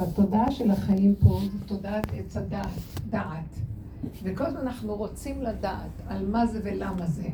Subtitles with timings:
[0.00, 2.68] בתודעה של החיים פה, זו תודעת עץ הדעת,
[3.10, 3.56] דעת.
[4.22, 7.28] וכל הזמן אנחנו רוצים לדעת על מה זה ולמה זה.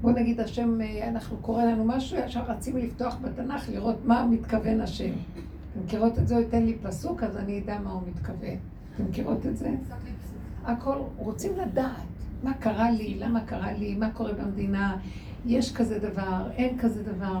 [0.00, 5.12] בוא נגיד השם, אנחנו קורא לנו משהו, ישר רצים לפתוח בתנ"ך לראות מה מתכוון השם.
[5.72, 6.34] אתם מכירות את זה?
[6.34, 8.56] הוא ייתן לי פסוק, אז אני אדע מה הוא מתכוון.
[8.94, 9.70] אתם מכירות את זה?
[10.64, 14.96] הכל, רוצים לדעת מה קרה לי, למה קרה לי, מה קורה במדינה,
[15.46, 17.38] יש כזה דבר, אין כזה דבר.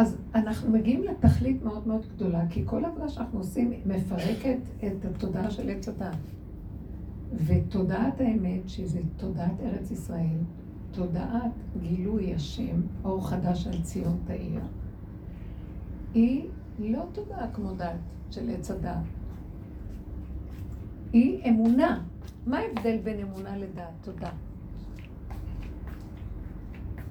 [0.00, 5.50] אז אנחנו מגיעים לתכלית מאוד מאוד גדולה, כי כל עבודה שאנחנו עושים מפרקת את התודעה
[5.50, 6.16] של עץ הדת.
[7.46, 10.38] ותודעת האמת, שזה תודעת ארץ ישראל,
[10.90, 14.60] תודעת גילוי השם, אור חדש על ציון תאיר,
[16.14, 16.48] היא
[16.78, 18.96] לא תודעה כמו דת של עץ הדת.
[21.12, 22.02] היא אמונה.
[22.46, 23.92] מה ההבדל בין אמונה לדעת?
[24.00, 24.30] תודה.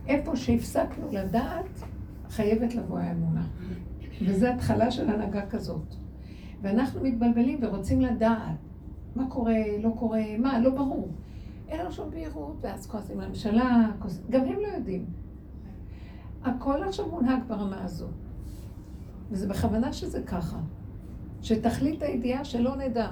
[0.08, 1.84] איפה שהפסקנו לדעת,
[2.30, 3.48] חייבת לבוא האמונה.
[4.26, 5.96] וזו התחלה של הנהגה כזאת.
[6.62, 8.58] ואנחנו מתבלבלים ורוצים לדעת
[9.16, 11.12] מה קורה, לא קורה, מה, לא ברור.
[11.68, 13.90] אין לנו שום בהירות, ואז כועסים לממשלה,
[14.30, 15.05] גם הם לא יודעים.
[16.44, 18.08] הכל עכשיו מונהג ברמה הזו.
[19.32, 20.60] וזה בכוונה שזה ככה.
[21.41, 23.10] שתכלית הידיעה שלא נדע.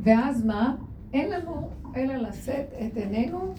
[0.00, 0.76] ואז מה?
[1.12, 3.54] אין לנו אלא לשאת את עינינו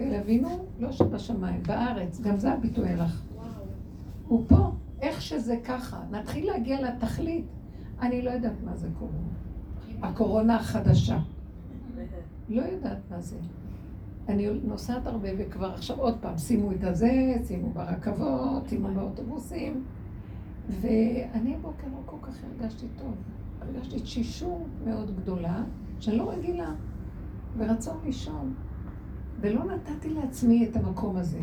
[0.00, 3.22] אל אבינו, לא שבשמיים, בארץ, גם זה הביטוי לך.
[4.28, 4.70] הוא פה,
[5.00, 6.00] איך שזה ככה.
[6.10, 7.44] נתחיל להגיע לתכלית.
[8.00, 9.28] אני לא יודעת מה זה קורונה.
[10.02, 11.18] הקורונה החדשה.
[12.48, 13.36] לא יודעת מה זה.
[14.28, 19.84] אני נוסעת הרבה וכבר עכשיו עוד פעם, שימו את הזה, שימו ברכבות, שימו באוטובוסים.
[20.68, 23.14] ואני הבוקר לא כל כך הרגשתי טוב.
[23.60, 25.62] הרגשתי תשישות מאוד גדולה,
[26.00, 26.70] שאני לא רגילה,
[27.56, 28.54] ורצון לישון.
[29.40, 31.38] ולא נתתי לעצמי את המקום הזה.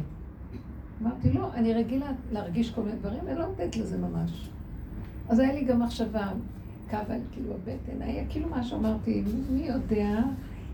[1.02, 4.50] אמרתי, לא, אני רגילה להרגיש כל מיני דברים, ואני לא נותנת לזה ממש.
[5.30, 6.32] אז היה לי גם מחשבה,
[6.90, 10.20] כאבה כאילו הבטן, היה כאילו משהו, אמרתי, מי יודע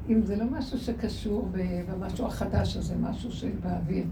[0.09, 1.49] אם זה לא משהו שקשור
[1.89, 4.05] במשהו החדש הזה, משהו שבאוויר.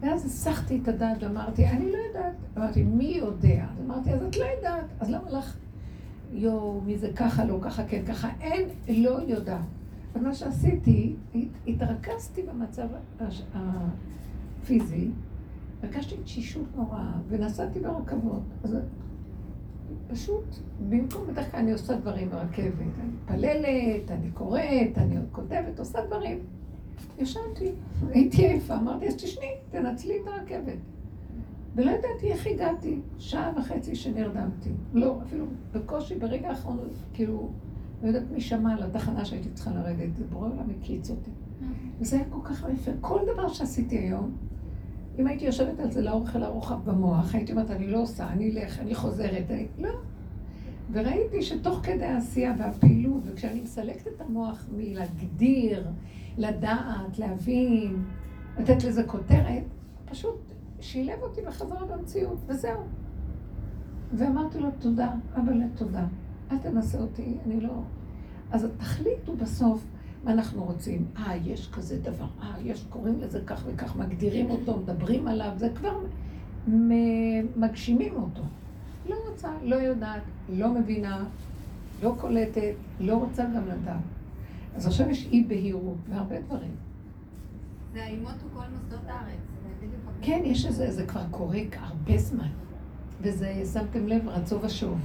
[0.00, 2.34] ואז הסחתי את הדעת ואמרתי, אני לא יודעת.
[2.56, 3.64] אמרתי, מי יודע?
[3.64, 4.84] אז אמרתי, אז את לא יודעת.
[5.00, 5.56] אז למה לך,
[6.32, 8.28] יואו, מי זה ככה, לא ככה, כן ככה?
[8.40, 9.60] אין, לא יודעת.
[10.14, 11.16] אז מה שעשיתי,
[11.66, 12.88] התרכזתי במצב
[13.54, 15.10] הפיזי,
[15.82, 18.42] הרגשתי תשישות נוראה, ונסעתי ברכבות.
[18.64, 18.76] אז
[20.08, 20.44] פשוט,
[20.88, 22.74] במקום, בדרך כלל אני עושה דברים ברכבת.
[23.00, 26.38] אני מתפללת, אני קוראת, אני כותבת, עושה דברים.
[27.18, 27.72] ישנתי,
[28.10, 30.78] הייתי עייפה, אמרתי, אז תשני, תנצלי את הרכבת.
[31.74, 34.70] ולא ידעתי איך הגעתי, שעה וחצי שנרדמתי.
[34.94, 36.78] לא, אפילו בקושי, ברגע האחרון,
[37.14, 37.50] כאילו,
[38.02, 41.30] לא יודעת מי שמע על התחנה שהייתי צריכה לרדת, זה בורא עולם הקיץ אותי.
[42.00, 42.90] וזה היה כל כך יפה.
[43.00, 44.36] כל דבר שעשיתי היום,
[45.18, 48.80] אם הייתי יושבת על זה לאורך ולרוחב במוח, הייתי אומרת, אני לא עושה, אני אלך,
[48.80, 49.66] אני חוזרת, אני...
[49.78, 49.90] לא.
[50.92, 55.86] וראיתי שתוך כדי העשייה והפעילות, וכשאני מסלקת את המוח מלהגדיר,
[56.38, 58.04] לדעת, להבין,
[58.58, 59.64] לתת לזה כותרת,
[60.04, 62.80] פשוט שילב אותי בחזרה במציאות, וזהו.
[64.12, 66.06] ואמרתי לו, תודה, אבא לתודה.
[66.52, 67.82] אל תנסה אותי, אני לא...
[68.50, 68.66] אז
[69.26, 69.84] הוא בסוף
[70.24, 71.06] מה אנחנו רוצים.
[71.16, 75.68] אה, יש כזה דבר, אה, יש, קוראים לזה כך וכך, מגדירים אותו, מדברים עליו, זה
[75.74, 75.98] כבר
[77.56, 78.42] מגשימים אותו.
[79.08, 81.24] לא רוצה, לא יודעת, לא מבינה,
[82.02, 84.00] לא קולטת, לא רוצה גם לדעת.
[84.76, 86.74] אז עכשיו יש אי בהירות בהרבה דברים.
[87.92, 89.40] זה האימות הוא כל מוסדות הארץ.
[90.22, 92.48] כן, יש איזה, זה כבר קורה הרבה זמן.
[93.20, 94.98] וזה, שמתם לב, רצו ושוב.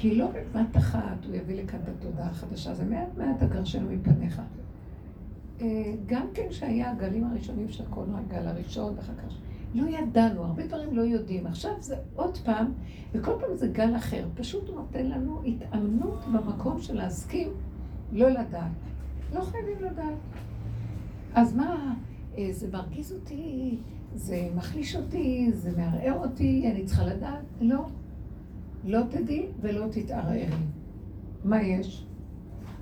[0.00, 4.42] כי לא בבת אחת הוא יביא לכאן את התודעה החדשה, זה מעט מעט הגרשנו מפניך.
[5.60, 9.34] אה, גם כן שהיה הגלים הראשונים של הקורונה, הגל הראשון ואחר כך,
[9.74, 11.46] לא ידענו, הרבה דברים לא יודעים.
[11.46, 12.72] עכשיו זה עוד פעם,
[13.12, 14.28] וכל פעם זה גל אחר.
[14.34, 17.48] פשוט הוא נותן לנו התאמנות במקום של להסכים
[18.12, 18.72] לא לדעת.
[19.34, 20.18] לא חייבים לדעת.
[21.34, 21.94] אז מה,
[22.38, 23.78] אה, זה מרגיז אותי,
[24.14, 27.44] זה מחליש אותי, זה מערער אותי, אני צריכה לדעת?
[27.60, 27.86] לא.
[28.84, 30.46] לא תדעי ולא תתערערי.
[31.44, 32.06] מה יש?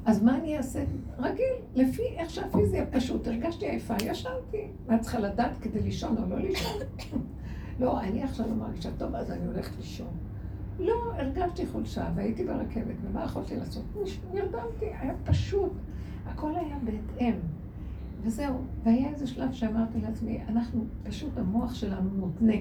[0.04, 0.84] אז מה אני אעשה?
[1.18, 3.26] רגיל, לפי איך שהפיזיה פשוט.
[3.26, 4.66] הרגשתי עייפה, ישנתי.
[4.88, 6.72] מה צריכה לדעת כדי לישון או לא לישון?
[7.80, 10.10] לא, אני עכשיו לא מרגישה טוב, אז אני הולכת לישון.
[10.78, 13.84] לא, הרגשתי חולשה והייתי ברכבת, ומה יכולתי לעשות?
[14.32, 15.72] נרדמתי, היה פשוט.
[16.26, 17.34] הכל היה בהתאם.
[18.22, 18.54] וזהו.
[18.84, 22.56] והיה איזה שלב שאמרתי לעצמי, אנחנו, פשוט המוח שלנו מותנה.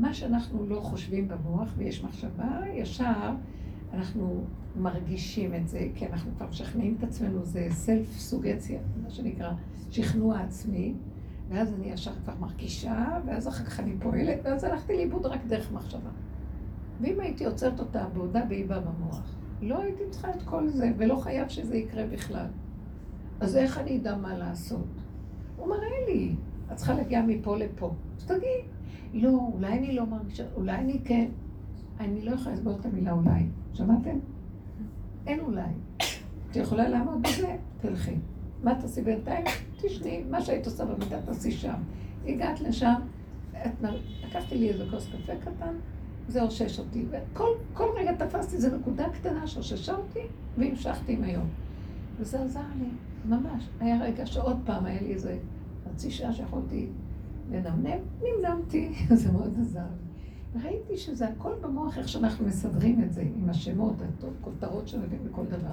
[0.00, 3.30] מה שאנחנו לא חושבים במוח ויש מחשבה, ישר
[3.94, 4.44] אנחנו
[4.76, 9.52] מרגישים את זה, כי אנחנו כבר משכנעים את עצמנו, זה סלף סוגציה, מה שנקרא,
[9.90, 10.94] שכנוע עצמי,
[11.48, 15.72] ואז אני ישר כבר מרגישה, ואז אחר כך אני פועלת, ואז הלכתי לאיבוד רק דרך
[15.72, 16.10] מחשבה.
[17.00, 21.48] ואם הייתי עוצרת אותה בעודה באיבה במוח, לא הייתי צריכה את כל זה, ולא חייב
[21.48, 22.46] שזה יקרה בכלל.
[23.40, 24.86] אז איך אני אדע מה לעשות?
[25.56, 26.34] הוא מראה לי,
[26.72, 27.92] את צריכה להגיע מפה לפה.
[28.18, 28.64] אז תגיד,
[29.14, 31.28] לא, אולי אני לא מרגישה, אולי אני כן.
[32.00, 33.46] אני לא יכולה לסבור את המילה אולי.
[33.74, 34.18] שמעתם?
[35.26, 35.62] אין אולי.
[36.50, 37.56] את יכולה לעמוד בזה?
[37.80, 38.14] תלכי.
[38.62, 39.44] מה תעשי בינתיים?
[39.82, 40.24] תשתי.
[40.30, 41.74] מה שהיית עושה במיטה תעשי שם.
[42.26, 42.94] הגעת לשם,
[44.26, 45.74] לקחתי לי איזה כוס קפה קטן,
[46.28, 47.04] זה אושש אותי.
[47.10, 50.20] וכל רגע תפסתי איזו נקודה קטנה שאוששה אותי,
[50.58, 51.46] והמשכתי עם היום.
[52.18, 52.88] וזה עזר לי,
[53.28, 53.68] ממש.
[53.80, 55.38] היה רגע שעוד פעם היה לי איזה
[55.84, 56.86] חצי שעה שיכולתי
[57.50, 60.08] לנמנם, נמנמתי, זה מאוד עזר לי.
[60.54, 63.94] וראיתי שזה הכל במוח, איך שאנחנו מסדרים את זה, עם השמות,
[64.40, 65.72] הכותרות שנותנים בכל דבר.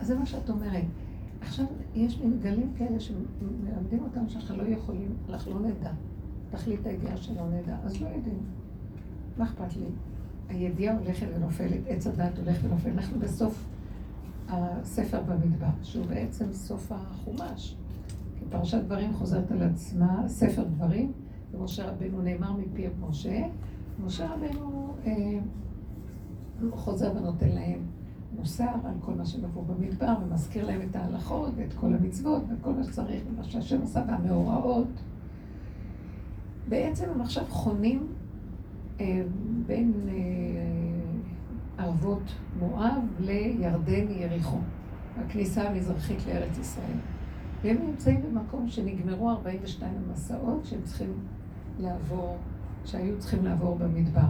[0.00, 0.84] אז זה מה שאת אומרת.
[1.40, 5.90] עכשיו, יש מין גלים כאלה שמלמדים אותם שאנחנו לא יכולים, אנחנו לא נדע.
[6.50, 8.40] תכלית הידיעה שלא נדע, אז לא יודעים.
[9.38, 9.86] מה אכפת לי?
[10.48, 12.90] הידיעה הולכת ונופלת, עץ הדת הולך ונופל.
[12.90, 13.64] אנחנו בסוף
[14.48, 17.76] הספר במדבר, שהוא בעצם סוף החומש.
[18.58, 21.12] פרשת דברים חוזרת על עצמה, ספר דברים,
[21.54, 23.46] ומשה רבנו נאמר מפי משה,
[24.04, 25.38] משה רבנו אה,
[26.70, 27.78] חוזר ונותן להם
[28.36, 32.72] מוסר על כל מה עברו במדבר, ומזכיר להם את ההלכות ואת כל המצוות ואת כל
[32.72, 34.88] מה שצריך ומה שהשם עשה והמאורעות.
[36.68, 38.06] בעצם הם עכשיו חונים
[39.00, 39.22] אה,
[39.66, 44.58] בין אה, ערבות מואב לירדן יריחו,
[45.18, 47.13] הכניסה המזרחית לארץ ישראל.
[47.64, 51.14] והם נמצאים במקום שנגמרו 42 המסעות שהם צריכים
[51.78, 52.36] לעבור,
[52.84, 54.28] שהיו צריכים לעבור במדבר.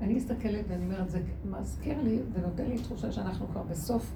[0.00, 1.20] אני מסתכלת ואני אומרת, זה
[1.50, 4.12] מזכיר לי ונותן לי תחושה שאנחנו כבר בסוף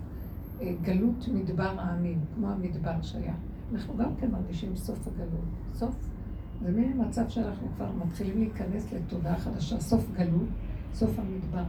[0.61, 3.35] אה, גלות מדבר העמים, כמו המדבר שהיה.
[3.73, 5.45] אנחנו גם כן מרגישים סוף הגלות.
[5.75, 5.95] סוף,
[6.63, 10.49] זה מין מצב שאנחנו כבר מתחילים להיכנס לתודעה חדשה, סוף גלות,
[10.95, 11.65] סוף המדבר.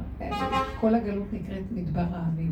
[0.79, 2.51] כל הגלות נקראת מדבר העמים.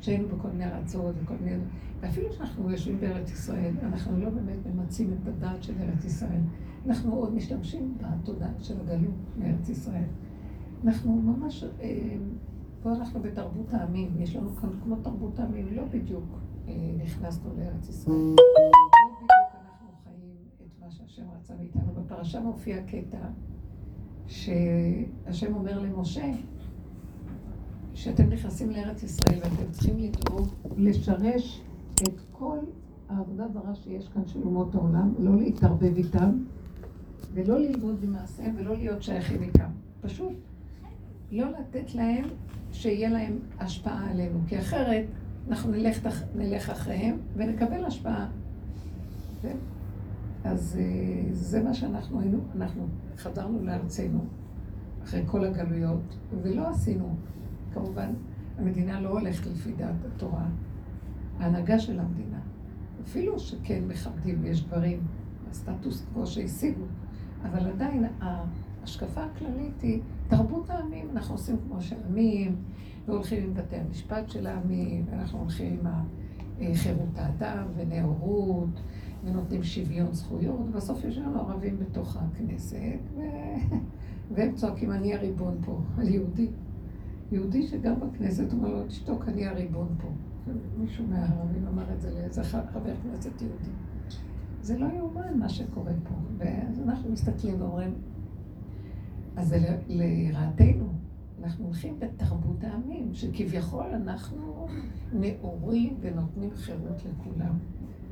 [0.00, 1.56] שהיינו בכל מיני ארצות וכל מיני...
[2.00, 6.40] ואפילו כשאנחנו יושבים בארץ ישראל, אנחנו לא באמת ממצים את הדעת של ארץ ישראל.
[6.86, 10.08] אנחנו עוד משתמשים בתודעה של הגלות מארץ ישראל.
[10.84, 12.16] אנחנו ממש, אה,
[12.82, 16.24] פה אנחנו בתרבות העמים, יש לנו כאן כמו תרבות העמים, לא בדיוק
[16.68, 18.34] אה, נכנסנו לארץ ישראל.
[18.36, 18.36] לא
[21.46, 21.92] רצה מאיתנו.
[21.94, 23.18] בפרשה מופיע קטע
[24.26, 26.32] שהשם אומר למשה,
[27.96, 31.62] שאתם נכנסים לארץ ישראל ואתם צריכים לדאוג לשרש
[32.02, 32.58] את כל
[33.08, 36.30] העבודה זרה שיש כאן של אומות העולם, לא להתערבב איתם
[37.34, 39.68] ולא ללמוד במעשיהם ולא להיות שייכים איתם.
[40.00, 40.32] פשוט
[41.32, 42.24] לא לתת להם
[42.72, 45.04] שיהיה להם השפעה עלינו, כי אחרת
[45.48, 48.28] אנחנו נלך, נלך אחריהם ונקבל השפעה.
[49.42, 49.56] כן?
[50.44, 52.86] אז אה, זה מה שאנחנו היינו, אנחנו
[53.18, 54.24] חזרנו לארצנו
[55.04, 57.14] אחרי כל הגלויות, ולא עשינו,
[57.76, 58.12] כמובן,
[58.58, 60.46] המדינה לא הולכת לפי דעת התורה,
[61.38, 62.38] ההנהגה של המדינה.
[63.04, 65.00] אפילו שכן מכבדים ויש דברים,
[65.50, 66.84] הסטטוס קוו שהשיגו,
[67.42, 72.56] אבל עדיין ההשקפה הכללית היא תרבות העמים, אנחנו עושים כמו שעמים,
[73.06, 75.80] והולכים עם בתי המשפט של העמים, ואנחנו הולכים
[76.58, 78.80] עם חירות האדם ונאורות,
[79.24, 83.20] ונותנים שוויון זכויות, ובסוף יש לנו ערבים בתוך הכנסת, ו...
[84.34, 86.48] והם צועקים, אני הריבון פה, על יהודי.
[87.32, 90.08] יהודי שגם בכנסת אומר לו, תשתוק, אני הריבון פה.
[90.78, 93.70] מישהו מהערבים אמר את זה לאיזה חבר כנסת יהודי.
[94.60, 96.14] זה לא יאומן מה שקורה פה.
[96.38, 97.94] ואז אנחנו מסתכלים ואומרים,
[99.36, 100.86] אז זה לרעתנו.
[101.42, 104.66] אנחנו הולכים בתרבות העמים, שכביכול אנחנו
[105.12, 107.58] נאורים ונותנים חירות לכולם.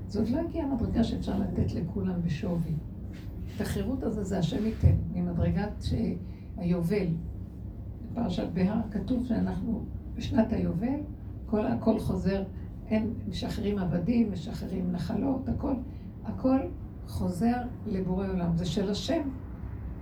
[0.09, 2.73] זה עוד לא הגיע המדרגה שאפשר לתת לכולם בשווי.
[3.57, 5.85] את החירות הזה זה השם ייתן, ממדרגת
[6.57, 7.07] היובל.
[8.15, 9.85] בפרשת בהר כתוב שאנחנו
[10.17, 11.01] בשנת היובל,
[11.47, 12.43] כל, הכל חוזר,
[12.87, 15.75] אין, משחררים עבדים, משחררים נחלות, הכל,
[16.25, 16.59] הכל
[17.07, 17.57] חוזר
[17.87, 18.57] לבורא עולם.
[18.57, 19.29] זה של השם,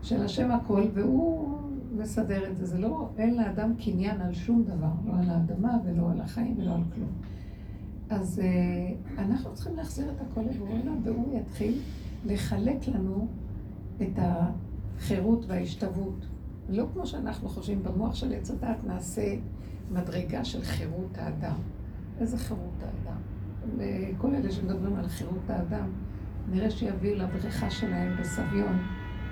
[0.02, 1.59] של השם הכל, והוא
[1.97, 2.66] מסדר את זה.
[2.66, 6.75] זה לא, אין לאדם קניין על שום דבר, לא על האדמה ולא על החיים ולא
[6.75, 7.11] על כלום.
[8.11, 11.78] אז uh, אנחנו צריכים להחזיר את הכל לבורא עולם, והוא יתחיל
[12.26, 13.26] לחלק לנו
[14.02, 16.26] את החירות וההשתוות.
[16.69, 19.35] לא כמו שאנחנו חושבים, במוח של עץ הדת נעשה
[19.90, 21.54] מדרגה של חירות האדם.
[22.21, 23.16] איזה חירות האדם?
[23.76, 25.90] וכל אלה שמדברים על חירות האדם,
[26.50, 28.78] נראה שיביאו לבריכה שלהם בסביון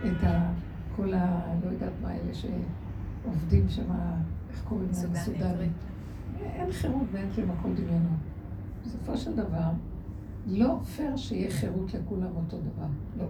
[0.06, 0.52] את ה...
[0.96, 1.54] כל ה...
[1.64, 3.92] לא יודעת מה, אלה שעובדים שם,
[4.50, 5.14] איך קוראים להם?
[5.14, 5.72] סודנים.
[6.40, 8.18] אין חירות ואין כלום, הכל דמיונות.
[8.84, 9.70] בסופו של דבר,
[10.46, 12.86] לא פייר שיהיה חירות לכולם אותו דבר,
[13.18, 13.24] לא.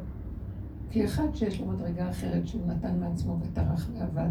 [0.91, 4.31] כי אחד שיש לו מדרגה אחרת שהוא נתן מעצמו וטרח ועבד,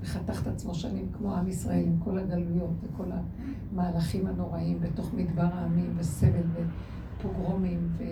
[0.00, 3.10] וחתך את עצמו שנים כמו עם ישראל, עם כל הגלויות וכל
[3.72, 6.42] המהלכים הנוראים בתוך מדבר העמים וסבל
[7.18, 8.04] ופוגרומים ו...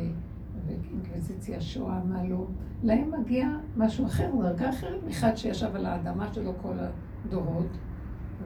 [0.66, 2.46] ואינקוויזיציה, שואה, מה לא.
[2.82, 6.74] להם מגיע משהו אחר, דרגה אחרת מחד שישב על האדמה שלו כל
[7.26, 7.78] הדורות,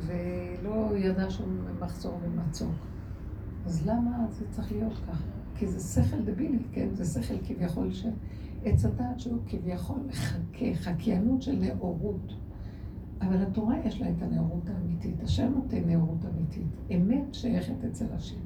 [0.06, 2.74] ולא ידע שום מחסור ומצוק.
[3.66, 5.24] אז למה זה צריך להיות ככה?
[5.54, 6.88] כי זה שכל דבילי, כן?
[6.92, 8.10] זה שכל כביכול של
[8.64, 12.32] עץ הדעת שהוא כביכול מחכה, חקיינות של נאורות.
[13.20, 15.22] אבל התורה יש לה את הנאורות האמיתית.
[15.22, 16.66] השם נותן נאורות אמיתית.
[16.94, 18.40] אמת שייכת אצל השם.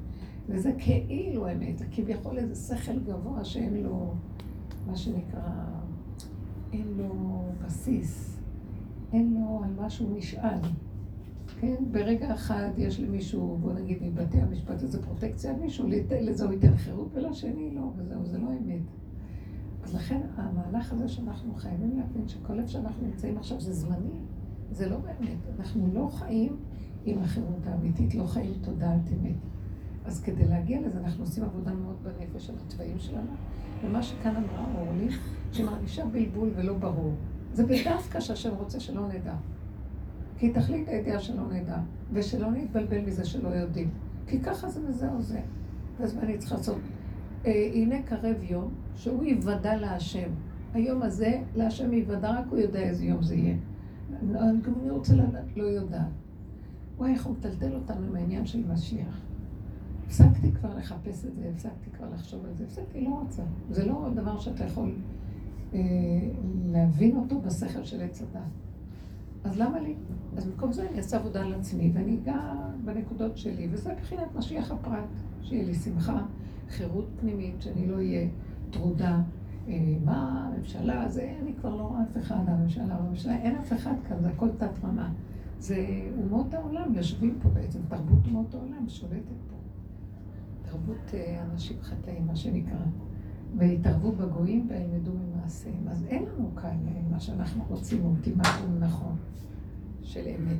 [0.49, 4.13] וזה כאילו אמת, כביכול איזה שכל גבוה שאין לו,
[4.87, 5.49] מה שנקרא,
[6.73, 8.39] אין לו בסיס,
[9.13, 10.59] אין לו על מה שהוא נשאל.
[11.61, 11.75] כן?
[11.91, 15.87] ברגע אחד יש למישהו, בוא נגיד מבתי המשפט איזה פרוטקציה, מישהו,
[16.21, 18.81] לזה הוא ייתן חירות ולשני לא, וזהו, זה לא אמת.
[19.87, 24.19] אז לכן המהלך הזה שאנחנו חייבים להבין שכל איפה שאנחנו נמצאים עכשיו זה זמני,
[24.71, 25.37] זה לא באמת.
[25.59, 26.57] אנחנו לא חיים
[27.05, 29.35] עם החירות האמיתית, לא חיים תודעת אמת.
[30.05, 33.31] אז כדי להגיע לזה, אנחנו עושים עבודה מאוד בנפש על התוואים שלנו,
[33.83, 35.07] ומה שכאן אמרה אורלי,
[35.51, 37.13] שמרגישה בלבול ולא ברור.
[37.53, 39.35] זה בדווקא שהשם רוצה שלא נדע.
[40.37, 41.77] כי תכלית הידיעה שלא נדע,
[42.13, 43.89] ושלא נתבלבל מזה שלא יודעים.
[44.27, 45.41] כי ככה זה וזהו זה.
[45.99, 46.77] אז מה אני צריכה לעשות?
[47.47, 50.29] אה, הנה קרב יום, שהוא יוודע להשם.
[50.73, 53.55] היום הזה, להשם יוודע, רק הוא יודע איזה יום זה יהיה.
[54.33, 56.07] גם אני רוצה לדעת, לא יודעת.
[56.97, 59.21] וואי, איך הוא מטלטל אותנו מהעניין של משיח.
[60.05, 63.43] הפסקתי כבר לחפש את זה, הפסקתי כבר לחשוב על זה, הפסקתי, לא רוצה.
[63.69, 64.95] זה לא דבר שאתה יכול
[65.73, 65.79] אה,
[66.65, 68.41] להבין אותו בשכל של עץ הדת.
[69.43, 69.95] אז למה לי?
[70.37, 72.53] אז במקום זה אני אעשה עבודה על עצמי, ואני אגע
[72.85, 75.09] בנקודות שלי, וזה מבחינת משיח הפרט,
[75.41, 76.25] שיהיה לי שמחה,
[76.69, 78.27] חירות פנימית, שאני לא אהיה
[78.69, 79.21] טרודה.
[79.67, 83.93] אה, מה הממשלה, זה, אני כבר לא רואה אף אחד, הממשלה, הממשלה, אין אף אחד
[84.07, 85.11] כאן, זה הכל תת רמה.
[85.59, 85.85] זה
[86.17, 89.55] אומות העולם יושבים פה בעצם, תרבות אומות העולם שולטת פה.
[90.69, 92.85] תרבות אה, אנשים חטאים, מה שנקרא.
[93.57, 95.87] ויתערבו בגויים וילמדו ממעשיהם.
[95.87, 99.15] אז אין לנו כאן אה, מה שאנחנו רוצים, אולטימטום נכון,
[100.01, 100.57] של אמת.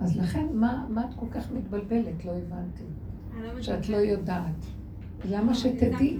[0.00, 2.24] אז לכן, מה, מה את כל כך מתבלבלת?
[2.24, 2.84] לא הבנתי.
[3.42, 4.64] לא שאת לא יודעת.
[5.24, 6.18] למה שתדעי?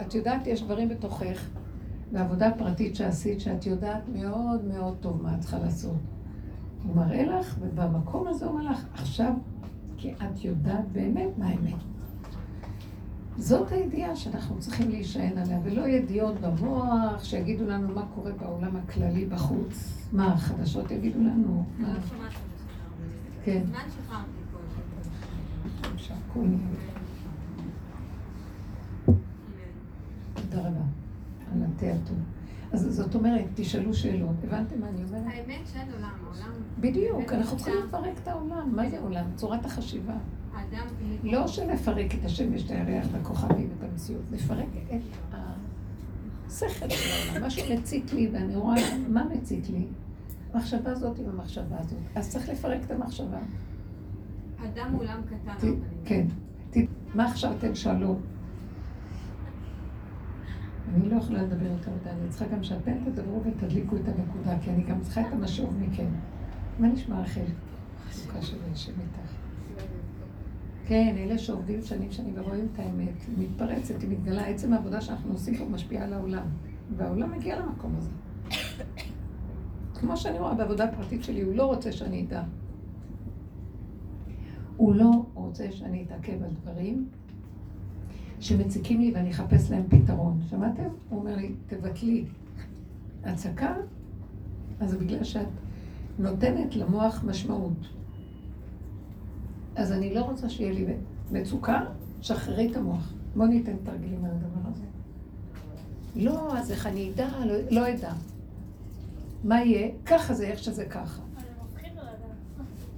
[0.00, 1.48] את יודעת, יש דברים בתוכך,
[2.12, 5.96] בעבודה פרטית שעשית, שאת יודעת מאוד מאוד טוב מה את צריכה לעשות.
[6.84, 9.32] הוא מראה לך, ובמקום הזה הוא אומר לך, עכשיו
[9.96, 11.74] כי את יודעת באמת מה האמת.
[13.36, 19.26] זאת הידיעה שאנחנו צריכים להישען עליה, ולא ידיעות במוח שיגידו לנו מה קורה בעולם הכללי
[19.26, 20.08] בחוץ.
[20.12, 21.64] מה, החדשות יגידו לנו?
[21.78, 21.98] אני לא
[23.44, 23.62] כן.
[23.66, 24.42] זמן שחררתי
[26.32, 26.40] כל
[30.52, 30.80] תודה רבה
[31.52, 32.16] על התיאטור.
[32.72, 34.36] אז זאת אומרת, תשאלו שאלות.
[34.44, 35.22] הבנתם מה אני אומרת?
[35.26, 36.52] האמת שאין עולם, העולם...
[36.80, 38.72] בדיוק, אנחנו צריכים לפרק את העולם.
[38.76, 39.24] מה זה עולם?
[39.34, 40.14] צורת החשיבה.
[41.22, 45.34] לא שנפרק את השמש, את הירח, את הכוכבים, את המציאות, נפרק את
[46.46, 47.46] השכל של העולם.
[47.46, 48.76] משהו מציק לי, ואני רואה
[49.08, 49.86] מה מציק לי.
[50.52, 51.98] המחשבה הזאת עם המחשבה הזאת.
[52.14, 53.38] אז צריך לפרק את המחשבה.
[54.64, 55.68] אדם הוא עולם קטן.
[56.04, 56.26] כן.
[57.14, 58.16] מה עכשיו אתם שאלו?
[60.94, 64.70] אני לא יכולה לדבר יותר מדי, אני צריכה גם שאתם תדברו ותדליקו את הנקודה, כי
[64.70, 66.08] אני גם צריכה את המשוב מכם.
[66.78, 67.44] מה נשמע רחל?
[68.08, 69.32] חזוקה של השם איתך.
[70.86, 75.56] כן, אלה שעובדים שנים שנים ורואים את האמת, מתפרצת, היא מתגלה, עצם העבודה שאנחנו עושים
[75.56, 76.46] פה משפיעה על העולם.
[76.96, 78.10] והעולם מגיע למקום הזה.
[79.94, 82.42] כמו שאני רואה בעבודה הפרטית שלי, הוא לא רוצה שאני אדע.
[84.76, 87.08] הוא לא רוצה שאני אתעכב על דברים
[88.42, 90.40] שמציקים לי ואני אחפש להם פתרון.
[90.50, 90.88] שמעתם?
[91.08, 92.24] הוא אומר לי, תבטלי
[93.24, 93.74] הצקה,
[94.80, 95.46] אז זה בגלל שאת
[96.18, 97.88] נותנת למוח משמעות.
[99.76, 100.86] אז אני לא רוצה שיהיה לי
[101.32, 101.80] מצוקה,
[102.22, 103.12] שחררי את המוח.
[103.36, 104.84] בואו ניתן תרגילים על הדבר הזה.
[106.16, 107.28] לא, אז איך אני אדע?
[107.44, 108.12] לא, לא אדע.
[109.44, 109.88] מה יהיה?
[110.06, 111.22] ככה זה, איך שזה ככה.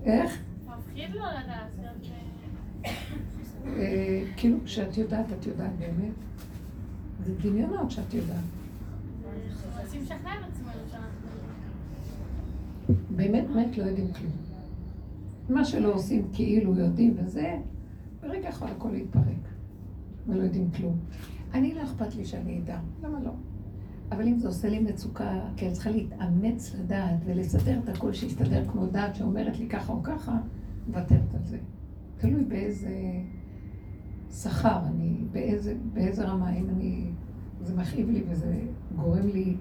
[0.05, 0.39] איך?
[0.67, 1.65] מפחיד לא לדעת.
[4.45, 6.13] כאילו, כשאת יודעת, את יודעת באמת.
[7.25, 8.45] זה דמיונות שאת יודעת.
[13.17, 14.33] באמת, באמת לא יודעים כלום.
[15.49, 17.57] מה שלא עושים כאילו יודעים וזה,
[18.21, 19.25] ברגע יכול הכל להתפרק.
[20.27, 20.99] ולא יודעים כלום.
[21.55, 23.33] אני לא אכפת לי שאני אדע, למה לא?
[24.13, 28.69] אבל אם זה עושה לי מצוקה, כי אני צריכה להתאמץ לדעת ולסדר את הכל שיסתדר
[28.69, 30.39] כמו דעת שאומרת לי ככה או ככה,
[30.89, 31.59] מוותרת על זה.
[32.19, 32.91] תלוי באיזה
[34.43, 37.11] שכר, אני, באיזה, באיזה רמה, אם אני,
[37.62, 38.61] זה מכאיב לי וזה
[38.97, 39.57] גורם לי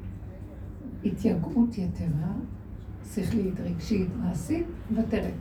[1.06, 2.34] התייגעות יתרה,
[3.13, 5.34] שכלית, רגשית, מעשית, מוותרת.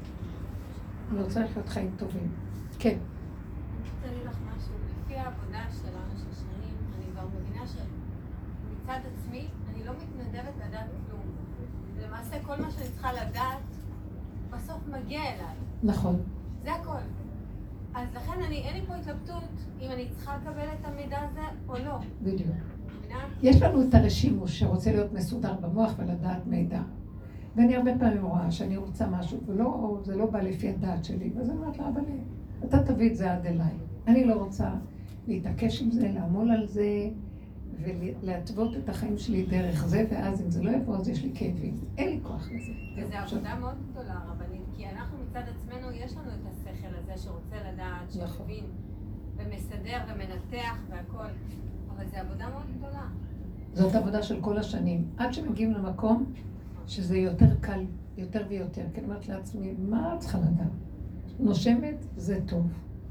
[1.12, 2.32] אני רוצה לחיות חיים טובים.
[2.78, 2.98] כן.
[7.66, 11.20] שמצד עצמי, אני לא מתנדבת לדעת כלום.
[12.06, 13.58] למעשה, כל מה שאני צריכה לדעת,
[14.50, 15.56] בסוף מגיע אליי.
[15.82, 16.22] נכון.
[16.64, 17.21] זה הכל.
[17.94, 21.74] אז לכן אני, אין לי פה התלבטות אם אני צריכה לקבל את המידע הזה או
[21.74, 21.98] לא.
[22.22, 22.56] בדיוק.
[23.42, 26.82] יש לנו את הרשימוש שרוצה להיות מסודר במוח ולדעת מידע.
[27.56, 31.58] ואני הרבה פעמים רואה שאני רוצה משהו, וזה לא בא לפי הדעת שלי, ואז אני
[31.58, 32.02] אומרת לה, אבל
[32.64, 33.72] אתה תביא את זה עד אליי.
[34.06, 34.70] אני לא רוצה
[35.26, 37.10] להתעקש עם זה, לעמול על זה,
[37.82, 41.74] ולהתוות את החיים שלי דרך זה, ואז אם זה לא יבוא, אז יש לי כאבים.
[41.98, 42.72] אין לי כוח לזה.
[42.96, 46.61] וזו עבודה מאוד גדולה, רבנית, כי אנחנו מצד עצמנו, יש לנו את השכל
[47.12, 48.46] הזה שרוצה לדעת, נכון.
[48.46, 48.64] שמבין,
[49.36, 51.32] ומסדר ומנתח והכל,
[51.96, 53.06] אבל זו עבודה מאוד גדולה.
[53.74, 55.04] זאת עבודה של כל השנים.
[55.16, 56.32] עד שמגיעים למקום
[56.86, 57.84] שזה יותר קל,
[58.16, 58.82] יותר ויותר.
[58.94, 60.66] כי אני אומרת לעצמי, מה את צריכה לדעת?
[61.40, 62.66] נושמת, זה טוב.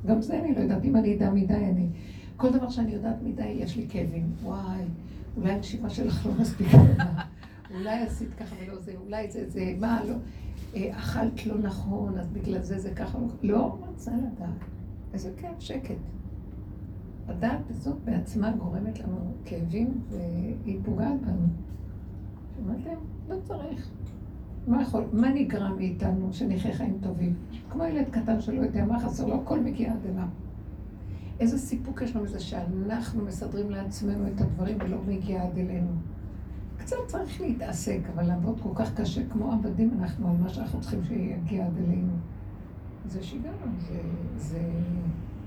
[0.06, 1.90] גם זה אני לא יודעת, אם אני אדע מדי, אני...
[2.38, 4.34] כל דבר שאני יודעת מדי, יש לי כאבים.
[4.44, 4.84] וואי,
[5.38, 7.04] אולי הנשימה שלך לא מספיק טובה.
[7.76, 10.16] אולי עשית ככה ולא זה, אולי זה, זה, מה, לא...
[10.76, 13.20] אכלת לא נכון, אז בגלל זה זה ככה.
[13.44, 14.50] לא רוצה לדעת.
[15.14, 15.96] איזה כיף, שקט.
[17.28, 21.48] הדעת הזאת בעצמה גורמת לנו כאבים, והיא פוגעת בנו.
[22.56, 23.00] שמעתם?
[23.30, 23.90] לא צריך.
[24.68, 27.36] מה יכול, מה נגרע מאיתנו שנחיה חיים טובים?
[27.70, 30.28] כמו ילד קטן שלא יודע מה חסר לו, הכל מגיע עד אליו.
[31.40, 35.92] איזה סיפוק יש לנו מזה שאנחנו מסדרים לעצמנו את הדברים ולא מגיע עד אלינו.
[36.82, 41.04] קצת צריך להתעסק, אבל לעבוד כל כך קשה, כמו עבדים אנחנו על מה שאנחנו צריכים
[41.04, 42.14] שיגיע עד אלינו.
[43.06, 44.02] זה שיגעון, זה,
[44.38, 44.60] זה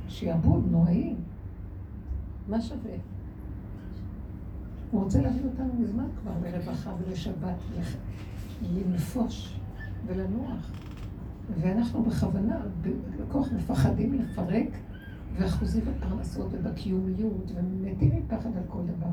[0.08, 1.14] שיעבוד נוראי.
[2.48, 2.94] מה שווה?
[4.90, 7.56] הוא רוצה להביא אותנו מזמן כבר לרווחה ולשבת,
[8.62, 9.58] לנפוש
[10.06, 10.72] ולנוח.
[11.60, 12.56] ואנחנו בכוונה,
[13.18, 14.68] בכוח מפחדים לפרק,
[15.36, 19.12] ואחוזים בפרנסות ובקיומיות, ומתים מפחד על כל דבר.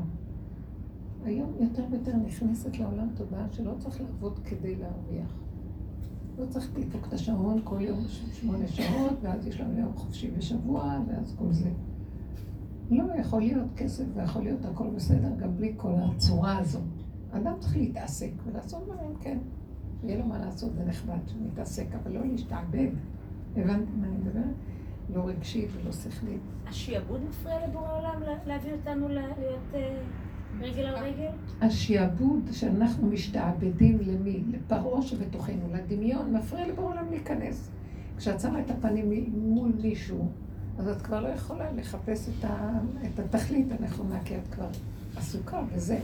[1.24, 5.42] היום יותר ויותר נכנסת לעולם תודעה שלא צריך לעבוד כדי להרוויח.
[6.38, 11.00] לא צריך לדפוק את השעון כל יום שמונה שעות, ואז יש לנו יום חופשי בשבוע,
[11.08, 11.70] ואז כל זה.
[12.90, 16.80] לא, יכול להיות כסף ויכול להיות הכל בסדר גם בלי כל הצורה הזו.
[17.30, 19.38] אדם צריך להתעסק ולעשות דברים, כן.
[20.04, 22.88] יהיה לו מה לעשות, זה נחמד שמתעסק, אבל לא להשתעבד.
[23.56, 24.54] הבנתם מה אני מדברת?
[25.14, 26.40] לא רגשית ולא שכלית.
[26.66, 30.02] השיעבוד מפריע לבורא העולם להביא אותנו להיות אה,
[30.62, 31.30] רגל על רגל?
[31.60, 34.42] השיעבוד שאנחנו משתעבדים למי?
[34.50, 37.70] לפרעה שבתוכנו, לדמיון, מפריע לבורא העולם להיכנס.
[38.16, 40.28] כשאת שמה את הפנים מול מישהו,
[40.78, 42.70] אז את כבר לא יכולה לחפש את, ה,
[43.06, 44.68] את התכלית הנכונה, כי את כבר
[45.16, 45.98] עסוקה בזה.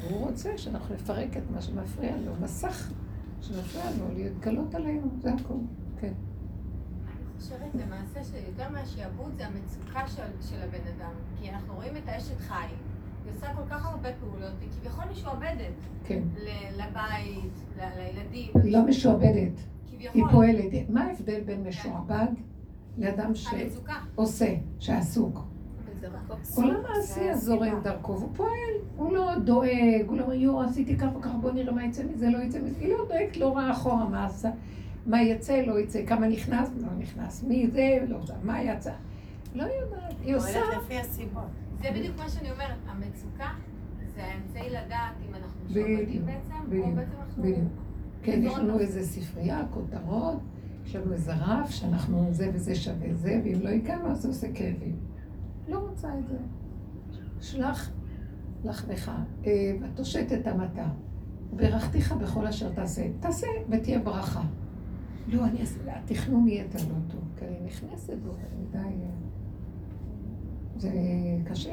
[0.00, 2.92] והוא רוצה שאנחנו נפרק את מה שמפריע לו, מסך
[3.42, 5.60] שמפריע לו להתגלות עלינו, זה הכול,
[6.00, 6.12] כן.
[7.06, 11.12] אני חושבת למעשה שיותר מהשיעבוד זה המצוקה של, של הבן אדם.
[11.40, 12.66] כי אנחנו רואים את האשת חי,
[13.28, 15.74] היא עושה כל כך הרבה פעולות, וכביכול משועבדת.
[16.04, 16.22] כן.
[16.76, 18.50] לבית, לילדים.
[18.62, 19.60] היא לא משועבדת,
[20.14, 20.90] היא פועלת.
[20.90, 22.26] מה ההבדל בין משועבד
[22.98, 25.44] לאדם שעושה, שעסוק.
[26.56, 31.16] עולם העשייה זורם דרכו, והוא פועל, הוא לא דואג, הוא לא אומר, יואו, עשיתי ככה
[31.18, 34.08] וככה, בוא נראה מה יצא מזה, לא יצא מזה, היא לא דואגת, לא רואה אחורה
[34.08, 34.50] מה עשה,
[35.06, 38.92] מה יצא, לא יצא, כמה נכנס, לא נכנס, מי זה, לא יודע, מה יצא.
[39.54, 40.60] לא יודעת, היא עושה...
[40.76, 41.67] לפי הסיבות.
[41.82, 43.50] זה בדיוק מה שאני אומרת, המצוקה
[44.14, 47.44] זה האמצעי לדעת אם אנחנו משועבדים בעצם, או בעצם אנחנו...
[48.22, 50.38] כן, יש לנו איזה ספרייה, כותרות.
[50.84, 54.52] יש לנו איזה רף שאנחנו זה וזה שווה זה, ואם לא הגענו אז זה עושה
[54.54, 54.96] כאבים.
[55.68, 56.36] לא רוצה את זה.
[57.40, 57.90] שלח
[58.64, 59.12] לחמך,
[59.46, 60.88] אה, ותושט את המטה,
[61.52, 63.06] וברכתיך בכל אשר תעשה.
[63.20, 64.42] תעשה ותהיה ברכה.
[65.28, 68.78] לא, אני אעשה, התכנון יהיה יותר לא טוב, כי אני נכנסת בו, מדי...
[68.78, 69.17] אה,
[70.78, 70.90] זה
[71.44, 71.72] קשה.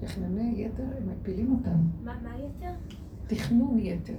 [0.00, 1.78] תכנוני יתר, הם מפילים אותם.
[2.04, 2.72] מה, מה יתר?
[3.26, 4.16] תכנון יתר.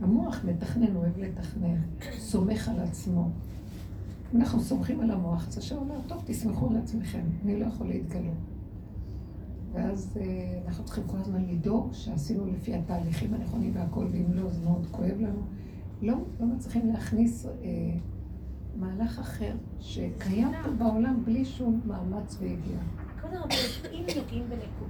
[0.00, 1.76] המוח מתכנן, אוהב לתכנן,
[2.18, 3.30] סומך על עצמו.
[4.34, 8.34] אנחנו סומכים על המוח, אז השם אומר, טוב, תסמכו על עצמכם, אני לא יכול להתגלות.
[9.72, 14.64] ואז אה, אנחנו צריכים כל הזמן לדאוג שעשינו לפי התהליכים הנכונים והכל, ואם לא, זה
[14.64, 15.42] מאוד כואב לנו.
[16.02, 17.50] לא, לא מצליחים להכניס אה,
[18.78, 22.80] מהלך אחר שקיים פה בעולם בלי שום מאמץ ויגיעה.
[23.20, 23.50] כבוד הרב,
[23.92, 24.44] אם נוגעים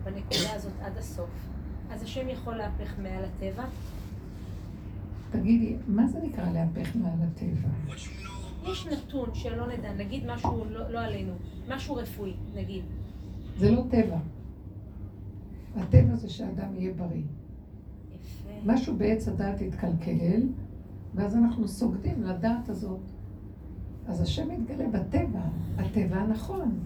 [0.05, 1.31] בנקודה הזאת עד הסוף,
[1.90, 3.64] אז השם יכול להפך מעל הטבע?
[5.31, 7.68] תגידי, מה זה נקרא להפך מעל הטבע?
[8.64, 11.33] יש נתון שלא נדע, נגיד משהו לא, לא עלינו,
[11.68, 12.85] משהו רפואי, נגיד.
[13.59, 14.18] זה לא טבע.
[15.77, 17.22] הטבע זה שאדם יהיה בריא.
[18.14, 18.51] יפה.
[18.64, 20.42] משהו בעץ הדעת התקלקל,
[21.14, 23.01] ואז אנחנו סוגדים לדעת הזאת.
[24.08, 25.40] אז השם מתגלה בטבע,
[25.78, 26.78] הטבע הנכון.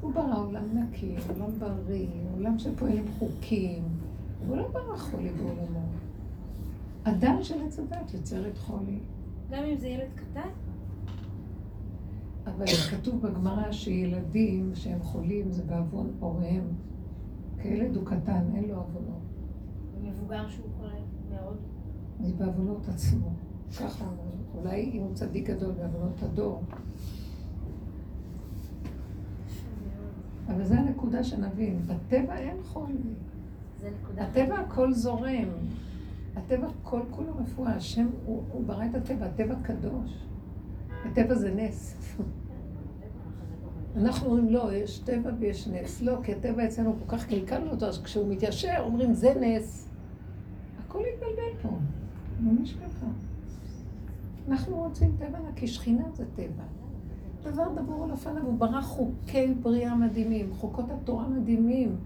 [0.00, 3.82] הוא ברא עולם נקי, עולם בריא, עולם שפועל עם חוקים.
[4.48, 5.80] הוא לא ברא חולי בעולמו.
[7.04, 8.98] הדם של עץ הדת יוצר את חולי.
[9.50, 10.48] גם אם זה ילד קטן?
[12.46, 16.64] אבל כתוב בגמרא שילדים שהם חולים זה בעוון הוריהם.
[17.62, 19.22] כי ילד הוא קטן, אין לו עוונות.
[20.02, 20.94] מבוגר שהוא חולה
[21.30, 21.56] מאוד.
[22.20, 23.28] זה בעוונות עצמו.
[23.80, 24.43] ככה אומרים.
[24.58, 26.62] אולי אם הוא צדיק גדול בעוונות הדור.
[30.48, 31.78] אבל זו הנקודה שנבין.
[31.86, 33.14] בטבע אין חולי.
[34.16, 35.48] הטבע הכל זורם.
[36.36, 37.74] הטבע כל כולו רפואה.
[37.74, 40.26] השם, הוא, הוא ברא את הטבע, הטבע קדוש.
[41.04, 41.96] הטבע זה נס.
[43.96, 46.02] אנחנו אומרים, לא, יש טבע ויש נס.
[46.02, 49.88] לא, כי הטבע אצלנו כל כך קלקלנו אותו, אז כשהוא מתיישר, אומרים, זה נס.
[50.86, 51.78] הכל התבלבל פה.
[52.40, 53.06] ממש ככה.
[54.48, 56.64] אנחנו רוצים טבע נקי, שכינה זה טבע.
[57.42, 61.96] דבר דבור על אופניו, הוא ברא חוקי בריאה מדהימים, חוקות התורה מדהימים.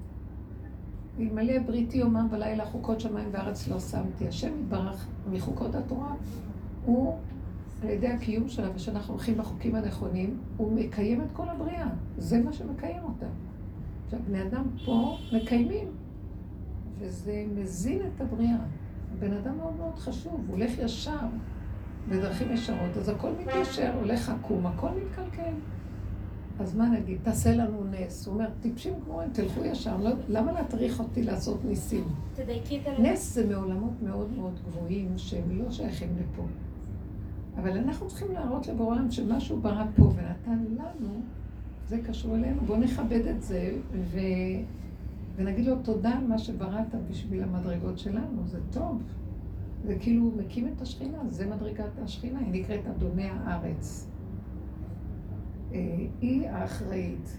[1.18, 4.28] אלמלא בריתי יומם ולילה חוקות שמיים וארץ לא שמתי.
[4.28, 6.14] השם יתברך מחוקות התורה,
[6.84, 7.14] הוא
[7.82, 11.88] על ידי הקיום שלה, ושאנחנו הולכים בחוקים הנכונים, הוא מקיים את כל הבריאה.
[12.18, 13.26] זה מה שמקיים אותה.
[14.04, 15.88] עכשיו, בני אדם פה מקיימים,
[16.98, 18.58] וזה מזין את הבריאה.
[19.12, 21.26] הבן אדם מאוד מאוד חשוב, הוא הולך ישר,
[22.08, 25.52] בדרכים ישרות, אז הכל מתיישר, הולך עקום, הכל מתקלקל.
[26.60, 28.26] אז מה נגיד, תעשה לנו נס.
[28.26, 32.04] הוא אומר, טיפשים גמורים, תלכו ישר, לא, למה להטריח אותי לעשות ניסים?
[32.34, 33.00] תדייקי את הלב.
[33.00, 36.42] נס זה מעולמות מאוד מאוד גבוהים, שהם לא שייכים לפה.
[37.56, 41.20] אבל אנחנו צריכים להראות לבורא עולם שמה שהוא ברא פה ונתן לנו,
[41.88, 42.60] זה קשור אלינו.
[42.66, 44.18] בואו נכבד את זה ו...
[45.36, 49.02] ונגיד לו תודה על מה שבראת בשביל המדרגות שלנו, זה טוב.
[49.84, 54.08] זה כאילו הוא מקים את השכינה, זה מדרגת השכינה, היא נקראת אדוני הארץ.
[55.72, 57.36] אה, היא האחראית.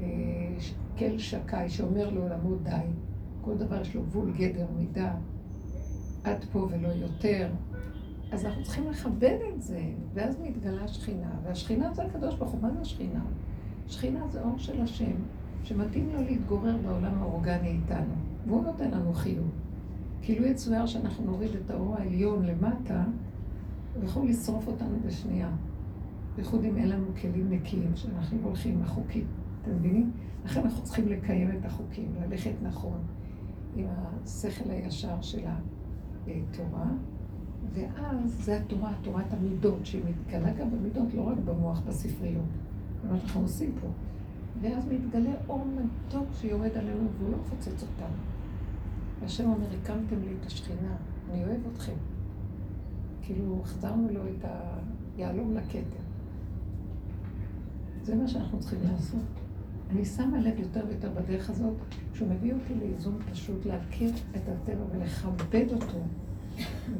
[0.00, 0.06] אה,
[0.98, 2.70] כל שקאי שאומר לעולמו די,
[3.40, 5.14] כל דבר יש לו גבול, גדר, מידה,
[6.24, 7.50] עד פה ולא יותר.
[8.32, 9.82] אז אנחנו צריכים לכבד את זה,
[10.14, 13.24] ואז מתגלה שכינה, והשכינה זה הקדוש ברוך הוא, מה זה השכינה?
[13.86, 15.14] שכינה זה אור של השם,
[15.64, 18.14] שמתאים לו להתגורר בעולם האורגני איתנו,
[18.46, 19.50] והוא נותן לנו חיוב.
[20.22, 23.04] כאילו יצויר שאנחנו נוריד את האור העליון למטה,
[23.94, 25.50] הוא יכול לשרוף אותנו בשנייה.
[26.36, 29.26] בייחוד אם אין לנו כלים נקיים, שאנחנו הולכים עם החוקים,
[29.62, 30.10] אתם מבינים?
[30.44, 32.98] לכן אנחנו צריכים לקיים את החוקים, ללכת נכון,
[33.76, 35.40] עם השכל הישר של
[36.26, 36.86] התורה,
[37.72, 42.44] ואז זה התורה, תורת המידות, שהיא מתגלה גם במידות, לא רק במוח, בספריות.
[43.10, 43.86] מה שאנחנו עושים פה.
[44.60, 48.16] ואז מתגלה אור מתוק שיורד עלינו והוא לא מפוצץ אותנו.
[49.22, 50.96] והשם אומר, הקמתם לי את השכינה,
[51.30, 51.92] אני אוהב אתכם.
[53.22, 54.44] כאילו, החזרנו לו את
[55.16, 56.02] היהלום לכתר.
[58.04, 59.20] זה מה שאנחנו צריכים לעשות.
[59.90, 61.74] אני שמה לב יותר ויותר בדרך הזאת,
[62.14, 65.98] שהוא מביא אותי לאיזון פשוט, להכיר את הטבע ולכבד אותו,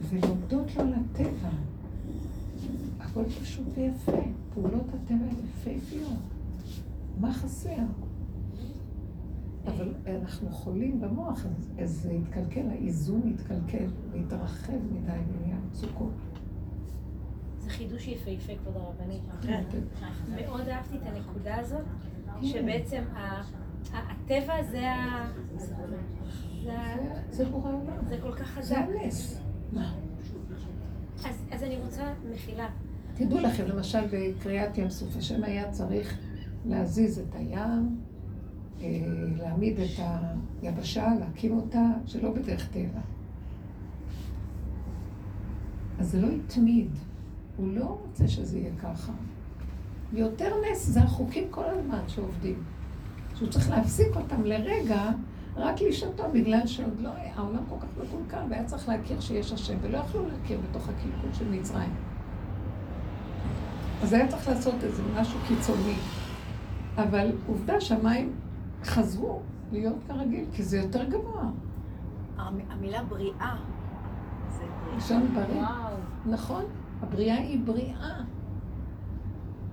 [0.09, 1.51] ולהודות לו על הטבע.
[3.01, 4.23] הכל פשוט ויפה,
[4.55, 6.19] פעולות הטבע יפהפיות.
[7.21, 7.83] מה חסר?
[9.67, 11.47] אבל אנחנו חולים במוח,
[11.83, 16.13] אז זה יתקלקל, האיזון יתקלקל ויתרחב מדי ונהיה מצוקות.
[17.59, 19.23] זה חידוש יפהפה, כבוד הרבנית.
[19.43, 19.63] כן.
[20.37, 21.85] מאוד אהבתי את הנקודה הזאת,
[22.43, 23.43] שבעצם ה-
[23.93, 25.29] ה- הטבע זה ה...
[25.57, 25.75] זה
[27.31, 28.07] זה בורא עולם.
[28.09, 28.77] זה כל כך זה חזק.
[29.03, 29.41] הנס.
[29.73, 29.95] מה?
[31.53, 32.03] אז, אני רוצה,
[32.35, 32.69] מחילה,
[33.15, 36.19] תדעו לכם, למשל בקריאת ים סוף, השם היה צריך
[36.65, 38.01] להזיז את הים,
[39.43, 40.05] להעמיד את
[40.63, 43.01] היבשה, להקים אותה, שלא בדרך טבע.
[45.99, 46.89] אז זה לא התמיד,
[47.57, 49.13] הוא לא רוצה שזה יהיה ככה.
[50.13, 52.63] יותר נס זה החוקים כל הזמן שעובדים.
[53.35, 55.11] שהוא צריך להפסיק אותם לרגע,
[55.57, 59.75] רק לשעתו, בגלל שעוד לא היה, העולם כל כך מקולקל, והיה צריך להכיר שיש השם,
[59.83, 61.91] ולא יכלו להכיר בתוך הקלקול של מצרים.
[64.03, 65.97] אז היה צריך לעשות איזה משהו קיצוני.
[66.97, 68.33] אבל עובדה שהמים
[68.85, 69.41] חזרו
[69.73, 71.51] להיות כרגיל, כי זה יותר גבוה.
[72.39, 73.57] המ- המילה בריאה
[74.51, 74.97] זה בריאה.
[74.97, 75.63] לשון בריא.
[75.63, 75.95] וואו,
[76.27, 76.65] נכון,
[77.03, 78.21] הבריאה היא בריאה.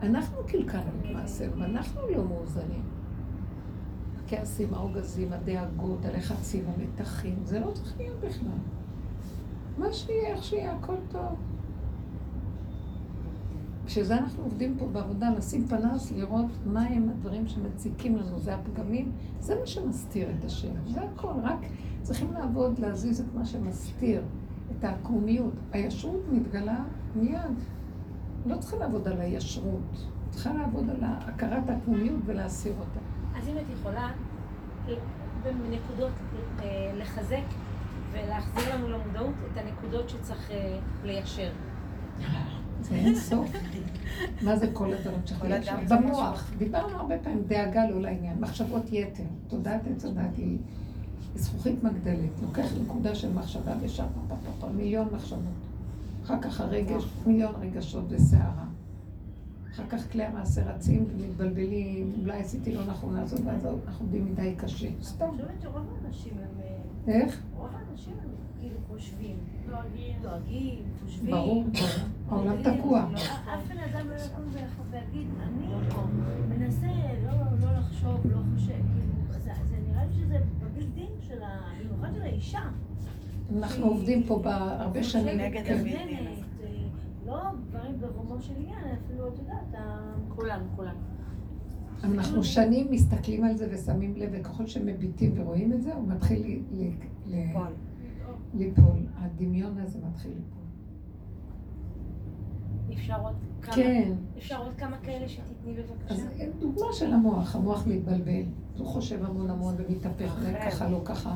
[0.04, 2.84] אנחנו קלקלנו את מעשינו, אנחנו לא מאוזנים.
[4.26, 8.48] הכעסים, העוגזים, הדאגות, הלחצים, המתחים, זה לא צריך להיות בכלל.
[9.78, 11.36] מה שיהיה, איך שיהיה, הכל טוב.
[13.90, 18.56] בשביל זה אנחנו עובדים פה בעבודה, לשים פנס, לראות מה הם הדברים שמציקים לנו, זה
[18.56, 21.60] הפגמים, זה מה שמסתיר את השם, זה הכל, רק
[22.02, 24.24] צריכים לעבוד, להזיז את מה שמסתיר,
[24.72, 25.54] את העקומיות.
[25.72, 26.84] הישרות מתגלה
[27.16, 27.60] מיד.
[28.46, 33.00] לא צריכה לעבוד על הישרות, צריכה לעבוד על הכרת העקומיות ולהסיר אותה.
[33.40, 34.12] אז אם את יכולה
[35.44, 36.12] בנקודות
[36.60, 37.46] אה, לחזק
[38.12, 41.50] ולהחזיר לנו למודעות את הנקודות שצריך אה, ליישר.
[42.82, 43.52] זה אין סוף.
[44.42, 45.76] מה זה כל הדברים ליישר?
[45.90, 46.52] במוח.
[46.58, 49.24] דיברנו הרבה פעמים, דאגה לא לעניין, מחשבות יתר.
[49.48, 50.58] תודעת עץ הדת היא
[51.36, 52.30] זכוכית מגדלת.
[52.42, 54.06] לוקח נקודה של מחשבה ושם,
[54.76, 55.40] מיליון מחשבות.
[56.26, 58.66] אחר כך הרגש, מיליון רגשות וסערה.
[59.74, 64.54] אחר כך כלי המעשה רצים ומתבלבלים, אולי עשיתי לא נכון לעשות, ואז אנחנו עובדים מדי
[64.58, 64.88] קשה.
[65.04, 65.26] סתם.
[65.26, 66.62] אני חושבת שרוב האנשים הם...
[67.14, 67.42] איך?
[67.58, 69.36] רוב האנשים הם כאילו חושבים.
[70.22, 71.32] דואגים, חושבים.
[71.32, 71.64] ברור,
[72.30, 73.08] העולם תקוע.
[73.16, 74.46] אף בן אדם לא יקום
[74.92, 75.68] ויגיד, אני
[76.50, 76.88] מנסה
[77.62, 81.60] לא לחשוב, לא חושב, כאילו, זה נראה לי שזה בביג דין של ה...
[81.80, 82.62] במיוחד של האישה.
[83.58, 85.38] אנחנו עובדים פה בהרבה שנים.
[85.38, 86.28] נגד הבידין.
[87.26, 87.38] לא
[87.70, 89.82] דברים ברומו של עניין, אפילו, את יודעת,
[90.30, 90.96] כולם, כולם.
[92.04, 96.62] אנחנו שנים מסתכלים על זה ושמים לב, וככל שמביטים ורואים את זה, הוא מתחיל
[98.54, 99.00] ליפול.
[99.18, 100.60] הדמיון הזה מתחיל ליפול.
[102.94, 104.12] אפשר עוד כמה, כן.
[104.38, 106.14] אפשר עוד כמה כאלה שתתני בבקשה.
[106.14, 106.28] אז
[106.60, 108.44] דוגמה של המוח, המוח מתבלבל.
[108.78, 110.36] הוא חושב המון המון ומתהפך,
[110.66, 111.36] ככה, לא ככה,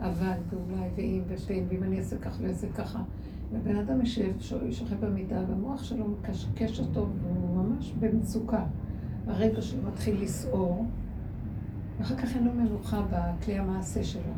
[0.00, 3.02] אבל, ואולי, ואם, ופן, ואם אני אעשה ככה ואעשה ככה.
[3.52, 4.32] ובן אדם יושב,
[4.70, 8.64] שוכב במיטה, והמוח שלו מקשקש אותו, והוא ממש במצוקה.
[9.26, 10.86] הרגע שלו מתחיל לסעור,
[11.98, 14.32] ואחר כך אין לו מנוחה בכלי המעשה שלו.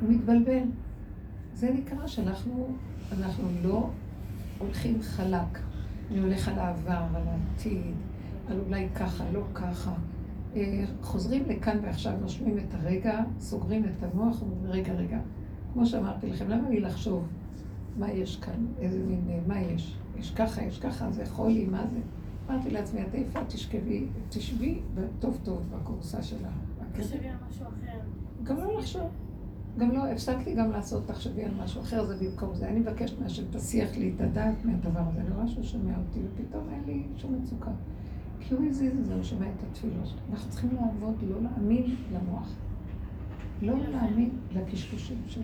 [0.00, 0.62] הוא מתבלבל.
[1.54, 2.68] זה נקרא שאנחנו
[3.18, 3.90] אנחנו לא
[4.58, 5.58] הולכים חלק.
[6.10, 7.94] אני הולך על העבר, על העתיד,
[8.48, 9.94] על אולי ככה, לא ככה.
[10.56, 15.18] אה, חוזרים לכאן ועכשיו, נושמים את הרגע, סוגרים את המוח, ואומרים, רגע, רגע.
[15.72, 17.28] כמו שאמרתי לכם, למה לי לחשוב
[17.98, 19.96] מה יש כאן, איזה מין, אה, מה יש?
[20.18, 21.98] יש ככה, יש ככה, זה חולי, מה זה?
[22.50, 24.80] אמרתי לעצמי, את איפה תשכבי, תשבי
[25.18, 26.48] טוב טוב בכורסה שלה.
[26.92, 27.98] תחשבי על משהו אחר.
[28.42, 29.10] גם לא לחשוב.
[29.78, 32.68] גם לא, הפסקתי גם לעשות, תחשבי על משהו אחר, זה במקום זה.
[32.68, 35.20] אני מבקשת מהשם, תסיח לי את הדעת מהדבר הזה.
[35.20, 37.70] אני רואה שהוא שומע אותי, ופתאום אין לי שום מצוקה.
[38.40, 40.14] כי הוא הזיז את זה, הוא שומע את התפילות.
[40.30, 42.48] אנחנו צריכים לעבוד, לא להאמין למוח.
[43.62, 45.42] לא להאמין לקשקושים שלו.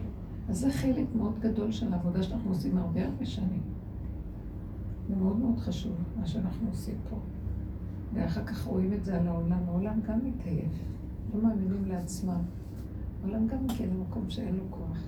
[0.49, 3.63] אז זה חלק מאוד גדול של העבודה שאנחנו עושים הרבה הרבה שנים.
[5.09, 7.17] זה מאוד מאוד חשוב, מה שאנחנו עושים פה.
[8.15, 10.73] ואחר כך רואים את זה על העולם, העולם גם מתעייף.
[11.35, 12.43] לא מאמינים לעצמם.
[13.27, 14.99] העולם גם כן במקום שאין לו כוח.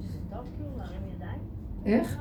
[0.00, 1.40] זה טוב כאילו להרים ידיים?
[1.84, 2.20] איך?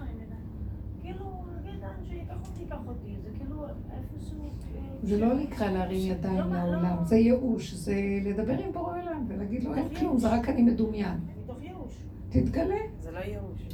[5.03, 9.75] זה לא נקרא להרים ידיים לעולם, זה ייאוש, זה לדבר עם בורא עולם ולהגיד לו
[9.75, 11.17] אין כלום, זה רק אני מדומיין.
[11.43, 11.93] מתוך ייאוש.
[12.29, 12.75] תתגלה.
[12.99, 13.67] זה לא ייאוש.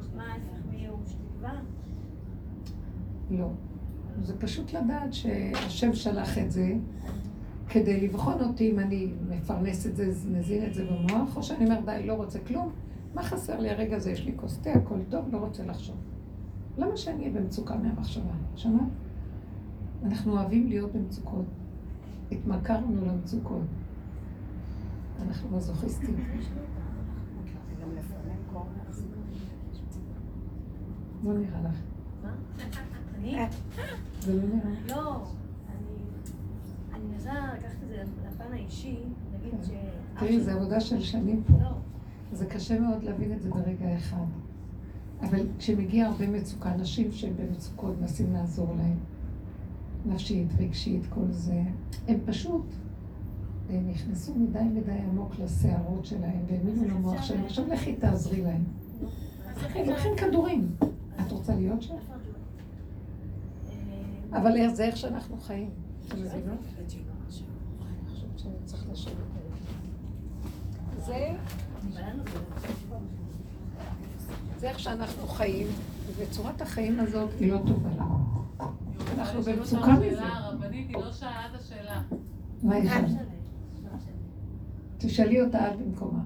[0.00, 1.14] אז מה ההפך מייאוש?
[1.14, 1.52] תקווה?
[3.30, 3.48] לא.
[4.22, 6.74] זה פשוט לדעת שהשם שלח את זה
[7.72, 11.80] כדי לבחון אותי אם אני מפרנס את זה, מזין את זה במוח, או שאני אומר,
[11.84, 12.72] די, לא רוצה כלום.
[13.14, 14.10] מה חסר לי הרגע הזה?
[14.10, 15.96] יש לי כוס תה, הכל טוב, לא רוצה לחשוב.
[16.78, 18.32] למה שאני אהיה במצוקה מהמחשבה?
[18.56, 18.88] שמעת?
[20.04, 21.44] אנחנו אוהבים להיות במצוקות.
[22.32, 23.62] התמכרנו למצוקות.
[25.22, 26.16] אנחנו מזוכיסטים.
[31.24, 31.76] לא נראה לך.
[32.22, 32.34] מה?
[33.18, 33.36] אני?
[34.20, 34.96] זה לא נראה.
[34.96, 35.24] לא.
[37.26, 38.98] מנסה לקחת את זה לפן האישי,
[39.34, 39.70] נגיד ש...
[40.18, 41.52] תראי, זו עבודה של שנים פה.
[41.62, 41.70] לא.
[42.32, 44.24] זה קשה מאוד להבין את זה ברגע אחד.
[45.20, 48.98] אבל כשמגיע הרבה מצוקה, אנשים שהם במצוקות, מנסים לעזור להם.
[50.06, 51.62] נפשית, רגשית, כל זה.
[52.08, 52.64] הם פשוט
[53.70, 57.44] הם נכנסו מדי מדי עמוק לסערות שלהם, והאמינו למוח שלהם.
[57.44, 58.64] עכשיו לכי תעזרי להם.
[59.74, 60.76] הם לוקחים כדורים.
[61.20, 61.94] את רוצה להיות שם?
[64.32, 65.70] אבל זה איך שאנחנו חיים.
[66.08, 66.58] אתם מבינות?
[68.42, 69.14] שאני צריך לשבת.
[70.98, 71.28] זה...
[74.58, 75.66] זה איך שאנחנו חיים,
[76.16, 78.44] וצורת החיים הזאת היא לא טובה לנו.
[79.18, 80.26] אנחנו במצוקה מזה.
[80.26, 82.02] הרבנית, היא לא שאלה את השאלה.
[82.62, 83.26] מה היא חושבת?
[84.98, 86.22] תשאלי אותה את במקומה.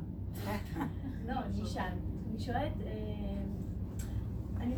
[1.29, 1.83] לא, אני אשאל.
[2.31, 2.73] אני שואלת,
[4.61, 4.75] אני,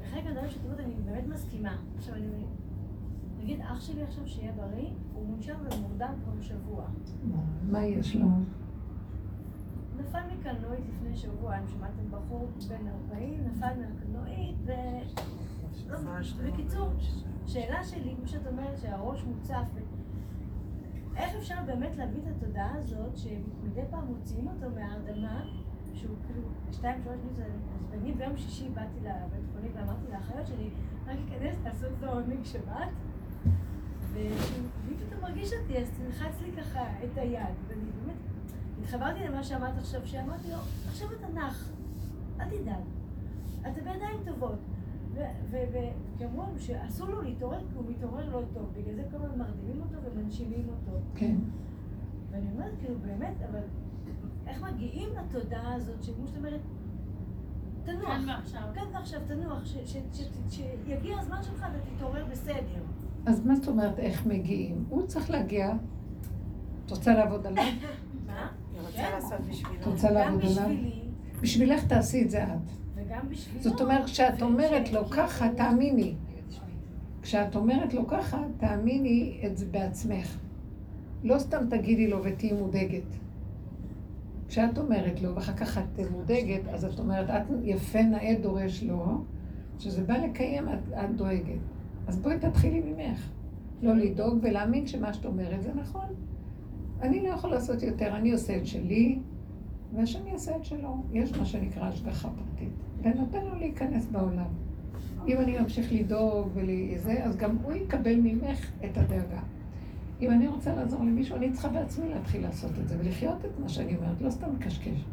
[0.00, 1.76] בחלק מהדברים שכתובות אני באמת מסכימה.
[1.98, 2.26] עכשיו אני,
[3.42, 6.84] נגיד אח שלי עכשיו שיהיה בריא, הוא מונשם ומורדם כבר שבוע.
[7.70, 8.26] מה יש לו?
[9.96, 14.56] נפל מקלנועית לפני שבוע, אם שמעתם בחור בן 40, נפל מהקלנועית
[15.88, 15.98] לא,
[16.52, 16.88] בקיצור,
[17.46, 23.16] שאלה שלי, כמו שאת אומרת, שהראש מוצף, ו- איך אפשר באמת להביא את התודעה הזאת,
[23.16, 25.44] שמדי פעם מוציאים אותו מההרדמה,
[25.94, 27.46] שהוא כאילו, שתיים, שלוש מיטות,
[27.84, 30.70] אז אני ביום שישי באתי לבית חולים ואמרתי לאחיות שלי,
[31.06, 32.88] רק להיכנס, לעשות את העונג שבת,
[34.12, 34.28] והיא
[35.06, 38.16] פתאום מרגיש אותי, אז תלחץ לי ככה את היד, ואני באמת,
[38.82, 40.56] התחברתי למה שאמרת עכשיו, שאמרתי לו,
[40.88, 41.68] עכשיו אתה נח,
[42.40, 42.82] אל תדאג,
[43.60, 44.58] אתה בידיים טובות.
[45.50, 49.38] וכי אמרו לנו שאסור לו להתעורר כי הוא מתעורר לא טוב, בגלל זה כל הזמן
[49.38, 50.98] מרדימים אותו ומנשימים אותו.
[51.14, 51.34] כן.
[52.30, 53.60] ואני אומרת, כאילו, באמת, אבל
[54.46, 56.60] איך מגיעים לתודעה הזאת, שכמו שאת אומרת,
[57.84, 58.04] תנוח.
[58.06, 58.62] כאן ועכשיו.
[58.74, 59.96] כאן ועכשיו, תנוח, ש- ש-
[60.48, 62.82] ש- שיגיע הזמן שלך ותתעורר בסדר.
[63.26, 64.84] אז מה זאת אומרת איך מגיעים?
[64.88, 65.72] הוא צריך להגיע.
[66.86, 67.64] את רוצה לעבוד עליו?
[68.26, 68.48] מה?
[68.72, 69.10] היא רוצה כן.
[69.14, 69.80] לעשות בשבילו.
[69.80, 70.76] את רוצה לעבוד עליו?
[71.40, 72.48] בשבילך תעשי את זה את.
[72.94, 73.62] וגם בשבילו.
[73.62, 76.14] זאת אומרת, כשאת אומרת לו ככה, תאמיני.
[77.22, 80.38] כשאת אומרת לו ככה, תאמיני את זה בעצמך.
[81.24, 83.02] לא סתם תגידי לו ותהיי מודאגת.
[84.48, 89.24] כשאת אומרת לו, ואחר כך את מודאגת, אז את אומרת, את יפה נאה דורש לו,
[89.78, 91.60] כשזה בא לקיים, את, את דואגת.
[92.12, 93.30] אז בואי תתחילי ממך.
[93.82, 96.06] לא לדאוג ולהאמין שמה שאת אומרת זה נכון.
[97.02, 99.18] אני לא יכול לעשות יותר, אני עושה את שלי,
[99.94, 101.02] והשני יעשה את שלו.
[101.12, 102.72] יש מה שנקרא השגחה פרטית.
[103.02, 104.46] ונותן לו להיכנס בעולם.
[105.28, 109.40] אם אני ממשיך לדאוג ולזה, אז גם הוא יקבל ממך את הדאגה.
[110.20, 113.68] אם אני רוצה לעזור למישהו, אני צריכה בעצמי להתחיל לעשות את זה ולחיות את מה
[113.68, 115.04] שאני אומרת, לא סתם לקשקש.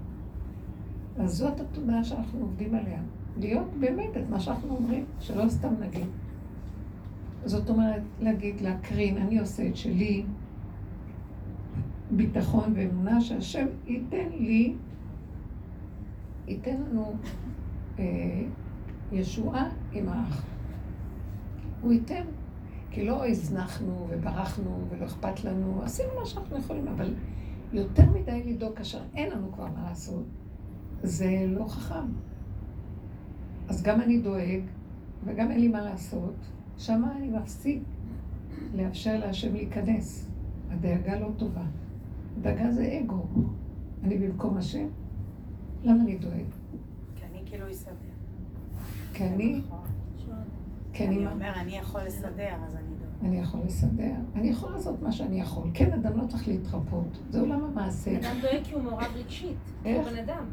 [1.20, 3.00] אז זאת התודעה שאנחנו עובדים עליה.
[3.38, 6.06] להיות באמת את מה שאנחנו אומרים, שלא סתם נגיד.
[7.46, 10.24] זאת אומרת, להגיד, להקרין, אני עושה את שלי,
[12.12, 14.76] ביטחון ואמונה שהשם ייתן לי,
[16.48, 17.14] ייתן לנו
[18.00, 18.44] אה,
[19.12, 20.46] ישועה עם האח.
[21.82, 22.24] הוא ייתן,
[22.92, 27.14] כי לא הזנחנו וברחנו ולא אכפת לנו, עשינו מה שאנחנו יכולים, אבל
[27.74, 30.26] יותר מדי לדאוג כאשר אין לנו כבר מה לעשות,
[31.04, 32.06] זה לא חכם.
[33.68, 34.62] אז גם אני דואג,
[35.26, 36.36] וגם אין לי מה לעשות,
[36.80, 37.84] שמה אני מפסיק
[38.76, 40.28] לאפשר להשם להיכנס.
[40.70, 41.64] הדאגה לא טובה.
[42.42, 43.26] דאגה זה אגו.
[44.04, 44.88] אני במקום השם?
[45.84, 46.34] למה אני דואג?
[47.16, 47.94] כי אני כאילו אסדר.
[49.14, 49.62] כי אני,
[50.94, 51.32] כי אני, אני מה?
[51.32, 53.30] אומר, אני יכול לסדר, אז אני דואג.
[53.30, 55.70] אני יכול לסדר, אני יכול לעשות מה שאני יכול.
[55.74, 58.18] כן, אדם לא צריך להתרפות, זה עולם המעשה.
[58.20, 59.58] אדם דואג כי הוא מעורב רגשית.
[59.86, 60.06] איך?
[60.08, 60.44] הוא בן אדם.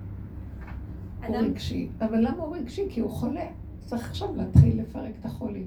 [1.26, 1.88] הוא רגשי.
[2.00, 2.86] אבל למה הוא רגשי?
[2.90, 3.46] כי הוא חולה.
[3.84, 5.64] צריך עכשיו להתחיל לפרק את החולי.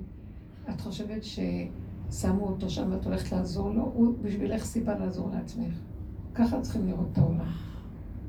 [0.70, 3.92] את חושבת ששמו אותו שם ואת הולכת לעזור לו?
[3.94, 5.74] הוא בשבילך סיבה לעזור לעצמך.
[6.36, 7.52] ככה צריכים לראות את העולם.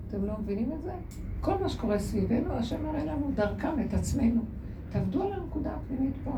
[0.09, 0.93] אתם לא מבינים את זה?
[1.41, 4.43] כל מה שקורה סביבנו, השם מראה לנו דרכם את עצמנו.
[4.91, 6.33] תעבדו על הנקודה הפנימית פה.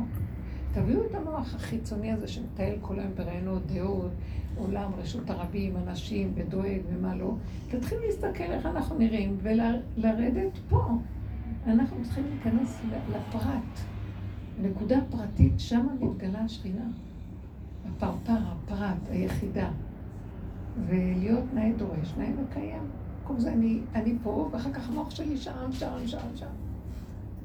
[0.73, 4.11] תביאו את המוח החיצוני הזה שמטייל כל היום ברעיונות, דעות,
[4.57, 7.35] עולם, רשות הרבים, אנשים, ודואג ומה לא.
[7.69, 10.85] תתחילו להסתכל איך אנחנו נראים ולרדת פה.
[11.67, 13.92] אנחנו צריכים להיכנס לפרט.
[14.61, 16.85] נקודה פרטית, שם מתגלה השכינה.
[17.89, 19.71] הפרפר, הפרט, היחידה.
[20.87, 22.83] ולהיות נאה דורש, נאה מקיים.
[23.25, 26.47] כל זה אני, אני פה, ואחר כך המוח שלי שם, שם, שם, שם.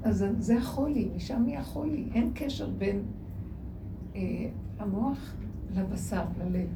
[0.04, 2.10] אז זה החולי, משם נהיה חולי.
[2.14, 3.02] אין קשר בין
[4.16, 4.22] אה,
[4.80, 5.34] המוח
[5.76, 6.68] לבשר, ללב.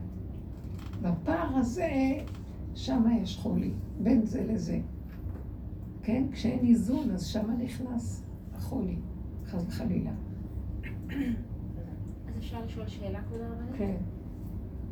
[1.01, 2.17] בפער הזה,
[2.75, 3.71] שם יש חולי,
[4.03, 4.79] בין זה לזה.
[6.03, 6.23] כן?
[6.31, 8.23] כשאין איזון, אז שם נכנס
[8.55, 8.95] החולי,
[9.51, 10.11] חס וחלילה.
[12.27, 13.75] אז אפשר לשאול שאלה כבוד הרבנית?
[13.77, 13.97] כן.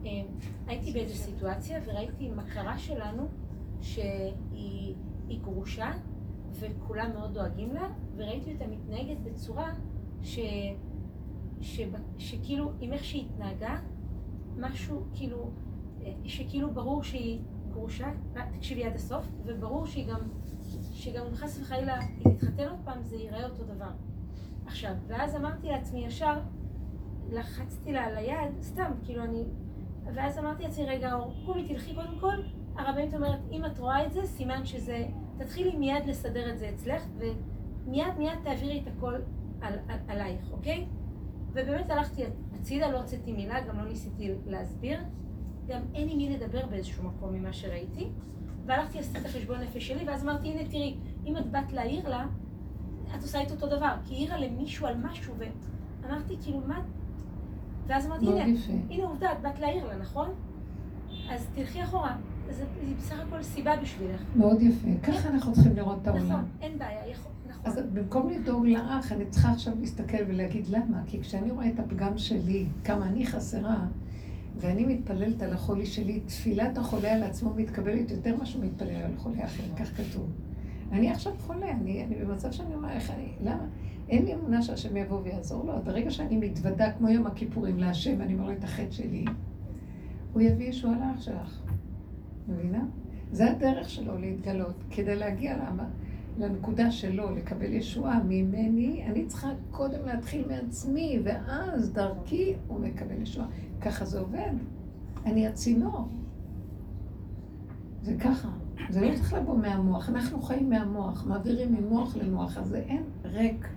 [0.06, 0.22] אה,
[0.67, 3.28] הייתי באיזו סיטואציה וראיתי מכרה שלנו
[3.82, 4.95] שהיא
[5.28, 5.91] היא גרושה
[6.52, 9.72] וכולם מאוד דואגים לה וראיתי אותה מתנהגת בצורה
[10.22, 10.39] ש,
[11.62, 11.82] ש,
[12.17, 13.80] שכאילו עם איך שהיא התנהגה
[14.58, 15.52] משהו כאילו
[16.02, 17.39] אה, שכאילו ברור שהיא
[17.72, 20.19] גרושה, אה, תקשיבי עד הסוף וברור שהיא גם
[20.93, 23.91] שגם חס וחלילה היא תתחתן עוד פעם זה ייראה אותו דבר
[24.70, 26.34] עכשיו ואז אמרתי לעצמי ישר
[27.32, 29.44] לחצתי לה על היד, סתם, כאילו אני...
[30.14, 32.36] ואז אמרתי לעצמי, רגע, אור, קומי, תלכי קודם כל.
[32.76, 35.06] הרבנית אומרת, אם את רואה את זה, סימן שזה...
[35.38, 39.13] תתחילי מיד לסדר את זה אצלך, ומיד מיד תעבירי את הכל
[39.62, 40.86] על, על, עלייך, אוקיי?
[41.52, 45.00] ובאמת הלכתי הצידה, לא הוצאתי מילה, גם לא ניסיתי להסביר.
[45.67, 48.10] גם אין לי מי לדבר באיזשהו מקום ממה שראיתי.
[48.65, 52.26] והלכתי עשיתי את החשבון נפש שלי, ואז אמרתי, הנה תראי, אם את באת להעיר לה,
[53.18, 53.96] את עושה את אותו דבר.
[54.06, 55.34] כי העירה למישהו על משהו,
[56.04, 56.82] ואמרתי, כאילו, מה...
[57.88, 58.74] ואז אמרתי, הנה, יפה.
[58.90, 60.28] הנה עובדה, את באת להעיר לה, נכון?
[61.30, 62.16] אז תלכי אחורה.
[62.50, 62.66] זה זה
[62.98, 64.22] בסך הכל סיבה בשבילך.
[64.36, 64.88] מאוד יפה.
[65.04, 66.26] ככה אנחנו צריכים לראות את העולם.
[66.26, 67.08] נכון, אין בעיה.
[67.12, 67.62] יכול- נכון.
[67.66, 71.02] אז במקום לדאוג לאח, אני צריכה עכשיו להסתכל ולהגיד למה.
[71.08, 73.78] כי כשאני רואה את הפגם שלי, כמה אני חסרה,
[74.58, 79.18] ואני מתפללת על החולי שלי, תפילת החולה על עצמו מתקבלת יותר ממה שהוא מתפלל על
[79.18, 80.30] חולה אחר, כך כתוב.
[80.92, 83.65] אני עכשיו חולה, אני, אני במצב שאני אומר, איך אני, למה?
[84.10, 85.73] אין לי אמונה שהשם יבוא ויעזור לו.
[85.83, 89.25] ברגע שאני מתוודה, כמו יום הכיפורים, להשם, ואני לו את החטא שלי,
[90.33, 91.62] הוא יביא ישועה לאח שלך.
[92.48, 92.85] מבינה?
[93.31, 94.75] זה הדרך שלו להתגלות.
[94.92, 95.85] כדי להגיע למה?
[96.37, 103.48] לנקודה שלו, לקבל ישועה ממני, אני צריכה קודם להתחיל מעצמי, ואז דרכי הוא מקבל ישועה.
[103.81, 104.52] ככה זה עובד.
[105.25, 106.08] אני הצינור.
[108.02, 108.50] זה ככה.
[108.90, 110.10] זה לא צריך לבוא מהמוח.
[110.10, 113.67] אנחנו חיים מהמוח, מעבירים ממוח למוח, אז זה אין ריק.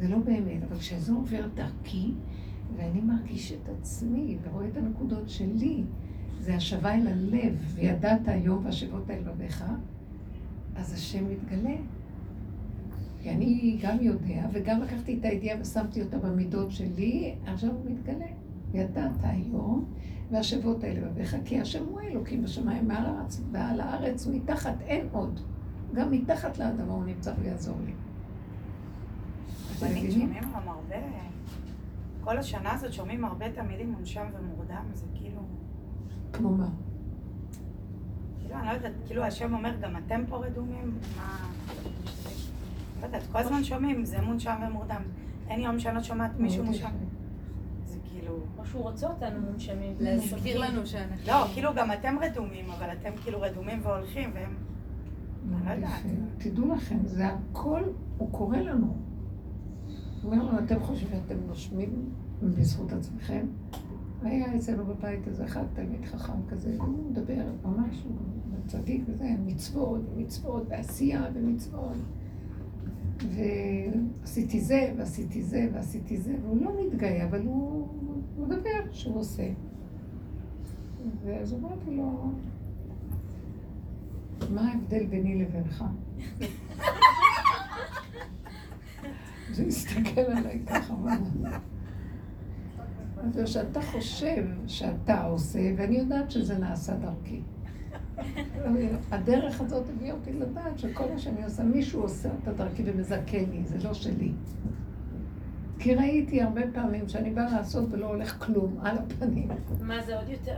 [0.00, 0.62] זה לא באמת.
[0.68, 2.12] אבל כשזה עובר דרכי,
[2.76, 5.82] ואני מרגיש את עצמי ורואה את הנקודות שלי,
[6.40, 9.64] זה השבה אל הלב, וידעת היום והשבות אל לבביך,
[10.76, 11.76] אז השם מתגלה.
[13.22, 18.26] כי אני גם יודע, וגם לקחתי את הידיעה ושמתי אותה במידות שלי, עכשיו הוא מתגלה.
[18.74, 19.84] ידעת היום,
[20.30, 25.40] והשבות האלה בביך, כי השם הוא אלוקים בשמיים מעל הארץ, ועל הארץ מתחת אין עוד.
[25.94, 27.92] גם מתחת לאדמה הוא נמצא ויעזור לי.
[29.76, 30.10] אתם מבינים?
[30.10, 30.96] שומעים גם הרבה,
[32.24, 35.40] כל השנה הזאת שומעים הרבה תלמידים מונשם ומורדם, זה כאילו,
[36.32, 36.68] כמו מה?
[38.40, 40.98] כאילו, אני לא יודעת, כאילו השם אומר, גם אתם פה רדומים?
[41.16, 41.50] מה...
[43.00, 45.02] לא יודעת, כל הזמן שומעים, זה מונשם ומורדם.
[45.48, 46.90] אין יום שאני לא שומעת מישהו מאוד מונשם.
[48.62, 49.94] או שהוא רוצה אותנו מונשמים.
[50.00, 51.26] להזכיר לנו שאנחנו...
[51.26, 54.54] לא, כאילו גם אתם רדומים, אבל אתם כאילו רדומים והולכים, והם...
[55.50, 55.72] לא.
[55.72, 56.08] יפה.
[56.38, 57.82] תדעו לכם, זה הכל,
[58.18, 58.96] הוא קורא לנו.
[60.22, 62.10] הוא אומר לנו, אתם חושבים שאתם נושמים
[62.42, 63.46] בזכות עצמכם?
[64.22, 68.16] היה אצלנו בבית איזה אחד, תלמיד חכם כזה, הוא מדבר ממש, הוא
[68.66, 71.96] צדיק וזה, מצוות, מצוות, ועשייה ומצוות.
[73.28, 77.88] ועשיתי זה, ועשיתי זה, ועשיתי זה, והוא לא מתגאה, אבל הוא
[78.36, 79.48] הוא מדבר שהוא עושה.
[81.24, 82.32] ואז אמרתי לו,
[84.50, 85.84] מה ההבדל ביני לבינך?
[89.52, 91.16] זה הסתכל עליי ככה, מה?
[93.22, 97.40] אז שאתה חושב שאתה עושה, ואני יודעת שזה נעשה דרכי.
[99.10, 102.82] הדרך הזאת הביאה אותי לדעת שכל מה שאני עושה, מישהו עושה אותה דרכי
[103.52, 104.32] לי, זה לא שלי.
[105.82, 109.48] כי ראיתי הרבה פעמים שאני באה לעשות ולא הולך כלום, על הפנים.
[109.80, 110.56] מה זה עוד יותר,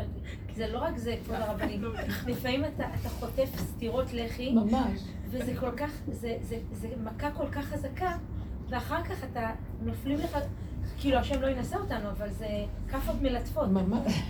[0.49, 1.83] כי זה לא רק זה, כבוד הרבנים,
[2.27, 5.01] לפעמים אתה, אתה חוטף סטירות לחי, ממש.
[5.31, 8.17] וזה כל כך, זה, זה, זה מכה כל כך חזקה,
[8.69, 9.51] ואחר כך אתה,
[9.83, 10.39] נופלים לך,
[10.99, 12.49] כאילו השם לא ינסה אותנו, אבל זה
[12.89, 13.69] כאפות מלטפות.
[13.69, 14.23] ממש.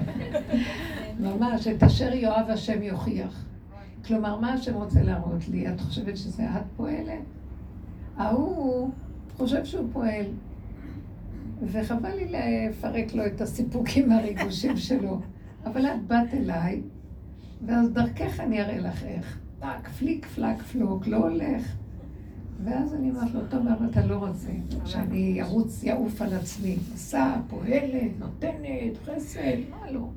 [1.20, 3.44] ממש, את אשר יאהב השם יוכיח.
[4.06, 5.68] כלומר, מה השם רוצה להראות לי?
[5.68, 7.22] את חושבת שזה את פועלת?
[8.16, 8.90] ההוא
[9.42, 10.24] חושב שהוא פועל.
[11.66, 15.20] וחבל לי לפרק לו את הסיפוקים והריגושים שלו.
[15.64, 16.82] אבל את באת אליי,
[17.66, 19.38] ואז דרכך אני אראה לך איך.
[19.60, 21.76] טק, פליק, פלק, פלוק, לא הולך.
[22.64, 24.50] ואז אני אומרת לו, טוב, אבל אתה לא רוצה
[24.84, 26.76] שאני ארוץ, יעוף על עצמי.
[26.92, 30.08] עושה, פועלת, נותנת, חסד, מה לא?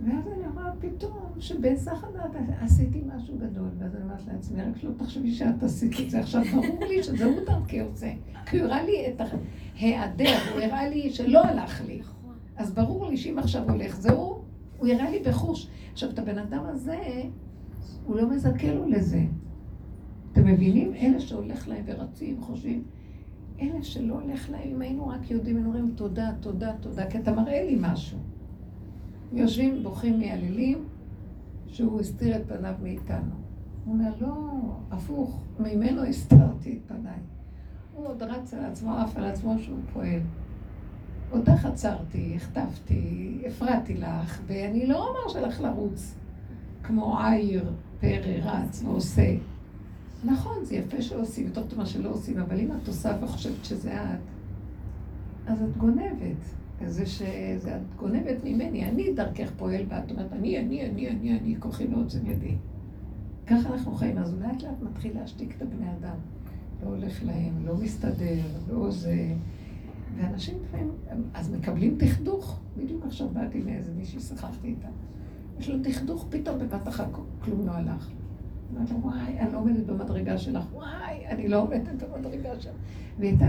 [0.00, 2.30] ואז אני רואה פתאום שבהיסח הדעת
[2.60, 6.20] עשיתי משהו גדול, ואז אני אומרת לעצמי, רק שלא תחשבי שאת עשית את זה.
[6.20, 8.12] עכשיו, ברור לי שזה הוא דרכי עושה.
[8.46, 9.20] כי הוא הראה לי את
[9.78, 12.00] ההיעדר, הוא הראה לי שלא הלך לי.
[12.56, 14.42] אז ברור לי שאם עכשיו הולך, זהו,
[14.78, 15.68] הוא הראה לי בחוש.
[15.92, 16.98] עכשיו, את הבן אדם הזה,
[18.06, 19.20] הוא לא מזכה לו לזה.
[20.32, 20.94] אתם מבינים?
[20.94, 22.82] אלה שהולך להם ורצים, חושבים.
[23.60, 27.32] אלה שלא הולך להם, אם היינו רק יודעים, היינו אומרים תודה, תודה, תודה, כי אתה
[27.32, 28.18] מראה לי משהו.
[29.36, 30.84] יושבים, בוכים, מייללים,
[31.66, 33.34] שהוא הסתיר את פניו מאיתנו.
[33.84, 34.34] הוא אומר, לא,
[34.90, 37.18] הפוך, ממנו הסתרתי את פניי.
[37.94, 40.20] הוא עוד רץ על עצמו, עף על עצמו שהוא פועל.
[41.32, 46.14] אותך עצרתי, החטפתי, הפרעתי לך, ואני לא אומר שלך לרוץ
[46.82, 49.36] כמו עיר, פרא, רץ ועושה.
[50.24, 54.02] נכון, זה יפה שעושים, יותר טוב מה שלא עושים, אבל אם את עושה וחושבת שזה
[54.02, 54.18] את,
[55.46, 56.63] אז את גונבת.
[56.86, 61.56] זה שזה, את גונבת ממני, אני דרכך פועל, ואת אומרת, אני, אני, אני, אני, אני,
[61.58, 62.54] כוחי ועוצם ידי.
[63.46, 66.16] ככה אנחנו חיים, אז לאט לאט מתחיל להשתיק את הבני אדם.
[66.82, 69.34] לא הולך להם, לא מסתדר, לא זה.
[70.16, 70.90] ואנשים לפעמים,
[71.34, 72.60] אז מקבלים דכדוך.
[72.76, 74.88] בדיוק עכשיו באתי מאיזה מישהי, שוחחתי איתה.
[75.58, 77.06] יש לו דכדוך, פתאום בבת אחת
[77.40, 78.10] כלום לא הלך.
[78.76, 82.74] אמרתי לו, וואי, אני לא עומדת במדרגה שלך, וואי, אני לא עומדת במדרגה שלך.
[83.18, 83.46] והיא הייתה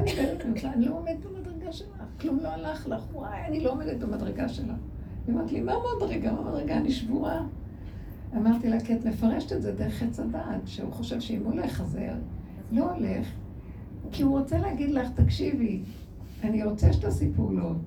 [0.63, 4.49] לה, אני לא עומדת במדרגה שלך, כלום לא הלך לך, וואי, אני לא עומדת במדרגה
[4.49, 4.75] שלך.
[5.27, 6.31] היא אמרת לי, מה המדרגה?
[6.31, 6.77] מה המדרגה?
[6.77, 7.41] אני שבורה.
[8.37, 11.87] אמרתי לה, כי את מפרשת את זה דרך עץ הדעת, שהוא חושב שאם הולך אז
[11.87, 12.09] זה
[12.71, 13.27] לא הולך,
[14.11, 15.81] כי הוא רוצה להגיד לך, תקשיבי,
[16.43, 17.77] אני רוצה שתעשי פעולות,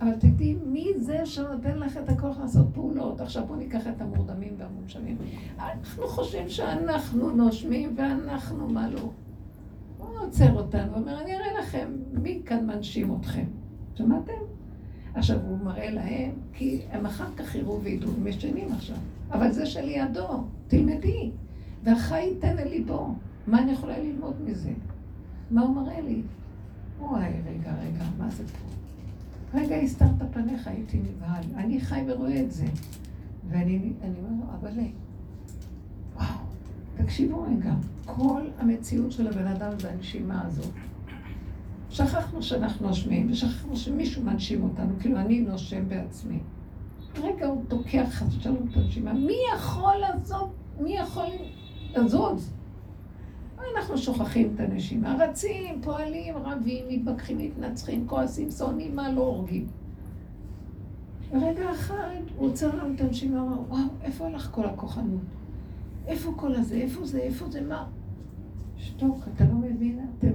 [0.00, 3.20] אבל תדעי מי זה שנותן לך את הכוח לעשות פעולות.
[3.20, 5.16] עכשיו בואו ניקח את המורדמים והמונשמים.
[5.58, 9.10] אנחנו חושבים שאנחנו נושמים ואנחנו מה לא.
[10.20, 13.44] עוצר אותנו ואומר, אני אראה לכם מי כאן מנשים אתכם.
[13.94, 14.32] שמעתם?
[15.14, 18.96] עכשיו הוא מראה להם, כי הם אחר כך יראו וידעו, הם ישנים עכשיו.
[19.30, 21.30] אבל זה שלידו, תלמדי.
[21.84, 23.14] והחי ייתן אל ליבו.
[23.46, 24.72] מה אני יכולה ללמוד מזה?
[25.50, 26.22] מה הוא מראה לי?
[27.00, 29.58] וואי, רגע, רגע, מה זה פה?
[29.58, 31.44] רגע, הסתרת פניך, הייתי נבהל.
[31.54, 32.66] אני חי ורואה את זה.
[33.48, 34.70] ואני אומר לו, אבל
[36.14, 36.26] וואו,
[37.02, 37.72] תקשיבו רגע,
[38.06, 40.72] כל המציאות של הבן אדם זה הנשימה הזאת.
[41.90, 46.38] שכחנו שאנחנו נושמים, ושכחנו שמישהו מנשים אותנו, כאילו אני נושם בעצמי.
[47.22, 50.52] רגע הוא תוקע חס ושלום את הנשימה, מי יכול לעזוב?
[50.80, 51.26] מי יכול
[51.96, 52.52] לזוז?
[53.76, 59.66] אנחנו שוכחים את הנשימה, רצים, פועלים, רבים, מתווכחים, מתנצחים, כועסים, שונאים, מה לא הורגים.
[61.32, 65.20] ברגע אחד הוא עוצר לנו את הנשימה, הוא אומר, וואו, איפה הלך כל הכוחנות?
[66.06, 66.74] איפה כל הזה?
[66.74, 67.18] איפה זה?
[67.18, 67.60] איפה זה?
[67.60, 67.86] מה?
[68.76, 69.98] שתוק, אתה לא מבין?
[70.18, 70.32] אתם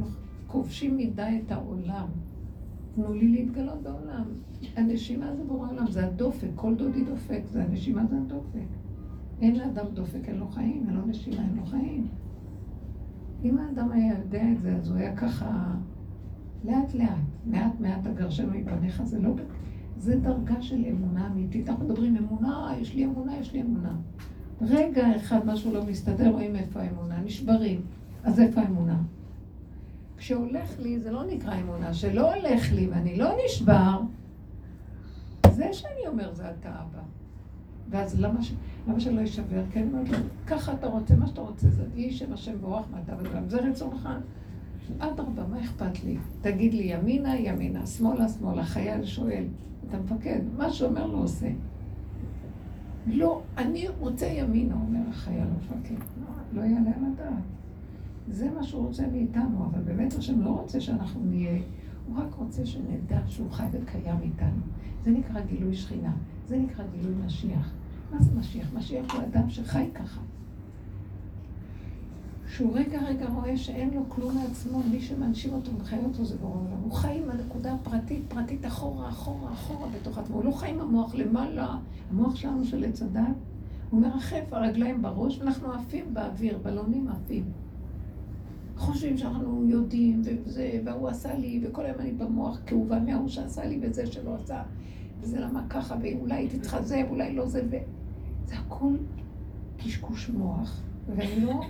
[0.47, 2.07] כובשים מדי את העולם.
[2.95, 4.24] תנו לי להתגלות בעולם.
[4.76, 8.68] הנשימה זה בורא עולם, זה הדופק, כל דודי דופק, זה הנשימה זה הדופק.
[9.41, 12.07] אין לאדם דופק, אין לו חיים, אין לו נשימה, אין לו חיים.
[13.43, 15.74] אם האדם היה יודע את זה, אז הוא היה ככה,
[16.66, 19.34] לאט לאט, מעט מעט הגרשנו מפניך, זה לא...
[19.97, 21.70] זה דרגה של אמונה אמיתית.
[21.70, 23.95] אנחנו מדברים אמונה, יש לי אמונה, יש לי אמונה.
[24.62, 27.82] רגע אחד משהו לא מסתדר, רואים איפה האמונה, נשברים.
[28.24, 28.97] אז איפה האמונה?
[30.18, 34.01] כשהולך לי, זה לא נקרא אמונה, שלא הולך לי ואני לא נשבר,
[35.51, 37.01] זה שאני אומר זה אתה אבא.
[37.89, 38.53] ואז למה, ש...
[38.88, 39.64] למה שלא יישבר?
[39.72, 39.88] כן,
[40.47, 44.10] ככה אתה רוצה, מה שאתה רוצה, זה יהי שם השם ברוח מעתה וגם זה רצונך.
[44.99, 46.18] אדרבה, מה אכפת לי?
[46.41, 49.43] תגיד לי ימינה, ימינה, שמאלה, שמאלה, חייל שואל,
[49.89, 51.47] אתה מפקד, מה שאומר לו עושה.
[53.08, 55.95] לא, אני רוצה ימינה, אומר החייל המפקד.
[56.22, 57.43] לא, לא יעלה על הדעת.
[58.28, 61.60] זה מה שהוא רוצה מאיתנו, אבל באמת השם לא רוצה שאנחנו נהיה,
[62.08, 64.62] הוא רק רוצה שנדע שהוא חי וקיים איתנו.
[65.03, 66.12] זה נקרא גילוי שכינה,
[66.47, 67.72] זה נקרא גילוי משיח.
[68.12, 68.74] מה זה משיח?
[68.74, 70.22] משיח הוא אדם שחי ככה.
[72.48, 76.56] שהוא רגע רגע רואה שאין לו כלום מעצמו, מי שמנשים אותו ומחיה אותו זה ברור
[76.56, 76.82] עולם.
[76.84, 80.36] הוא חי עם הנקודה הפרטית, פרטית אחורה, אחורה, אחורה בתוך עצמו.
[80.36, 81.78] הוא לא חי עם המוח למעלה,
[82.12, 83.22] המוח שלנו של עץ הדת.
[83.89, 87.43] הוא מרחף, הרגליים בראש, ואנחנו עפים באוויר, בלונים עפים.
[88.78, 93.80] חושבים שאנחנו יודעים, וזה, והוא עשה לי, וכל היום אני במוח כאובה מההוא שעשה לי,
[93.82, 94.62] וזה שלא עשה,
[95.22, 97.76] וזה למה ככה, ואולי תתחזה, ואולי לא זה, ו...
[98.46, 98.93] זה הכל
[99.78, 100.82] קשקוש מוח,
[101.16, 101.62] ואני לא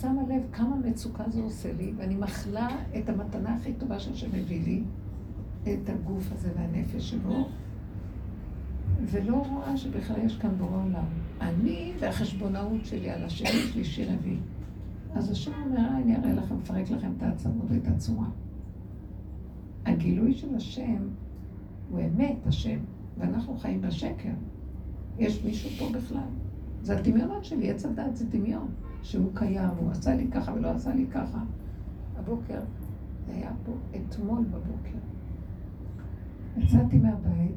[0.00, 2.68] שמה לב כמה מצוקה זה עושה לי, ואני מחלה
[2.98, 4.82] את המתנה הכי טובה שהשם מביא לי,
[5.62, 7.48] את הגוף הזה והנפש שלו,
[9.00, 11.04] ולא רואה שבכלל יש כאן בורא עולם.
[11.40, 14.38] אני והחשבונאות שלי על השני, שלישי, רביעי.
[15.14, 18.26] אז השם אומר, אני אראה לכם, מפרק לכם את העצמות ואת הצורה.
[19.86, 21.08] הגילוי של השם
[21.90, 22.78] הוא אמת השם,
[23.18, 24.34] ואנחנו חיים בשקר.
[25.18, 26.28] יש מישהו פה בכלל.
[26.82, 28.68] זה הדמיונות שלי, עץ הדת זה דמיון,
[29.04, 31.38] שהוא קיים, הוא עשה לי ככה ולא עשה לי ככה.
[32.16, 32.60] הבוקר,
[33.26, 34.98] זה היה פה אתמול בבוקר.
[36.56, 37.56] יצאתי מהבית,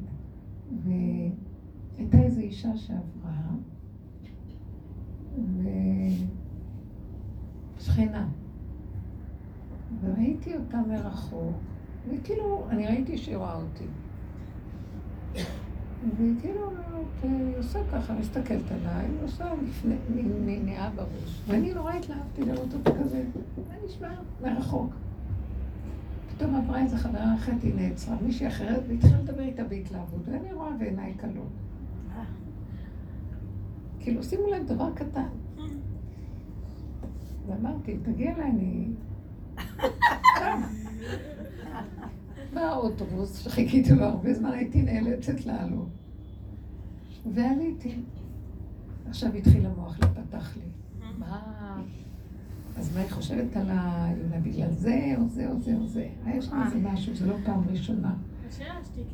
[0.84, 3.50] והייתה איזו אישה שעברה,
[5.38, 5.68] ו...
[7.78, 8.28] שכנה.
[10.00, 11.56] וראיתי אותה מרחוק,
[12.10, 13.84] וכאילו, אני ראיתי שהיא רואה אותי.
[16.16, 16.70] והיא כאילו
[17.22, 19.44] היא עושה ככה, מסתכלת עליי, עושה
[20.44, 21.42] נהנעה בראש.
[21.46, 23.24] ואני נורא התלהבתי לראות אותה כזה,
[23.68, 24.08] מה נשמע?
[24.42, 24.94] מרחוק.
[26.36, 30.70] פתאום עברה איזה חברה אחרת, היא נעצרה, מישהי אחרת, והתחילה לדבר איתה בהתלהבות, ואני רואה
[30.78, 31.52] בעיניי כלות.
[34.00, 35.28] כאילו, שימו לב דבר קטן.
[37.46, 38.88] ואמרתי, תגיע אליי, אני...
[42.54, 45.88] בא האוטובוס, שחיכיתי לו הרבה זמן, הייתי נאלצת לעלות.
[47.34, 47.94] ועליתי.
[49.08, 50.62] עכשיו התחיל המוח להיפתח לי.
[51.18, 51.82] מה...
[52.76, 54.40] אז מה היא חושבת על היונה?
[54.42, 56.08] בגלל זה, או זה, או זה, או זה.
[56.26, 58.14] יש לי איזה משהו, זה לא פעם ראשונה.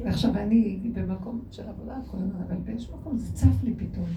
[0.04, 4.08] ועכשיו אני במקום של עבודה כל הזמן, אבל באיזשהו מקום זה צף לי פתאום.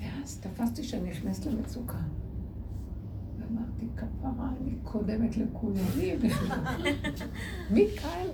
[0.00, 1.98] ואז תפסתי שאני נכנסת למצוקה.
[3.52, 5.84] אמרתי, כפרה, אני קודמת לכולם.
[7.74, 8.26] מי כאן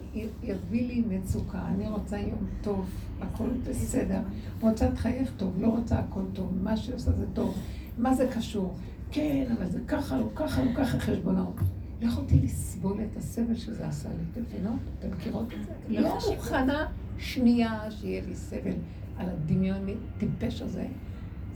[0.43, 1.62] יביא לי מצוקה?
[1.66, 2.91] אני רוצה יום טוב,
[3.21, 4.21] הכל בסדר.
[4.61, 7.59] רוצה תחייך טוב, לא רוצה הכל טוב, מה שעושה זה טוב.
[7.99, 8.75] מה זה קשור?
[9.11, 11.55] כן, אבל זה ככה, לא ככה, לא ככה חשבונות.
[12.03, 14.79] לא יכולתי לסבול את הסבל שזה עשה לי, אתם מבינות?
[14.99, 16.01] אתם מכירות את זה?
[16.01, 16.87] לא מוכנה
[17.19, 18.77] שנייה שיהיה לי סבל
[19.16, 20.87] על הדמיון הטיפש הזה.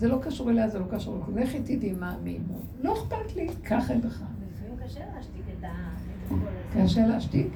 [0.02, 1.38] זה לא קשור אליה, זה לא קשור לכולם.
[1.38, 2.58] לכי תדעי מה מימו.
[2.80, 4.24] לא אכפת לי, ככה לך.
[4.52, 6.84] לפעמים קשה להשתיק את הקול הזה.
[6.84, 7.46] קשה להשתיק?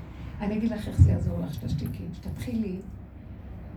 [0.41, 2.05] אני אגיד לך איך זה יעזור לך שתשתיקי.
[2.13, 2.77] שתתחילי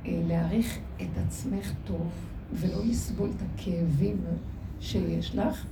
[0.06, 2.12] אה, להעריך את עצמך טוב,
[2.54, 4.22] ולא לסבול את הכאבים
[4.80, 5.66] שיש לך,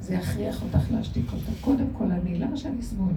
[0.00, 1.52] זה יכריח אותך להשתיק אותה.
[1.60, 3.12] קודם כל אני, למה שאני אסבול?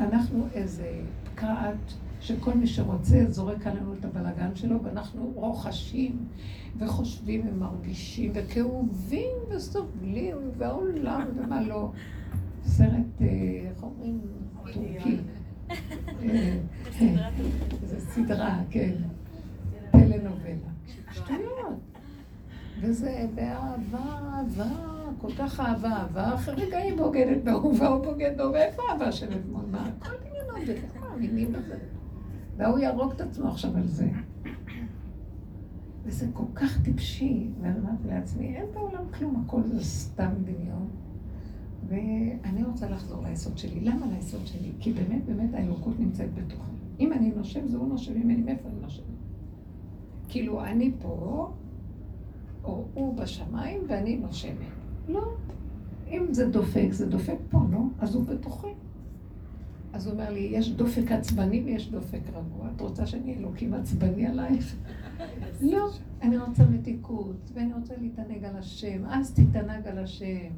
[0.00, 6.18] אנחנו איזה פקעת שכל מי שרוצה זורק עלינו את הבלגן שלו, ואנחנו רוכשים
[6.78, 11.90] וחושבים ומרגישים וכאובים וסובלים, והעולם ומה לא.
[12.66, 13.26] סרט, אה,
[13.70, 14.20] איך אומרים?
[14.56, 15.16] טורקי.
[15.70, 16.58] אה,
[17.88, 18.92] זה סדרה, כן.
[19.92, 20.70] טלנובלה.
[21.12, 21.78] שטויות.
[22.80, 23.98] וזה באהבה,
[24.34, 24.70] אהבה,
[25.18, 29.26] כל כך אהבה, אהבה, אחרי רגע היא בוגדת בהוא והוא בוגד בו, ואיפה אהבה של
[29.36, 29.64] אתמול?
[29.70, 29.88] מה?
[30.00, 31.76] הכל דמיונות, וככה מאמינים בזה.
[32.56, 34.10] והוא יהרוג את עצמו עכשיו על זה.
[36.04, 40.88] וזה כל כך טיפשי, ואני אמרתי לעצמי, אין בעולם כלום, הכל זה סתם דמיון.
[41.88, 43.80] ואני רוצה לחזור ליסוד שלי.
[43.80, 44.72] למה ליסוד שלי?
[44.80, 46.70] כי באמת, באמת האלוקות נמצאת בתוכי.
[47.00, 49.02] אם אני נושם, זה הוא נושם ממני, מאיפה אני נושם?
[50.28, 51.52] כאילו, אני פה,
[52.64, 54.56] או הוא בשמיים, ואני נושמת.
[55.08, 55.22] לא.
[56.08, 57.80] אם זה דופק, זה דופק פה, לא?
[57.98, 58.68] אז הוא בתוכי.
[59.94, 62.68] אז הוא אומר לי, יש דופק עצבני ויש דופק רגוע.
[62.76, 64.76] את רוצה שאני אלוקים עצבני עלייך?
[65.72, 65.90] לא,
[66.22, 69.04] אני רוצה מתיקות, ואני רוצה להתענג על השם.
[69.06, 70.50] אז תתענג על השם.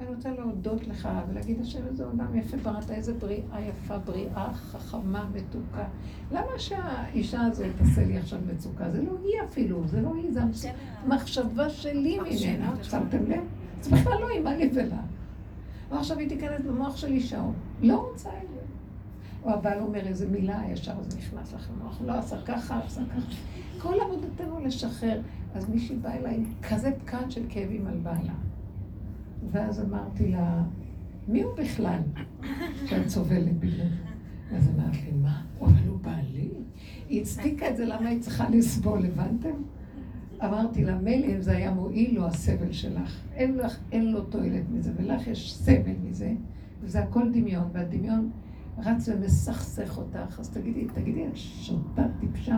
[0.00, 5.30] אני רוצה להודות לך ולהגיד, השם, איזה עולם יפה בראת, איזה בריאה יפה, בריאה חכמה,
[5.34, 5.88] מתוקה.
[6.32, 8.90] למה שהאישה הזאת תעשה לי עכשיו מצוקה?
[8.90, 10.40] זה לא היא אפילו, זה לא היא, זה
[11.04, 12.72] המחשבה שלי ממנה.
[12.82, 13.44] שמתם לב?
[13.80, 15.00] זה בכלל לא היא, מה לי ולה.
[15.90, 17.42] ועכשיו היא תיכנס במוח של אישה,
[17.82, 18.57] לא רוצה את זה.
[19.42, 23.34] או הבעל אומר איזה מילה, ישר זה נכנס לך למוח, לא עשה ככה, עשה ככה.
[23.78, 25.20] כל עבודתנו לשחרר.
[25.54, 28.34] אז מישהי באה אליי כזה פקד של כאבים על בעלה.
[29.50, 30.62] ואז אמרתי לה,
[31.28, 32.00] מי הוא בכלל
[32.86, 34.56] שאת סובלת בגלל זה?
[34.56, 35.42] אז אמרת לי, מה?
[35.60, 36.50] אבל הוא בעלי?
[37.08, 39.62] היא הצדיקה את זה, למה היא צריכה לסבול, הבנתם?
[40.44, 43.20] אמרתי לה, מילא אם זה היה מועיל לו הסבל שלך.
[43.34, 46.34] אין, לך, אין לו תועלת מזה, ולך יש סבל מזה,
[46.82, 48.30] וזה הכל דמיון, והדמיון
[48.84, 50.40] רץ ומסכסך אותך.
[50.40, 52.56] אז תגידי, תגידי, את שוטה טיפשה?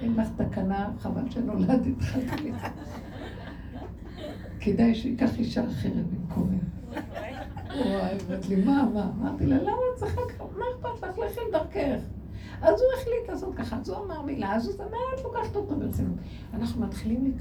[0.00, 1.28] אין לך תקנה, חבל
[1.86, 2.66] התחלתי לזה.
[4.60, 6.58] כדאי שייקח אישה אחרת במקומי.
[7.68, 9.10] וואי, אמרת לי, מה, מה?
[9.18, 10.44] אמרתי לה, למה את צריכה ככה?
[10.56, 11.18] מה אכפת לך?
[11.18, 12.00] לכי לדרכך.
[12.60, 15.76] אז הוא החליט לעשות ככה, אז הוא אמר מילה, אז הוא אמר, את לוקחת אותו
[15.76, 16.14] ברצינות.
[16.54, 17.36] אנחנו מתחילים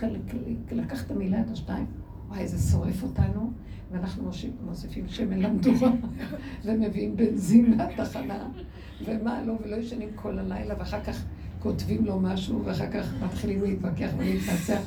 [0.71, 1.85] לקחת את המילה, את השתיים,
[2.27, 3.51] וואי, זה שורף אותנו,
[3.91, 4.31] ואנחנו
[4.65, 5.91] מוסיפים שמן למדורה,
[6.65, 8.47] ומביאים בנזין מהתחנה,
[9.05, 11.23] ומה לא, ולא ישנים כל הלילה, ואחר כך
[11.59, 14.81] כותבים לו משהו, ואחר כך מתחילים להתווכח ולהתנצח.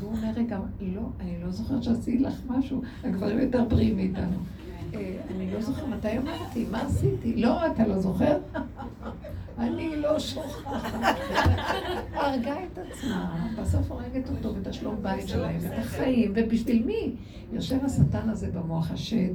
[0.00, 4.36] והוא אומר, רגע, לא, אני לא זוכרת שעשיתי לך משהו, הגברים יותר בריאים מאיתנו.
[4.94, 7.36] אה, אני לא זוכרת מתי אמרתי, מה עשיתי?
[7.36, 8.38] לא, אתה לא זוכר?
[9.58, 11.14] אני לא שוכחת.
[12.12, 17.16] הרגה את עצמה, בסוף הורגת אותו ואת השלום בית שלהם, ואת החיים, ובשביל מי?
[17.52, 19.34] יושב השטן הזה במוח השד,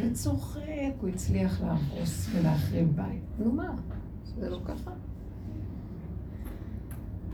[0.00, 0.62] וצוחק,
[1.00, 3.22] הוא הצליח להרוס ולהחריב בית.
[3.38, 3.74] נו מה,
[4.36, 4.90] זה לא ככה?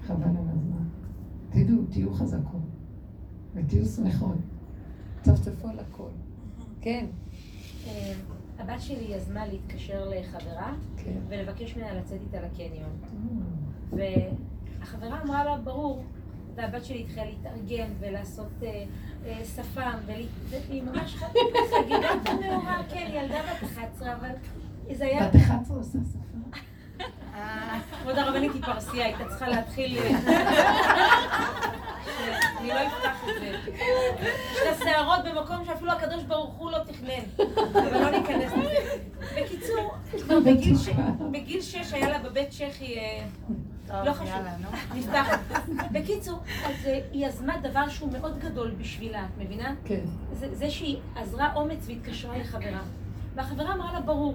[0.06, 0.84] חבל על הזמן.
[1.50, 2.60] תדעו, תהיו חזקות,
[3.54, 4.36] ותהיו שמחות.
[5.22, 6.08] צפצפו על הכל.
[6.80, 7.06] כן.
[8.60, 11.18] הבת שלי יזמה להתקשר לחברה כן.
[11.28, 12.98] ולבקש ממנה לצאת איתה לקניון.
[13.02, 13.96] Mm.
[14.80, 16.04] והחברה אמרה לה, ברור.
[16.54, 18.84] והבת שלי התחילה להתארגן ולעשות אה,
[19.26, 19.98] אה, שפם,
[20.68, 24.30] והיא ממש חגיגת הנאורה, כן, ילדה בת 11, אבל
[24.92, 25.28] זה היה...
[25.28, 26.60] בת 11 עושה שפם?
[28.02, 29.98] כבוד הרבנית היא פרסייה, הייתה צריכה להתחיל...
[32.58, 33.72] אני לא אפתח את זה.
[34.52, 37.44] יש לה שערות במקום שאפילו הקדוש ברוך הוא לא תכנן.
[37.72, 38.96] אבל לא ניכנס לזה.
[39.36, 40.38] בקיצור, כבר
[41.30, 42.98] בגיל שש היה לה בבית צ'כי...
[44.04, 44.40] לא חשוב,
[44.94, 45.26] נפתח.
[45.92, 46.74] בקיצור, אז
[47.12, 49.74] היא יזמה דבר שהוא מאוד גדול בשבילה, את מבינה?
[49.84, 50.00] כן.
[50.32, 52.80] זה שהיא עזרה אומץ והתקשרה לחברה.
[53.34, 54.34] והחברה אמרה לה, ברור.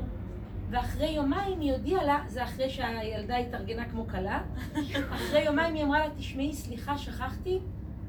[0.69, 4.41] ואחרי יומיים היא הודיעה לה, זה אחרי שהילדה התארגנה כמו כלה,
[5.15, 7.59] אחרי יומיים היא אמרה לה, תשמעי, סליחה, שכחתי,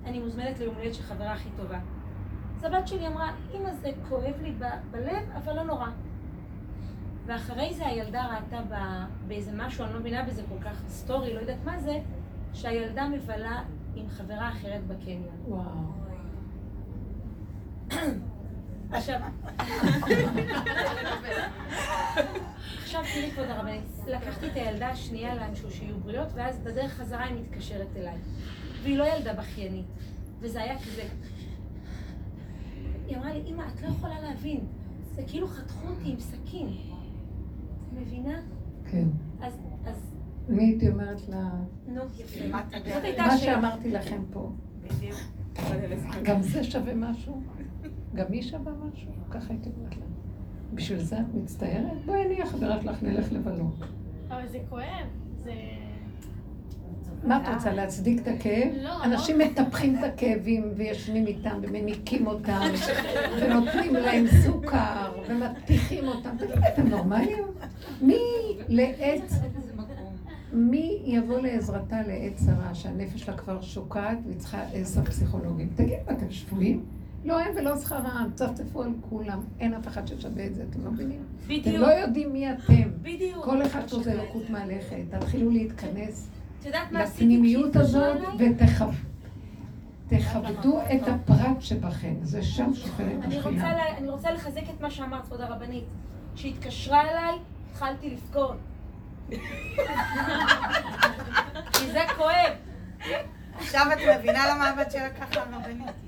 [0.05, 1.79] אני מוזמנת ליום הולדת של חברה הכי טובה.
[2.57, 5.87] אז הבת שלי אמרה, אמא זה כואב לי ב- בלב, אבל לא נורא.
[7.27, 11.41] ואחרי זה הילדה ראתה ב- באיזה משהו, אני לא מבינה בזה כל כך סטורי, לא
[11.41, 11.99] יודעת מה זה,
[12.53, 13.63] שהילדה מבלה
[13.95, 15.37] עם חברה אחרת בקניון.
[15.49, 15.65] וואו.
[18.93, 19.21] עכשיו,
[22.83, 27.35] עכשיו תראי כבוד הרבנית, לקחתי את הילדה השנייה לאנשהו שיהיו בריאות, ואז בדרך חזרה היא
[27.41, 28.17] מתקשרת אליי.
[28.83, 29.87] והיא לא ילדה בכיינית,
[30.41, 31.03] וזה היה כזה...
[33.07, 34.61] היא אמרה לי, אמא, את לא יכולה להבין,
[35.13, 36.69] זה כאילו חתכו אותי עם סכין.
[36.69, 38.41] את מבינה?
[38.91, 39.09] כן.
[39.41, 39.53] אז,
[39.87, 40.15] אז,
[40.49, 41.51] אני הייתי אומרת לה,
[41.87, 42.49] נו, יפה.
[42.49, 43.39] מה.
[43.39, 44.51] שאמרתי לכם פה,
[44.83, 45.19] בדיוק.
[46.23, 47.43] גם זה שווה משהו?
[48.17, 49.11] גם היא שווה משהו?
[49.31, 50.03] ככה הייתי אומרת לה.
[50.75, 52.05] בשביל זה את מצטערת?
[52.07, 53.75] בואי אני החברה שלך, נלך לבלות.
[54.29, 55.07] אבל זה כואב,
[55.45, 55.53] זה...
[57.25, 58.69] מה את רוצה, להצדיק את הכאב?
[58.83, 62.61] לא, אנשים מטפחים את הכאבים ויושבים איתם ומניקים אותם
[63.41, 66.31] ונותנים להם סוכר ומטפיחים אותם.
[66.39, 67.45] תגידו, אתם נורמלים?
[68.03, 68.19] מי
[68.69, 69.33] לעת,
[70.53, 75.69] מי יבוא לעזרתה לעת צרה שהנפש שלה כבר שוקעת והיא צריכה עשר פסיכולוגים?
[75.77, 76.85] תגידו, אתם שבויים?
[77.27, 80.91] לא הם ולא שכרם, צפצפו על כולם, אין אף אחד ששווה את זה, אתם לא
[80.91, 81.23] מבינים?
[81.39, 82.91] אתם בדיוק, לא יודעים מי אתם.
[83.03, 83.45] בדיוק.
[83.45, 86.31] כל אחד פה זה לקות מהלכת, תתחילו להתכנס
[86.91, 88.17] לפנימיות הזאת?
[90.09, 93.97] ותכבדו את הפרט שבכם, זה שם שוכנת אני רוצה, השכינה.
[93.99, 95.85] אני רוצה לחזק את מה שאמרת, כבוד הרבנית.
[96.35, 97.39] כשהתקשרה אליי,
[97.71, 98.57] התחלתי לבכות.
[101.73, 102.53] כי זה כואב.
[103.59, 106.06] עכשיו את מבינה למה הבת שלה ככה רבנית?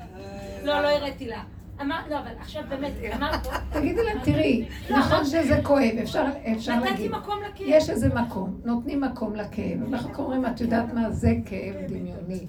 [0.64, 1.42] לא, לא הראיתי לה.
[1.80, 6.24] אמר, לא, אבל עכשיו באמת, אמרת, תגידי לה, תראי, נכון שזה כואב, אפשר
[6.56, 7.10] אפשר נתתי להגיד.
[7.10, 7.66] מקום לכאב.
[7.68, 9.82] יש איזה מקום, נותנים מקום לכאב.
[9.88, 12.46] אנחנו קוראים, את יודעת מה, זה כאב דמיוני.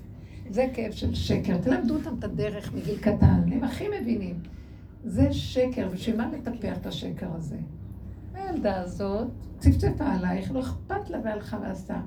[0.49, 1.57] זה כאב של שקר.
[1.57, 4.39] תלמדו אותם את הדרך מגיל קטן, הם הכי מבינים.
[5.03, 7.57] זה שקר, בשביל מה לטפח את השקר הזה?
[8.33, 9.27] הילדה הזאת
[9.59, 11.99] צפצפה עלייך, לא אכפת לה והלכה ועשתה.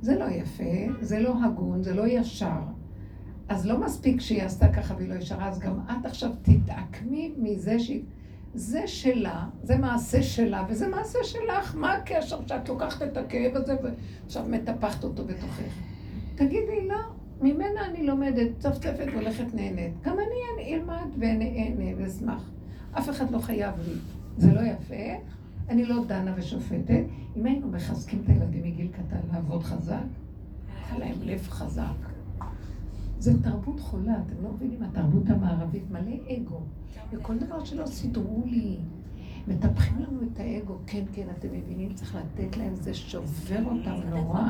[0.00, 2.60] זה לא יפה, זה לא הגון, זה לא ישר.
[3.48, 7.78] אז לא מספיק שהיא עשתה ככה והיא לא ישרה, אז גם את עכשיו תתעקמי מזה
[7.78, 8.02] שהיא...
[8.54, 11.76] זה שלה, זה מעשה שלה, וזה מעשה שלך.
[11.76, 15.62] מה הקשר שאת לוקחת את הכאב הזה ועכשיו מטפחת אותו בתוכך?
[16.34, 16.96] תגידי, לא,
[17.40, 19.92] ממנה אני לומדת, צפצפת והולכת נהנית.
[20.02, 22.50] גם אני אלמד ואהנה ואשמח.
[22.92, 23.94] אף אחד לא חייב לי.
[24.36, 25.24] זה לא יפה,
[25.68, 27.04] אני לא דנה ושופטת.
[27.36, 29.96] אם היינו מחזקים את הילדים מגיל קטן לעבוד חזק,
[30.90, 32.13] היה להם לב חזק.
[33.18, 36.60] זה תרבות חולה, אתם לא מבינים, התרבות המערבית מלא אגו.
[37.12, 38.76] וכל דבר שלא סידרו לי.
[39.48, 44.40] מטפחים לנו את האגו, כן, כן, אתם מבינים, צריך לתת להם, זה שובר אותם נורא.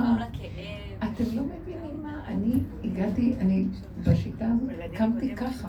[0.99, 3.67] אתם לא מבינים מה, אני הגעתי, אני
[4.07, 5.69] בשיטה הזאת קמתי ככה.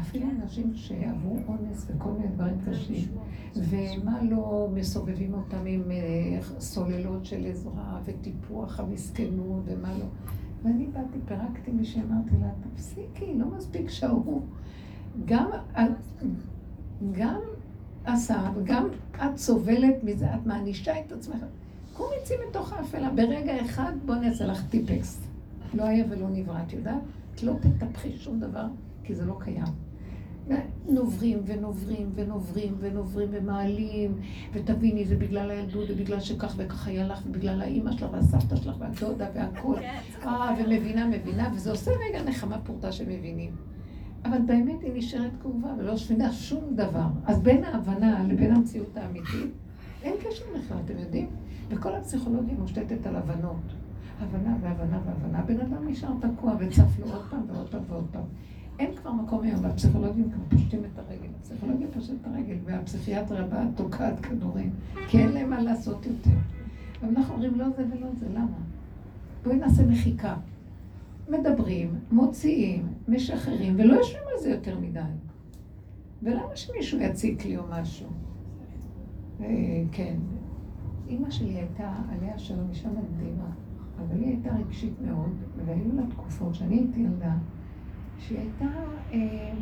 [0.00, 3.08] אפילו אנשים שעברו אונס וכל מיני דברים קשים,
[3.56, 10.04] ומה לא מסובבים אותם עם אה, סוללות של עזרה וטיפוח המסכנות ומה לא.
[10.62, 14.42] ואני באתי, פירקתי מי שאמרתי לה, תפסיקי, לא מספיק שההוא.
[15.24, 15.50] גם,
[17.12, 17.40] גם
[18.04, 21.44] עשה וגם את סובלת מזה, את מענישה את עצמך.
[21.92, 23.10] קומי צאי מתוך האפלה.
[23.10, 25.20] ברגע אחד בוא אני אעשה לך טיפקס.
[25.74, 27.02] לא היה ולא נברא, את יודעת?
[27.34, 28.66] את לא תטפחי שום דבר,
[29.04, 29.91] כי זה לא קיים.
[30.88, 34.18] נוברים ונוברים ונוברים ונוברים ומעלים,
[34.52, 39.26] ותביני, זה בגלל הילדות, ובגלל שכך וכך היה לך, ובגלל האימא שלך והסבתא שלך והדודה
[39.34, 39.76] והכל.
[40.22, 43.56] אה, ומבינה, מבינה, וזה עושה רגע נחמה פורטה שמבינים.
[44.24, 47.06] אבל באמת היא נשארת כאובה ולא שפינה שום דבר.
[47.26, 49.52] אז בין ההבנה לבין המציאות האמיתית,
[50.02, 51.28] אין קשר בכלל, אתם יודעים?
[51.68, 53.72] וכל הפסיכולוגיה מושתתת על הבנות.
[54.20, 55.42] הבנה והבנה והבנה.
[55.42, 58.24] בן אדם נשאר תקוע וצף לו עוד פעם ועוד פעם ועוד פעם.
[58.82, 61.28] אין כבר מקום היום, והפסיכולוגים כבר פושטים את הרגל.
[61.40, 64.70] הפסיכולוגיה פושטת את הרגל, והפסיכיאטריה באה תוקעת כדורים,
[65.08, 66.30] כי אין להם מה לעשות יותר.
[67.00, 68.56] אבל אנחנו אומרים לא זה ולא זה, למה?
[69.44, 70.36] בואי נעשה מחיקה.
[71.28, 75.00] מדברים, מוציאים, משחררים, ולא יושבים על זה יותר מדי.
[76.22, 78.06] ולמה שמישהו יציק לי או משהו?
[79.40, 80.16] אה, כן.
[81.08, 83.50] אימא שלי הייתה, עליה שלום, אישה מדהימה,
[83.98, 85.32] אבל היא הייתה רגשית מאוד,
[85.66, 87.34] והיו לה תקופות שאני הייתי ילדה,
[88.22, 88.64] שהיא הייתה
[89.12, 89.52] אה,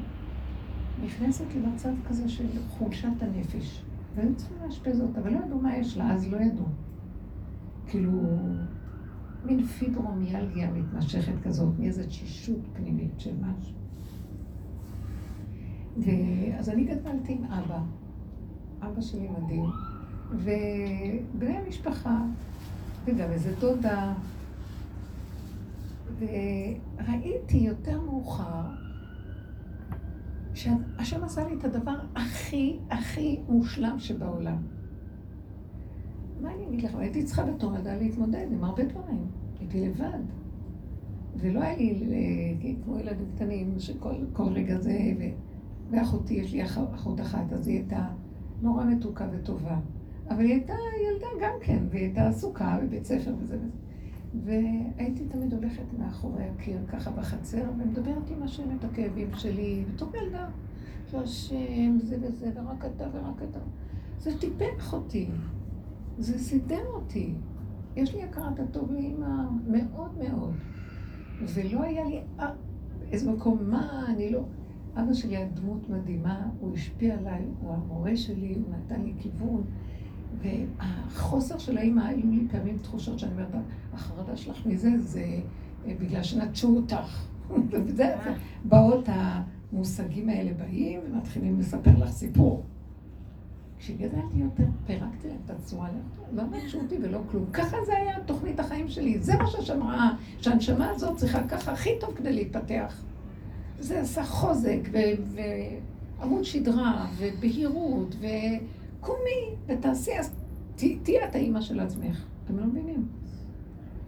[1.04, 3.82] נכנסת למצב כזה של חולשת הנפש.
[4.14, 6.66] והיו צריכים לאשפז אותה, אבל לא ידעו מה יש לה, אז לא ידעו.
[7.86, 8.10] כאילו,
[9.44, 13.74] מין פיברומיאלגיה מתמשכת כזאת, מאיזו תשישות פנימית של משהו.
[15.96, 17.80] ואז אני גדלתי עם אבא,
[18.82, 19.64] אבא שלי מדהים,
[20.30, 22.22] ובני המשפחה,
[23.04, 24.14] וגם איזה דודה,
[26.20, 28.62] וראיתי יותר מאוחר
[30.54, 34.56] שהשם עשה לי את הדבר הכי הכי מושלם שבעולם.
[36.40, 36.94] מה אני אגיד לך?
[36.94, 39.26] הייתי צריכה בתור ילדה להתמודד עם הרבה דברים.
[39.60, 40.20] הייתי לבד.
[41.36, 45.22] ולא היה לי אה, כמו ילדים קטנים שכל רגע זה, ו...
[45.90, 48.06] ואחותי, יש לי אחות אחת, אז היא הייתה
[48.62, 49.78] נורא מתוקה וטובה.
[50.28, 53.68] אבל היא הייתה ילדה גם כן, והיא הייתה עסוקה בבית ספר וזה וזה.
[54.44, 60.48] והייתי תמיד הולכת מאחורי הקיר, ככה בחצר, ומדברת עם השם את הכאבים שלי, בתור ילדה.
[61.10, 63.58] שהשם זה וזה, ורק אתה ורק אתה.
[64.18, 65.28] זה טיפח אותי,
[66.18, 67.34] זה סידר אותי.
[67.96, 70.52] יש לי הכרת הטוב לאימא מאוד מאוד.
[71.42, 72.20] ולא היה לי
[73.12, 74.44] איזה מקום, מה, אני לא...
[74.96, 79.62] אבא שלי היה דמות מדהימה, הוא השפיע עליי, הוא המורה שלי, הוא נתן לי כיוון.
[80.42, 83.48] והחוסר של האימא, היו לי פעמים תחושות שאני אומרת,
[83.92, 85.24] החרדה שלך מזה, זה
[85.86, 87.26] אה, בגלל שנטשו אותך.
[87.70, 88.14] וזה,
[88.64, 92.64] באות המושגים האלה באים ומתחילים לספר לך סיפור.
[93.78, 95.88] כשגדלתי יותר, פירקתי להם את הצורה,
[96.32, 97.46] לא נטשו אותי ולא כלום.
[97.52, 99.18] ככה זה היה תוכנית החיים שלי.
[99.18, 100.10] זה מה שהשם ראה,
[100.40, 103.02] שהנשמה הזאת צריכה ככה הכי טוב כדי להתפתח.
[103.78, 104.80] זה עשה חוזק
[106.18, 108.14] ועמוד שדרה ובהירות
[109.00, 110.34] וקומי ותעשי, אז
[110.76, 112.24] תהיי את האימא של עצמך.
[112.44, 113.08] אתם לא מבינים?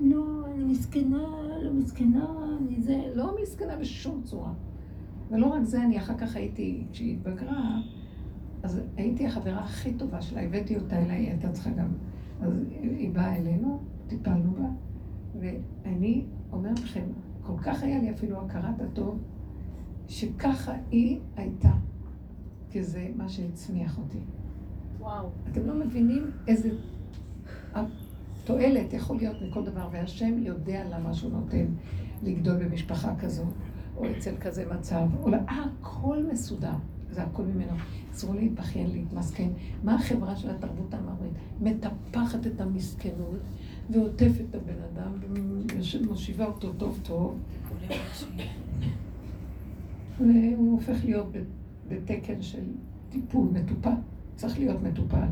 [0.01, 1.29] לא, אני מסכנה,
[1.63, 4.53] לא מסכנה, אני זה, לא מסכנה בשום צורה.
[5.31, 7.81] ולא רק זה, אני אחר כך הייתי, כשהיא התבגרה,
[8.63, 11.89] אז הייתי החברה הכי טובה שלה, הבאתי אותה אליי, היא הייתה צריכה גם,
[12.41, 14.69] אז היא באה אלינו, טיפלנו בה,
[15.41, 17.05] ואני אומרת לכם,
[17.43, 19.19] כל כך היה לי אפילו הכרת הטוב,
[20.09, 21.73] שככה היא הייתה,
[22.71, 24.19] כי זה מה שהצמיח אותי.
[25.03, 25.29] וואו.
[25.51, 26.71] אתם לא מבינים איזה
[28.45, 31.67] תועלת יכול להיות מכל דבר, והשם יודע למה שהוא נותן
[32.23, 33.45] לגדול במשפחה כזו,
[33.97, 36.75] או אצל כזה מצב, או לא, הכל מסודר,
[37.11, 37.73] זה הכל ממנו.
[38.13, 39.49] אסור להתבכיין, להתמסכן.
[39.85, 41.33] מה החברה של התרבות המערבית?
[41.61, 43.41] מטפחת את המסכנות
[43.91, 45.13] ועוטפת את הבן אדם
[46.03, 47.39] ומושיבה אותו טוב טוב.
[50.19, 51.27] והוא הופך להיות
[51.89, 52.63] בתקן של
[53.11, 53.91] טיפול, מטופל.
[54.43, 55.27] צריך להיות מטופל.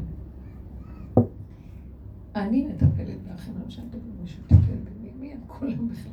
[2.37, 6.13] אני מטפלת באחרים, לא שאני מדבר מישהו טיפל במי, מי הם כולם בכלל?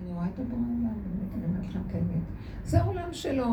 [0.00, 0.94] אני רואה את הבן אדם,
[1.34, 2.22] אני אומרת לכם את האמת.
[2.64, 3.46] זה העולם שלו,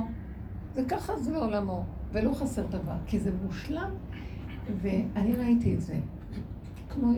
[0.73, 3.91] זה ככה זה עולמו, ולא חסר דבר, כי זה מושלם,
[4.81, 5.99] ואני ראיתי את זה,
[6.89, 7.11] כמו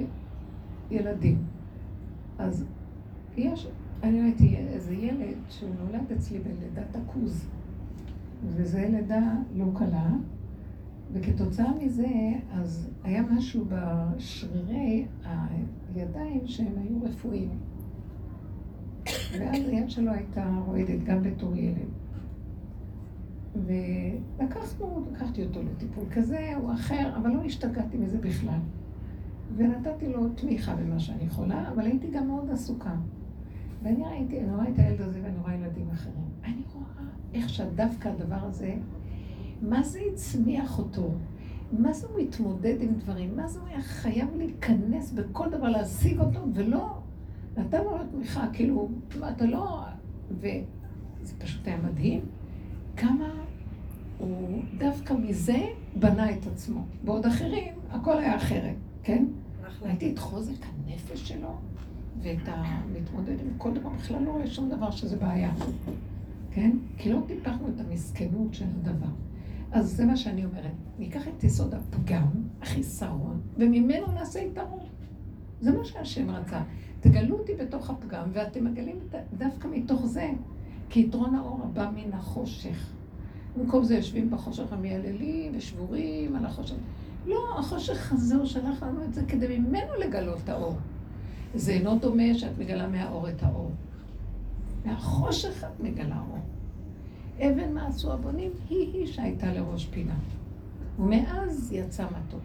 [0.92, 1.44] ילדים.
[2.40, 2.66] אז
[3.38, 3.68] יש,
[4.04, 7.50] אני ראיתי איזה ילד שהוא נולד אצלי בלידת הכוז,
[8.46, 10.10] וזו לידה לא קלה,
[11.14, 12.08] וכתוצאה מזה,
[12.54, 15.06] אז היה משהו בשרירי
[15.96, 17.60] הידיים שהם היו רפואיים.
[19.40, 21.90] ואז היד שלו הייתה רועדת גם בתור ילד.
[23.56, 28.60] ולקחנו, לקחתי אותו לטיפול כזה או אחר, אבל לא השתגעתי מזה בכלל.
[29.56, 32.96] ונתתי לו תמיכה במה שאני יכולה, אבל הייתי גם מאוד עסוקה.
[33.84, 36.26] ואני ראיתי, אני רואה את הילד הזה ואני רואה ילדים אחרים.
[36.44, 38.76] אני רואה איך שדווקא הדבר הזה,
[39.62, 41.14] מה זה הצמיח אותו?
[41.72, 43.36] מה זה הוא מתמודד עם דברים?
[43.36, 46.98] מה זה הוא היה חייב להיכנס בכל דבר, להשיג אותו, ולא
[47.58, 48.90] נתן לו תמיכה, כאילו,
[49.30, 49.82] אתה לא...
[50.32, 52.22] וזה פשוט היה מדהים.
[52.98, 53.30] כמה
[54.18, 55.58] הוא דווקא מזה
[55.96, 56.84] בנה את עצמו.
[57.04, 59.26] בעוד אחרים, הכל היה אחרת, כן?
[59.82, 61.56] ראיתי את חוזק הנפש שלו,
[62.22, 65.52] ואת המתמודד עם כל דבר, בכלל לא רואה שום דבר שזה בעיה,
[66.52, 66.72] כן?
[66.98, 69.08] כי לא טיפחנו את המסכנות של הדבר.
[69.72, 70.72] אז זה מה שאני אומרת.
[71.00, 72.28] ניקח את יסוד הפגם,
[72.62, 74.80] החיסרון, וממנו נעשה יתרון.
[75.62, 76.62] זה מה שהשם רצה.
[77.00, 79.00] תגלו אותי בתוך הפגם, ואתם מגלים
[79.38, 80.30] דווקא מתוך זה
[80.90, 82.94] כי יתרון האור הבא מן החושך.
[83.58, 86.76] במקום זה יושבים בחושך המייללים ושבורים על החושך.
[87.26, 90.76] לא, החושך הזה הוא שלח לנו את זה כדי ממנו לגלות את האור.
[91.56, 93.72] זה אינו דומה שאת מגלה מהאור את האור.
[94.86, 96.40] מהחושך את מגלה אור.
[97.42, 98.52] אבן מה עשו הבונים?
[98.70, 100.16] היא-היא שהייתה לראש פינה.
[101.00, 102.42] ומאז יצא מתוק.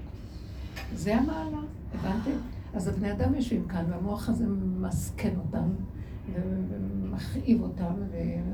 [0.94, 1.60] זה המעלה,
[1.94, 2.38] הבנתם?
[2.74, 4.46] אז הבני אדם יושבים כאן, והמוח הזה
[4.80, 5.68] מסכן אותם,
[6.32, 7.94] ומכאיב אותם,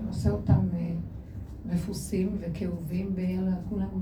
[0.07, 0.95] ועושה אותם אה,
[1.67, 4.01] מפוסים וכאובים, ויאללה, כולם,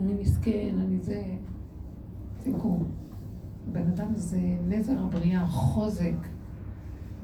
[0.00, 1.22] אני מסכן, אני זה.
[2.42, 2.78] תראו,
[3.72, 6.16] בן אדם זה נזר הבריאה, חוזק.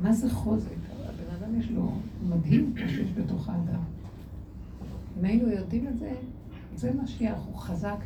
[0.02, 0.70] מה זה חוזק?
[1.04, 1.92] הבן אדם יש לו
[2.28, 3.97] מדהים שיש בתוך האדם.
[5.18, 6.12] אם היינו יודעים את זה,
[6.74, 7.96] זה משיח, הוא חזק.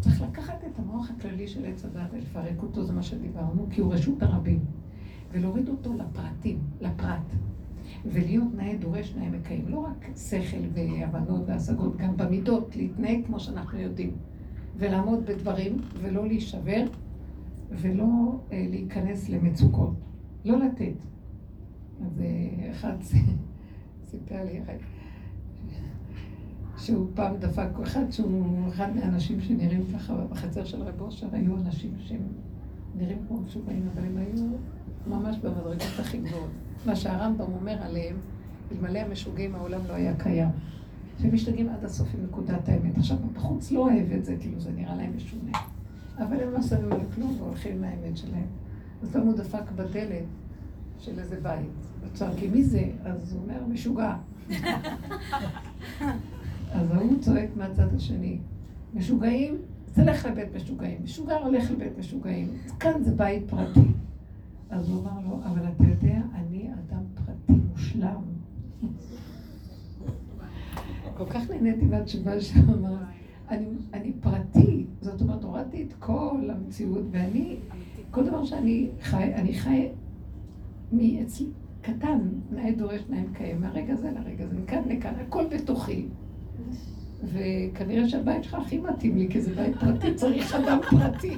[0.00, 3.94] צריך לקחת את המוח הכללי של עץ הדת ולפרק אותו, זה מה שדיברנו, כי הוא
[3.94, 4.60] רשות הרבים.
[5.32, 7.32] ולהוריד אותו לפרטים, לפרט.
[8.06, 9.68] ולהיות נאה דורש נאה מקיים.
[9.68, 14.10] לא רק שכל והבנות והשגות, גם במידות, להתנהג כמו שאנחנו יודעים.
[14.76, 16.84] ולעמוד בדברים, ולא להישבר,
[17.70, 19.94] ולא אה, להיכנס למצוקות.
[20.44, 21.04] לא לתת.
[22.06, 22.96] אז אה, אחד
[24.10, 24.60] סיפר לי,
[26.84, 31.90] שהוא פעם דפק, אחד שהוא אחד מהאנשים שנראים ככה בחצר של רב אושר, היו אנשים
[32.00, 32.22] שהם
[32.98, 34.46] נראים כמו משוגעים, אבל הם היו
[35.06, 36.50] ממש במדרגות הכי גבוהות.
[36.86, 38.16] מה שהרמב"ם אומר עליהם,
[38.72, 40.48] אלמלא המשוגעים העולם לא היה קיים.
[41.22, 42.98] שהם משתגעים עד הסוף עם נקודת האמת.
[42.98, 45.58] עכשיו, בחוץ לא אוהב את זה, כאילו זה נראה להם משונה.
[46.18, 48.46] אבל הם לא שמים על כלום והולכים מהאמת שלהם.
[49.02, 50.24] אז פעם הוא דפק בדלת
[50.98, 51.70] של איזה בית.
[52.00, 52.84] וצועקים, מי זה?
[53.04, 54.16] אז הוא אומר, משוגע.
[56.74, 58.38] אז ההוא צועק מהצד השני,
[58.94, 59.56] משוגעים,
[59.92, 60.98] תלך לבית משוגעים.
[61.04, 62.48] משוגע הולך לבית משוגעים.
[62.80, 63.80] כאן זה בית פרטי.
[64.70, 68.22] אז הוא אמר לו, אבל אתה יודע, אני אדם פרטי מושלם.
[71.16, 72.96] כל כך נהניתי מהתשובה שאמר,
[73.50, 77.56] אני, אני פרטי, זאת אומרת, הורדתי את כל המציאות, ואני,
[78.10, 79.88] כל דבר שאני חי, אני חי
[80.92, 81.46] מאצלי,
[81.82, 82.18] קטן,
[82.52, 86.06] נאה דורש נאה מקיים, מהרגע הזה לרגע הזה, מכאן לכאן, הכל בתוכי.
[87.26, 91.36] וכנראה שהבית שלך הכי מתאים לי, כי זה בית פרטי, צריך אדם פרטי.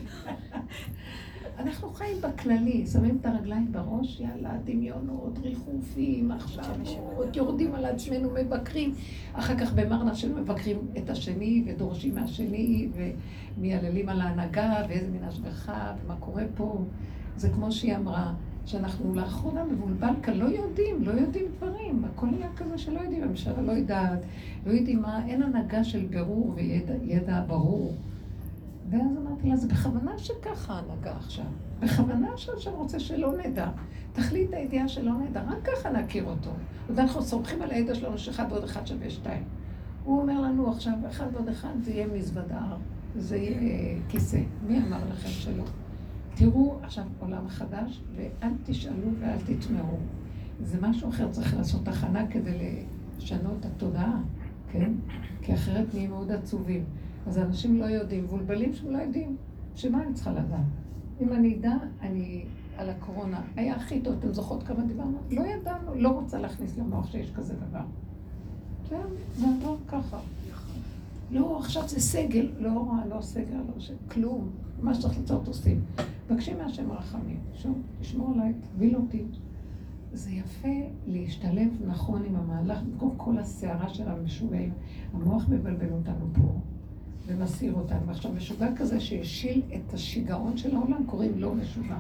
[1.59, 6.65] אנחנו חיים בכללי, שמים את הרגליים בראש, יאללה, דמיונות, ריחופים, עכשיו,
[7.17, 8.95] עוד יורדים על עצמנו, מבקרים.
[9.33, 12.89] אחר כך במר נפשנו מבקרים את השני, ודורשים מהשני,
[13.57, 16.85] ומייללים על ההנהגה, ואיזה מין השגחה, ומה קורה פה.
[17.37, 18.35] זה כמו שהיא אמרה,
[18.67, 22.05] שאנחנו לאחרונה מבולבל כאן, לא יודעים, לא יודעים דברים.
[22.05, 24.19] הכל היה כזה שלא יודעים, הממשלה לא יודעת,
[24.67, 27.95] לא יודעים מה, אין הנהגה של בירור וידע ברור.
[28.91, 31.45] ואז אמרתי לה, זה בכוונה שככה ההנהגה עכשיו.
[31.81, 33.69] בכוונה שעכשיו רוצה שלא נדע.
[34.13, 36.51] תכלית הידיעה שלא נדע, רק ככה נכיר אותו.
[36.89, 39.43] עוד אנחנו סומכים על הידע שלנו שאחד ועוד אחד שווה שתיים.
[40.05, 42.63] הוא אומר לנו עכשיו, אחד ועוד אחד זה יהיה מזוודה,
[43.17, 44.41] זה יהיה כיסא.
[44.67, 45.65] מי אמר לכם שלא?
[46.37, 49.99] תראו עכשיו עולם חדש, ואל תשאלו ואל תטמעו.
[50.63, 52.85] זה משהו אחר, צריך לעשות הכנה כדי
[53.19, 54.21] לשנות את התודעה,
[54.73, 54.93] כן?
[55.43, 56.85] כי אחרת נהיים מאוד עצובים.
[57.27, 59.37] אז אנשים לא יודעים, מבולבלים שהם לא יודעים.
[59.75, 60.61] שמה אני צריכה לדעת?
[61.21, 62.45] אם אני אדע, אני
[62.77, 65.19] על הקורונה, היה הכי טוב, אתם זוכרות כמה דיברנו?
[65.31, 67.85] לא ידענו, לא רוצה להכניס למוח שיש כזה דבר.
[68.89, 70.19] כן, זה עבר ככה.
[71.31, 73.91] לא, עכשיו זה סגל, לא, לא סגל, לא ש...
[74.09, 74.51] כלום.
[74.83, 75.85] מה שצריך לצאת עושים.
[76.31, 77.41] מבקשים מהשם רחמים.
[77.55, 79.25] שוב, תשמור עליי, תביל אותי.
[80.13, 80.69] זה יפה
[81.07, 84.73] להשתלב נכון עם המהלך, במקום כל הסערה של המשוגעים.
[85.13, 86.61] המוח מבלבל אותנו פה.
[87.27, 88.07] ומסעיר אותנו.
[88.07, 91.97] ועכשיו משוגע כזה שהשיל את השיגעון של העולם, קוראים לו משוגע.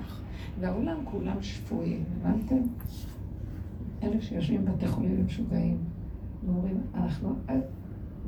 [0.60, 2.56] והעולם כולם שפויים, הבנתם?
[4.02, 5.78] אלה שיושבים בבתי חולים משוגעים,
[6.46, 7.60] ואומרים, אנחנו, אה,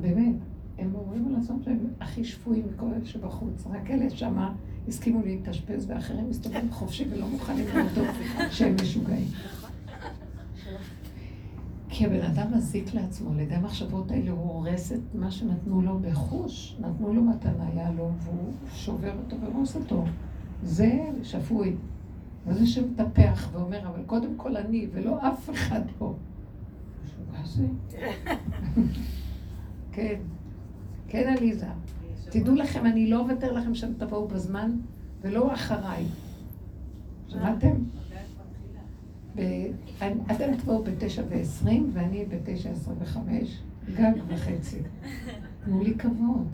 [0.01, 0.35] באמת,
[0.79, 4.55] הם אומרים על עצמם שהם הכי שפויים מכל אלה שבחוץ, רק אלה שמה
[4.89, 8.15] הסכימו להתאשפז, ואחרים מסתובבים חופשי ולא מוכנים להודות
[8.51, 9.29] שהם משוגעים.
[11.89, 15.99] כי הבן אדם מזיק לעצמו, על ידי המחשבות האלה הוא הורס את מה שנתנו לו
[15.99, 20.05] בחוש, נתנו לו מתנה יהלום והוא שובר אותו והורס אותו.
[20.63, 21.77] זה שפוי.
[22.47, 26.15] וזה שמטפח ואומר, אבל קודם כל אני ולא אף אחד פה.
[27.33, 27.67] מה זה?
[29.93, 30.21] כן,
[31.09, 31.67] כן עליזה.
[32.31, 34.71] תדעו לכם, אני לא אוותר לכם שאתם תבואו בזמן
[35.21, 36.05] ולא אחריי.
[37.29, 37.75] שמעתם?
[40.31, 43.63] אתם תבואו בתשע ועשרים ואני בתשע עשרה וחמש,
[43.95, 44.79] גג וחצי.
[45.65, 46.47] תנו לי כבוד.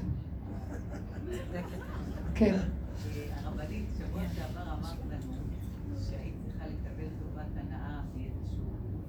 [2.35, 2.57] כן.
[3.45, 5.33] הרבנית, שבוע שעבר אמרת לנו
[6.09, 9.07] שהיית צריכה לקבל טובת הנאה מאיזשהו גוף,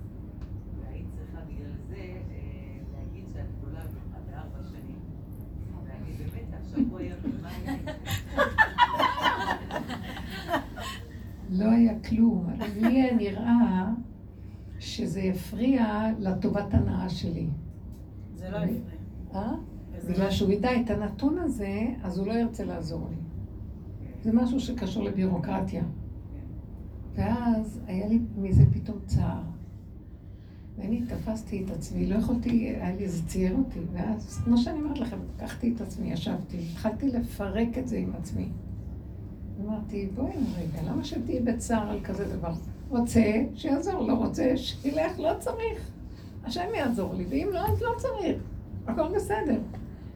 [0.79, 4.99] והיית צריכה בגלל זה אה, להגיד שאת גדולה ממך בארבע שנים.
[5.85, 7.54] ואני באמת, השבוע היה במאי,
[11.49, 12.49] לא היה כלום.
[12.75, 13.89] לי היה נראה
[14.79, 17.47] שזה יפריע לטובת הנאה שלי.
[18.35, 18.79] זה לא הפריע.
[19.35, 19.53] אה?
[20.07, 23.15] בגלל שהוא ידע את הנתון הזה, אז הוא לא ירצה לעזור לי.
[24.21, 25.83] זה משהו שקשור לבירוקרטיה.
[27.15, 29.41] ואז היה לי מזה פתאום צער.
[30.77, 33.79] ואני תפסתי את עצמי, לא יכולתי, היה לי, זה צייר אותי.
[33.93, 38.47] ואז, כמו שאני אומרת לכם, לקחתי את עצמי, ישבתי, התחלתי לפרק את זה עם עצמי.
[39.65, 42.53] אמרתי, בואי רגע, למה שתהיי בצער על כזה דבר?
[42.89, 45.89] רוצה, שיעזור, לא רוצה, שילך, לא צריך.
[46.43, 48.37] השם יעזור לי, ואם לא, אז לא צריך.
[48.87, 49.59] הכל בסדר.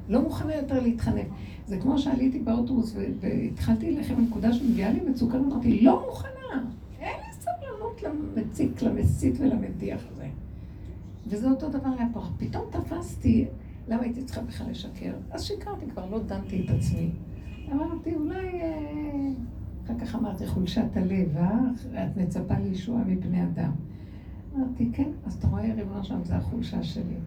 [0.10, 1.28] לא מוכנה יותר להתחנף.
[1.68, 6.64] זה כמו שעליתי באוטובוס והתחלתי ללכת לנקודה שמביאה לי מצוקה, ואמרתי, לא מוכנה,
[6.99, 10.19] אין לי סבלנות למציק, למסית ולמדיח הזה.
[11.30, 12.22] וזה אותו דבר היה פה.
[12.38, 13.46] פתאום תפסתי,
[13.88, 15.14] למה הייתי צריכה בכלל לשקר?
[15.32, 17.12] אז שיקרתי, כבר לא דנתי את עצמי.
[17.72, 18.62] אמרתי, אולי...
[18.62, 19.32] אה,
[19.86, 21.60] אחר כך אמרתי, חולשת הלב, אה?
[22.04, 23.72] את מצפה לישועה מבני אדם.
[24.56, 27.18] אמרתי, כן, אז אתה רואה, ריבונו שם, זה החולשה שלי.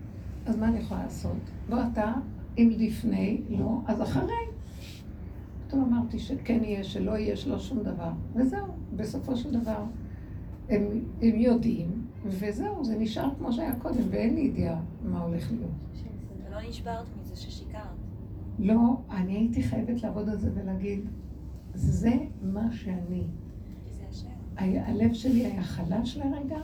[0.46, 1.36] אז מה אני יכולה לעשות?
[1.70, 2.12] בוא אתה,
[2.58, 4.32] אם לפני, לא, אז אחרי.
[5.66, 8.10] פתאום אמרתי שכן יהיה, שלא יהיה, שלא שום דבר.
[8.34, 9.84] וזהו, בסופו של דבר,
[10.68, 10.82] הם,
[11.22, 15.70] הם יודעים, וזהו, זה נשאר כמו שהיה קודם, ואין לי ידיעה מה הולך להיות.
[16.48, 17.82] ולא נשברת מזה ששיקרת.
[18.58, 18.76] לא,
[19.10, 21.00] אני הייתי חייבת לעבוד על זה ולהגיד,
[21.74, 22.10] זה
[22.42, 23.22] מה שאני.
[24.56, 26.58] היה- הלב שלי היה חלש לרגע,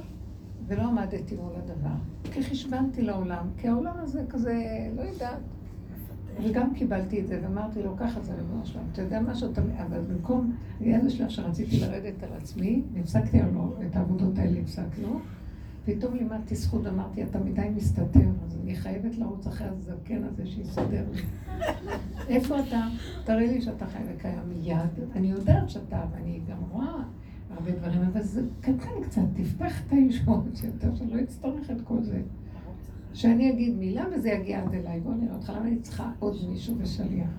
[0.66, 1.94] ולא עמדתי מול הדבר.
[2.32, 4.54] כי חשבנתי לעולם, כי העולם הזה כזה,
[4.96, 5.38] לא יודעת.
[6.42, 8.84] וגם קיבלתי את זה, ואמרתי לו, ככה זה ריבונו שלום.
[8.92, 9.62] אתה יודע משהו, אתה...
[9.86, 13.40] אבל במקום, היה איזה שלב שרציתי לרדת על עצמי, והפסקתי
[13.86, 15.18] את העבודות האלה הפסקנו,
[15.88, 21.04] פתאום לימדתי זכות, אמרתי, אתה מדי מסתתר, אז אני חייבת לרוץ אחרי הזקן הזה שיסדר
[21.12, 21.22] לי.
[22.34, 22.88] איפה אתה?
[23.24, 25.10] תראה לי שאתה חי וקיים מיד.
[25.16, 27.02] אני יודעת שאתה, ואני גם רואה
[27.50, 32.22] הרבה דברים, אבל זה קטן קצת, תפתח את הישועות יותר, שלא אצטרך את כל זה.
[33.14, 36.74] שאני אגיד מילה וזה יגיע עד אליי, בוא נראה אותך, למה אני צריכה עוד מישהו
[36.78, 37.30] ושליח?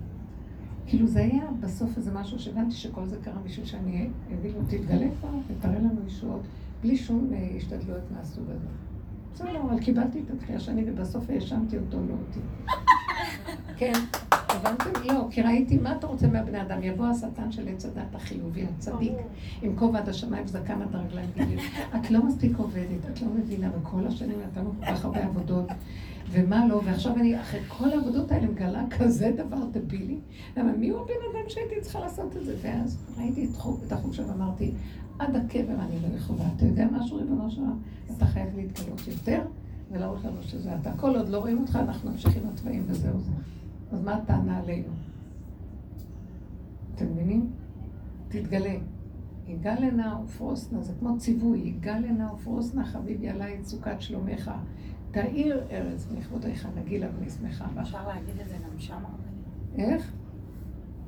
[0.85, 5.07] כאילו זה היה בסוף איזה משהו שהבנתי שכל זה קרה בשביל שאני אגיד לו, תתגלה
[5.19, 6.41] כבר ותראה לנו ישועות,
[6.81, 8.67] בלי שום אה, השתדלויות מהסוג הזה.
[9.33, 12.39] בסדר, אבל קיבלתי את התחייה שלי ובסוף האשמתי אותו, לא אותי.
[13.79, 13.93] כן,
[14.31, 14.89] הבנתם?
[15.05, 16.83] לא, כי ראיתי מה אתה רוצה מהבני אדם.
[16.83, 19.13] יבוא השטן של עץ הדת החיובי, הצדיק,
[19.61, 21.29] עם כובע עד השמיים וזקן עד הרגליים,
[21.95, 25.65] את לא מספיק עובדת, את לא מבינה, וכל השנים נתנו כל כך הרבה עבודות,
[26.31, 30.19] ומה לא, ועכשיו אני, אחרי כל העבודות האלה, מגלה כזה דבר דבילי.
[30.57, 32.55] למה מי הוא הבן אדם שהייתי צריכה לעשות את זה?
[32.61, 34.71] ואז ראיתי את חוק- את החולשה ואמרתי,
[35.19, 36.43] עד הקבר אני לא יכולה.
[36.55, 37.73] אתה יודע משהו, ריבונו שלנו?
[38.17, 39.41] אתה חייב להתגלות יותר,
[39.91, 40.91] ולהראות לנו שזה אתה.
[40.97, 43.31] כל עוד לא רואים אותך, אנחנו ממשיכים לתוואים וזהו זה.
[43.91, 44.87] אז מה הטענה עלינו?
[46.95, 47.49] אתם מבינים?
[48.27, 48.75] תתגלה.
[49.47, 54.51] יגאל הנה ופרוסנה, זה כמו ציווי, יגאל הנה ופרוסנה חביבי עליי את סוכת שלומך.
[55.11, 57.81] תאיר ארץ מכבודיך, נגילה ונשמחה בה.
[57.81, 60.11] אפשר להגיד את זה גם שם, אבל איך?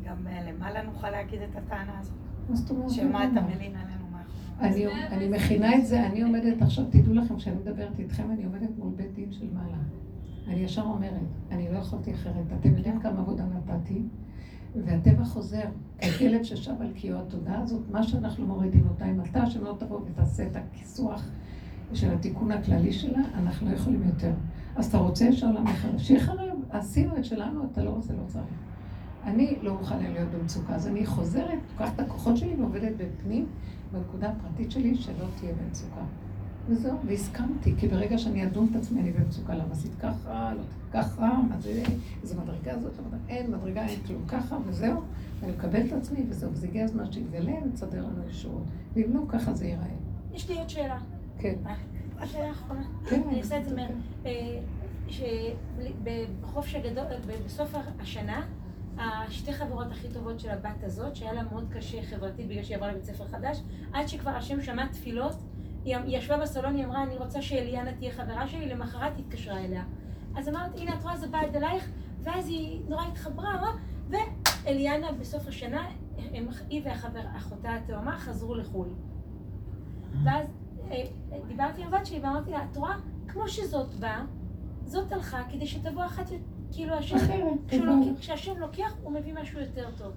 [0.06, 2.14] גם אה, למעלה נוכל להגיד את הטענה הזאת.
[2.50, 2.90] מה זאת אומרת?
[2.90, 4.06] שמה אתה מלין עלינו
[4.62, 4.68] אנחנו...
[4.68, 8.70] אני, אני מכינה את זה, אני עומדת עכשיו, תדעו לכם, כשאני מדברת איתכם, אני עומדת
[8.78, 9.78] מול בית דין של מעלה.
[10.48, 11.22] אני ישר אומרת,
[11.52, 12.46] אני לא יכולתי אחרת.
[12.60, 14.04] אתם יודעים כמה עבודה נתתי?
[14.76, 15.66] והטבע חוזר,
[16.02, 20.48] ככלב ששב על קיו התודעה הזאת, מה שאנחנו מורידים אותה, אם אתה שלא תבוא ותעשה
[20.48, 21.30] את הכיסוח
[21.94, 24.32] של התיקון הכללי שלה, אנחנו לא יכולים יותר.
[24.76, 25.98] אז אתה רוצה שהעולם יחרב?
[25.98, 28.46] שיחרב, עשינו את שלנו, אתה לא רוצה, לא צריך.
[29.24, 33.46] אני לא מוכנה להיות במצוקה, אז אני חוזרת, לוקחת את הכוחות שלי ועובדת בפנים,
[33.92, 36.02] בנקודה הפרטית שלי, שלא תהיה במצוקה.
[36.68, 40.62] וזהו, והסכמתי, כי ברגע שאני אדון את עצמי, אני במצוקה, למה עשית ככה, לא
[40.92, 41.84] ככה, מה זה,
[42.22, 45.02] איזה מדרגה זאת, לא אין מדרגה, אין כלום, ככה, וזהו,
[45.40, 48.64] ואני מקבלת את עצמי, וזהו, וזה הגיע הזמן שיתגלה ותסדר לנו ישועות.
[48.94, 49.86] ואם לא, ככה זה ייראה.
[50.34, 50.98] יש לי עוד שאלה.
[51.42, 51.56] כן,
[52.26, 52.84] שאלה אחרונה.
[53.10, 53.22] כן.
[53.28, 53.90] אני עושה את זה מהר.
[54.26, 54.60] אה,
[55.10, 57.06] שבחופש הגדול,
[57.46, 58.46] בסוף השנה,
[58.98, 62.92] השתי חברות הכי טובות של הבת הזאת, שהיה לה מאוד קשה חברתית בגלל שהיא עברה
[62.92, 63.62] לבית ספר חדש,
[63.94, 65.36] עד שכבר השם שמע תפילות,
[65.86, 69.60] היא היא ישבה בסלון, היא אמרה, אני רוצה שאליאנה תהיה חברה שלי, למחרת היא התקשרה
[69.60, 69.84] אליה.
[70.36, 71.90] אז אמרת, הנה את רואה, זה בא עד אלייך,
[72.24, 73.72] ואז היא נורא התחברה, אמרה,
[74.10, 75.88] ואליאנה בסוף השנה,
[76.70, 78.88] היא ואחותה התאומה חזרו לחו"ל.
[80.24, 80.61] ואז אה,
[81.48, 82.96] דיברתי עם הבת שלי ואמרתי לה, את רואה,
[83.28, 84.24] כמו שזאת באה,
[84.86, 86.30] זאת הלכה כדי שתבוא אחת,
[86.72, 87.18] כאילו השם,
[88.20, 90.12] כשהשם לוקח, הוא מביא משהו יותר טוב.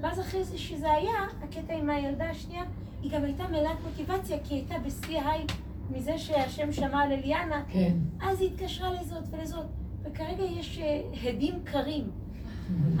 [0.00, 1.12] ואז אחרי זה שזה היה,
[1.42, 2.64] הקטע עם הילדה השנייה,
[3.02, 5.50] היא גם הייתה מלאת מוטיבציה, כי היא הייתה בשיא הייפ
[5.90, 7.94] מזה שהשם שמע על אליאנה, כן.
[8.20, 9.66] אז היא התקשרה לזאת ולזאת,
[10.02, 12.10] וכרגע יש אה, הדים קרים.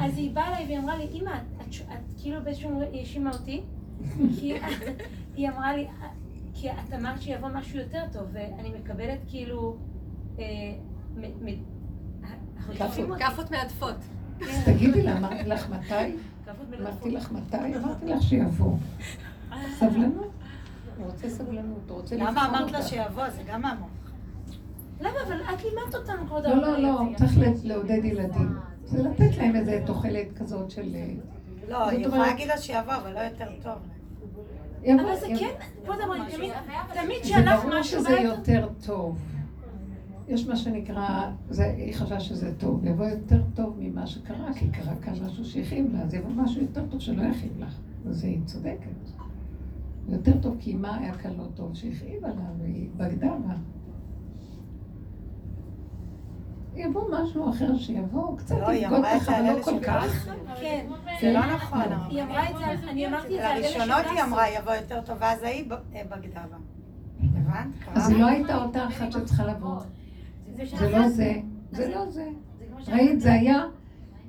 [0.00, 3.62] אז היא באה אליי והיא אמרה לי, אמא, את, את, את כאילו באיזשהו האשימה אותי,
[4.38, 4.54] כי
[5.36, 5.86] היא אמרה לי,
[6.60, 9.76] כי את אמרת שיבוא משהו יותר טוב, ואני מקבלת כאילו...
[10.38, 10.44] אה.
[13.18, 13.96] כאפות מעדפות.
[14.42, 16.16] אז תגידי לה, אמרתי לך מתי?
[16.80, 17.10] אמרתי.
[17.10, 17.76] לך מתי?
[17.76, 18.76] אמרתי לך שיבוא.
[19.78, 20.30] סבלנות.
[20.96, 22.88] הוא רוצה סבלנות, הוא רוצה לבחור למה אמרת לה אותה.
[22.88, 23.28] שיבוא?
[23.28, 23.88] זה גם מהמוח.
[25.00, 25.10] למה?
[25.26, 27.08] אבל את לימדת אותנו, כבוד לא, לא, הרב.
[27.12, 28.56] לא, צריך לעודד ילדים.
[28.84, 30.94] זה לתת להם איזה תוחלת כזאת של...
[30.94, 31.06] אה,
[31.68, 33.78] לא, היא יכולה להגיד לה שיבוא, אבל לא יותר טוב.
[34.94, 35.26] אבל זה.
[35.38, 35.50] כן,
[35.84, 36.52] כבוד הרב, תמיד,
[36.94, 38.20] תמיד זה שהלך ברור משהו שזה.
[38.20, 39.18] יותר טוב.
[40.28, 44.96] יש מה שנקרא, זה, היא חשבה שזה טוב, יבוא יותר טוב ממה שקרה, כי קרה
[45.02, 47.78] כאן משהו שהכאיב לה, אז יבוא משהו יותר טוב שלא יכאיב לך.
[48.08, 48.90] אז היא צודקת.
[50.08, 51.74] יותר טוב, כי מה היה כאן לא טוב?
[51.74, 53.54] שהכאיבה לה והיא בגדה בה.
[56.76, 60.28] יבוא משהו אחר שיבוא, קצת לא, היא את ככה, לא כל כך.
[60.60, 60.86] כן.
[61.20, 61.82] זה לא נכון.
[62.08, 64.22] היא אמרה את זה, אני אמרתי את זה על אלה לראשונות היא.
[64.22, 66.56] אמרה יבוא יותר טוב, ואז ההיא ב- אה, בגדה בה.
[67.20, 67.74] הבנת?
[67.94, 69.76] אז היא לא הייתה אותה אחת שצריכה לבוא.
[70.78, 71.32] זה לא זה,
[71.72, 72.28] זה לא זה.
[72.88, 73.64] ראית, זה היה,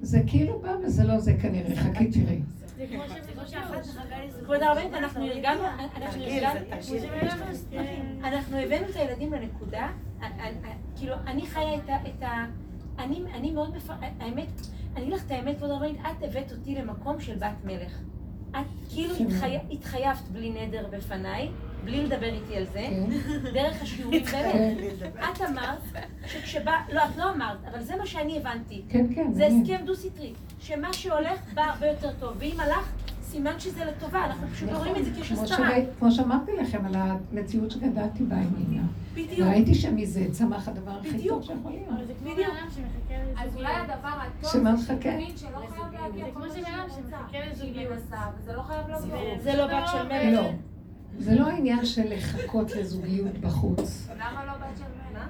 [0.01, 2.39] זה כאילו בא וזה לא זה כנראה, חכי תראי.
[2.77, 2.85] זה
[3.33, 3.85] כמו שאחת
[4.43, 5.61] כבוד הרבנית, אנחנו ארגנו,
[8.23, 9.87] אנחנו הבאנו את הילדים לנקודה,
[10.95, 11.95] כאילו, אני חיה את ה...
[12.07, 12.45] את ה-
[12.99, 13.89] אני, אני מאוד מפ...
[14.19, 14.47] האמת,
[14.95, 17.99] אני אגיד לך את האמת, כבוד הרבנית, את הבאת אותי למקום של בת מלך.
[18.51, 19.57] את כאילו התחי...
[19.71, 21.49] התחייבת בלי נדר בפניי,
[21.83, 23.05] בלי לדבר איתי על זה, כן,
[23.53, 24.77] דרך השיעורים באמת.
[24.99, 25.79] כן, את אמרת
[26.27, 28.81] שכשבא, לא, את לא אמרת, אבל זה מה שאני הבנתי.
[28.89, 29.33] כן, כן.
[29.33, 32.91] זה הסכם דו-סטרי, שמה שהולך בא הרבה יותר טוב, ואם הלך,
[33.31, 35.47] סימן שזה לטובה, אנחנו פשוט רואים את זה.
[35.47, 38.47] שראית- כמו שאמרתי לכם על המציאות שגדלתי בה עם.
[39.13, 39.39] בדיוק.
[39.39, 41.27] וראיתי שמזה צמח הדבר הכי.
[41.27, 42.07] טוב שיכול להיות.
[42.07, 42.37] זה בדיוק.
[42.37, 43.55] בן אדם שמחכה אז.
[43.55, 45.09] אולי הדבר הטוב, שמה זה מחכה?
[45.35, 46.61] שלא חייב להגיע זה כמו שבן.
[46.95, 47.93] שמחכה לזוגיות.
[48.41, 49.17] וזה לא חייב לבוא.
[49.43, 50.33] זה לא בת של מלך.
[50.41, 50.49] לא.
[51.19, 54.07] זה לא העניין של לחכות לזוגיות בחוץ.
[54.17, 54.83] למה לא בת של
[55.13, 55.27] מלך?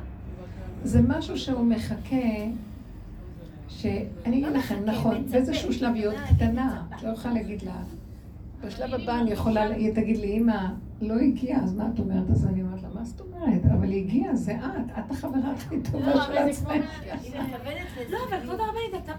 [0.83, 2.15] זה משהו שהוא מחכה,
[3.67, 7.75] שאני אגיד לכם, נכון, באיזשהו שלב היא עוד קטנה, את לא יכולה להגיד לה,
[8.61, 10.67] בשלב הבא אני יכולה, היא תגיד לי, אמא,
[11.01, 12.29] לא הגיעה, אז מה את אומרת?
[12.29, 13.65] אז אני אומרת לה, מה זאת אומרת?
[13.65, 16.37] אבל היא הגיעה, זה את, את החברה הכי לא, טובה של.
[16.37, 16.69] עצמך.
[18.09, 19.13] לא, אבל כבוד הרבנית, אתה...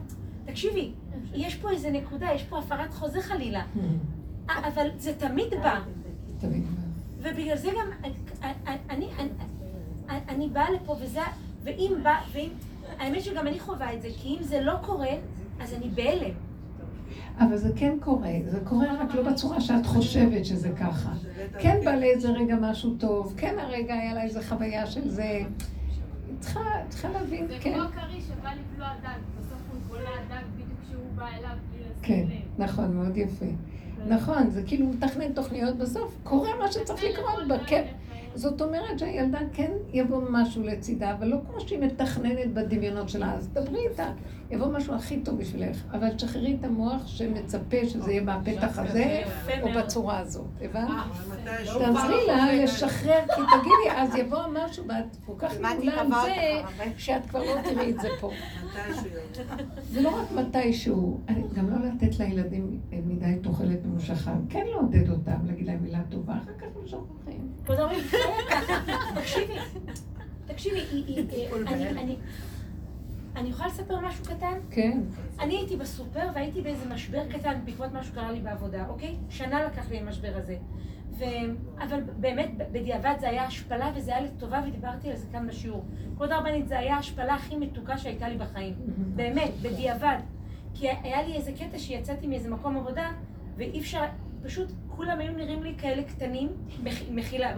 [0.45, 0.93] תקשיבי,
[1.35, 3.63] יש פה איזה נקודה, יש פה הפרת חוזה חלילה.
[4.51, 5.81] אה, אבל זה תמיד בא.
[6.39, 6.63] תמיד.
[7.19, 8.11] ובגלל זה גם,
[8.43, 8.53] אני,
[8.91, 11.21] אני, אני, אני באה לפה וזה,
[11.65, 12.49] ואם בא, ואם,
[12.99, 15.11] האמת שגם אני חווה את זה, כי אם זה לא קורה,
[15.61, 16.35] אז אני בהלם.
[17.39, 21.11] אבל זה כן קורה, זה קורה רק לא בצורה שאת חושבת שזה ככה.
[21.59, 25.23] כן בא לאיזה רגע משהו טוב, כן הרגע היה לה איזה חוויה של זה.
[25.23, 25.45] היא
[26.41, 27.75] צריכה, צריכה להבין, זה כן.
[27.75, 32.25] כמו הכריש שבא לבלוע דג, בסוף הוא בולע דג בדיוק כשהוא בא אליו בלי כן,
[32.27, 32.63] לשים לב.
[32.65, 33.47] נכון, מאוד יפה.
[34.09, 37.87] נכון, זה כאילו מתכנן תוכניות, בסוף קורה מה שצריך לקרות בכיף.
[38.39, 43.49] זאת אומרת שהילדה כן יבוא משהו לצידה, אבל לא כמו שהיא מתכננת בדמיונות שלה, אז
[43.49, 44.13] דברי איתה,
[44.51, 49.23] יבוא משהו הכי טוב בשבילך, אבל תשחררי את המוח שמצפה שזה יהיה מהפתח הזה,
[49.63, 49.69] או.
[49.77, 50.89] בצורה הזאת, הבנת?
[51.31, 51.79] מתישהו.
[51.81, 56.89] תעזרי לה לשחרר, כי תגידי, אז יבוא משהו, ואת כל כך עם התקבעת זה.
[56.99, 58.31] שאת כבר לא תראי את זה פה.
[59.91, 65.11] זה לא רק מתישהו, אני- גם לא לתת לילדים אה, מדי תוחלת ממושכה, כן לעודד
[65.11, 67.49] אותם, להגיד להם מילה טובה, אחר כך הם שוכחים.
[67.67, 69.21] זה היה ככה.
[69.21, 69.53] תקשיבי,
[70.47, 72.17] תקשיבי, אה, אני- אני-
[73.37, 74.53] אני יכולה לספר משהו קטן?
[74.71, 75.01] כן.
[75.41, 79.17] אני הייתי בסופר והייתי באיזה משבר קטן בעקבות מה שקרה לי בעבודה, אוקיי?
[79.29, 80.57] שנה לקח לי המשבר הזה.
[81.19, 81.25] ו...
[81.83, 85.85] אבל באמת, בדיעבד זה היה השפלה וזה היה לטובה ודיברתי על זה כאן בשיעור.
[86.15, 88.75] כבוד הרבנית, זה היה ההשפלה הכי מתוקה שהייתה לי בחיים.
[89.17, 90.19] באמת, בדיעבד.
[90.75, 93.11] כי היה לי איזה קטע שיצאתי מאיזה מקום עבודה
[93.57, 94.03] ואי אפשר,
[94.43, 96.49] פשוט כולם היו נראים לי כאלה קטנים,
[96.83, 97.51] מח- מחילה.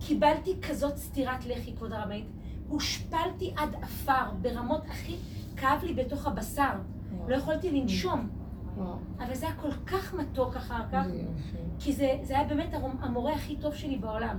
[0.00, 2.26] קיבלתי כזאת סטירת לחי, כבוד הרבנית.
[2.68, 5.16] הושפלתי עד עפר ברמות הכי...
[5.56, 6.72] כאב לי בתוך הבשר.
[7.28, 8.28] לא יכולתי לנשום.
[9.18, 11.04] אבל זה היה כל כך מתוק אחר כך.
[11.78, 14.38] כי זה, זה היה באמת המורה הכי טוב שלי בעולם.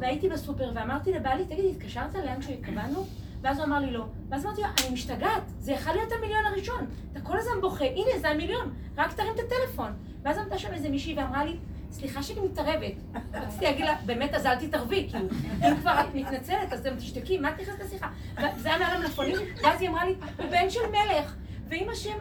[0.00, 3.04] והייתי בסופר ואמרתי לבעלי, תגידי, התקשרת לאן שהתכוונו?
[3.42, 4.04] ואז הוא אמר לי לא.
[4.28, 6.86] ואז אמרתי לו, אני משתגעת, זה יכול להיות המיליון הראשון.
[7.12, 9.92] אתה כל הזמן בוכה, הנה זה המיליון, רק תרים את הטלפון.
[10.22, 11.56] ואז עמדה שם איזה מישהי ואמרה לי,
[11.90, 12.92] סליחה שאני מתערבת.
[13.34, 15.28] רציתי להגיד לה, באמת, אז אל תתערבי, כאילו,
[15.62, 18.08] אם כבר את מתנצלת, אז גם תשתקי, מה את נכנסת לשיחה?
[18.56, 21.34] וזה היה מעל המלפפונים, ואז היא אמרה לי, הוא בן של מלך,
[21.68, 22.18] ואם השם,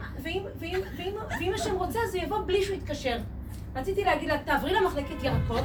[1.40, 3.18] ואם השם רוצה, אז הוא יבוא בלי שהוא יתקשר.
[3.76, 5.64] רציתי להגיד לה, תעברי למחלקת ירקות,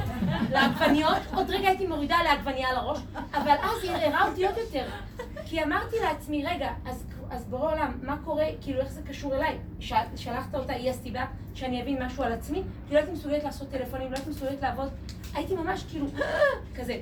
[0.51, 2.99] לעגבניות, עוד רגע הייתי מורידה לעגבנייה על הראש,
[3.33, 4.85] אבל אז היא ערערה אותי עוד יותר.
[5.45, 9.57] כי אמרתי לעצמי, רגע, אז, אז בורא עולם, מה קורה, כאילו, איך זה קשור אליי?
[9.79, 13.69] ש, שלחת אותה, היא הסיבה שאני אבין משהו על עצמי, כי לא הייתי מסוגלת לעשות
[13.69, 14.89] טלפונים, לא הייתי מסוגלת לעבוד,
[15.33, 16.05] הייתי ממש כאילו,
[16.77, 16.99] כזה.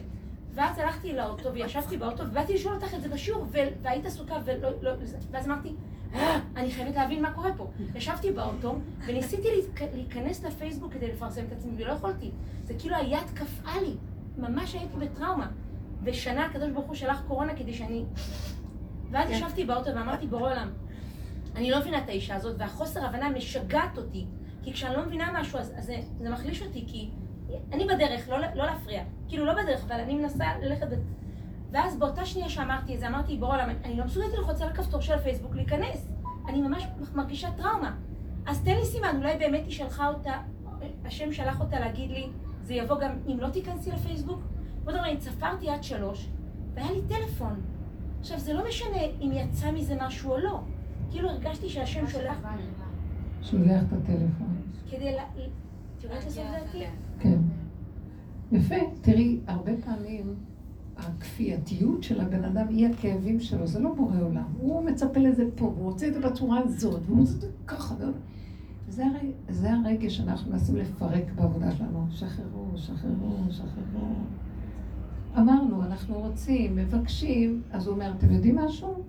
[0.54, 3.46] ואז הלכתי לאוטו וישבתי באוטו ובאתי לשאול אותך את זה בשיעור
[3.82, 4.92] והיית עסוקה ולא, לא,
[5.32, 5.74] ואז אמרתי, "אה,
[6.58, 7.68] אני חייבת להבין מה קורה פה.
[7.96, 8.76] ישבתי באוטו
[9.08, 12.32] וניסיתי להיכ- להיכנס לפייסבוק כדי לפרסם את עצמי ולא יכולתי.
[12.64, 13.94] זה כאילו היד קפאה לי,
[14.38, 15.48] ממש הייתי בטראומה.
[16.04, 18.06] ושנה הקדוש ברוך הוא שלח קורונה כדי שאני...
[19.12, 20.70] ואז ישבתי באוטו ואמרתי, בורא עולם,
[21.56, 24.26] אני לא מבינה את האישה הזאת והחוסר הבנה משגעת אותי.
[24.64, 27.10] כי כשאני לא מבינה משהו אז, אז זה, זה מחליש אותי כי
[27.74, 29.04] אני בדרך, לא, לא להפריע.
[29.28, 30.88] כאילו לא בדרך, אבל אני מנסה ללכת...
[31.76, 35.02] ואז באותה שנייה שאמרתי את זה, אמרתי, בורא עולם, אני לא מסוגלת ללחוץ על הכפתור
[35.02, 36.08] של הפייסבוק להיכנס.
[36.48, 36.84] אני ממש
[37.16, 37.96] מרגישה טראומה.
[38.46, 40.32] אז תן לי סימן, אולי באמת היא שלחה אותה,
[41.06, 42.28] השם שלח אותה להגיד לי,
[42.64, 44.40] זה יבוא גם אם לא תיכנסי לפייסבוק.
[44.84, 46.30] בוא נראה, אני צפרתי עד שלוש,
[46.74, 47.62] והיה לי טלפון.
[48.20, 50.60] עכשיו, זה לא משנה אם יצא מזה משהו או לא.
[51.12, 52.38] כאילו הרגשתי שהשם שולח
[53.42, 54.62] שולח את הטלפון.
[54.92, 55.18] כדי ל...
[55.98, 56.86] את יודעת לעשות דעתי?
[57.20, 57.38] כן.
[58.52, 58.76] יפה.
[59.02, 60.36] תראי, הרבה פעמים
[60.98, 64.44] הכפייתיות של הבן אדם היא הכאבים שלו, זה לא בורא עולם.
[64.58, 67.96] הוא מצפה לזה פה, והוא רוצה את זה בצורה הזאת, והוא רוצה את זה ככה.
[68.90, 72.06] זה, הרי, זה הרגש שאנחנו מנסים לפרק בעבודה שלנו.
[72.10, 74.14] שחררו, שחררו, שחררו.
[75.38, 79.04] אמרנו, אנחנו רוצים, מבקשים, אז הוא אומר, אתם יודעים משהו?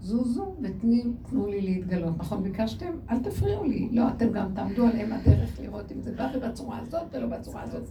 [0.00, 2.18] זוזו ותנו לי להתגלות.
[2.18, 2.90] נכון, ביקשתם?
[3.10, 3.88] אל תפריעו לי.
[3.92, 7.88] לא, אתם גם תעמדו עליהם הדרך לראות אם זה בא בצורה הזאת ולא בצורה הזאת.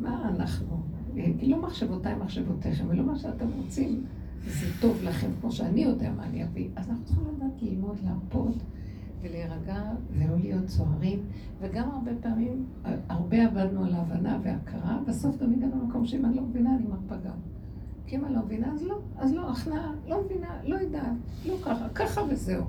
[0.00, 0.93] מה אנחנו?
[1.14, 4.04] כי לא מחשבותיי מחשבותיכם, ולא מה שאתם רוצים,
[4.46, 6.68] זה טוב לכם, כמו שאני יודע מה אני אביא.
[6.76, 8.56] אז אנחנו צריכים לדעת ללמוד להרפות
[9.22, 11.18] ולהירגע ולא להיות סוערים,
[11.60, 12.66] וגם הרבה פעמים,
[13.08, 17.16] הרבה עבדנו על ההבנה וההכרה, בסוף גם הגענו למקום שאם אני לא מבינה, אני מרפה
[17.16, 17.36] גם.
[18.06, 21.12] כי אם אני לא מבינה, אז לא, אז לא, הכנעה, לא מבינה, לא יודעת,
[21.46, 22.64] לא ככה, ככה וזהו.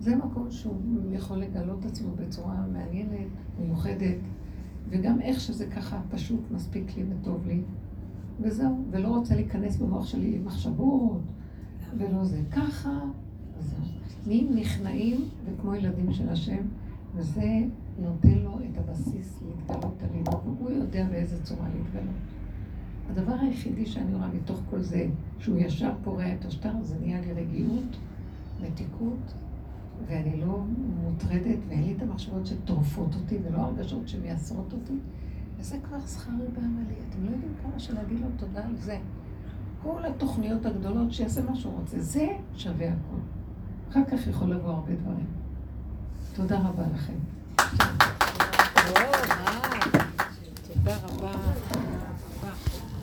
[0.00, 0.76] זה מקום שהוא
[1.12, 3.28] יכול לגלות עצמו בצורה מעניינת,
[3.60, 4.16] מיוחדת,
[4.90, 7.60] וגם איך שזה ככה פשוט מספיק לי וטוב לי,
[8.40, 11.22] וזהו, ולא רוצה להיכנס במוח שלי מחשבות,
[11.98, 13.00] ולא זה ככה,
[13.58, 13.78] וזהו.
[14.26, 16.62] נהיים נכנעים וכמו ילדים של השם,
[17.14, 17.64] וזה
[17.98, 22.14] נותן לו את הבסיס להתגלות עלינו, והוא יודע באיזה צורה להתגלות.
[23.10, 25.06] הדבר היחידי שאני רואה מתוך כל זה,
[25.38, 27.96] שהוא ישר פורע את השטר, זה נהיה לי רגיעות,
[28.62, 29.34] מתיקות,
[30.06, 30.60] ואני לא
[31.02, 34.94] מוטרדת, ואין לי את המחשבות שטורפות אותי, ולא הרגשות שמייסרות אותי.
[35.58, 36.94] וזה כבר שכרי בעמלי.
[37.08, 38.98] אתם לא יודעים כמה שלהגיד לו תודה על זה.
[39.82, 42.00] כל התוכניות הגדולות, שיעשה מה שהוא רוצה.
[42.00, 42.26] זה
[42.56, 43.20] שווה הכול.
[43.90, 45.26] אחר כך יכול לבוא הרבה דברים.
[46.34, 47.18] תודה רבה לכם.
[50.74, 51.32] תודה רבה.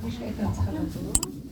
[0.03, 1.44] מי שהייתה צריכה לבוא.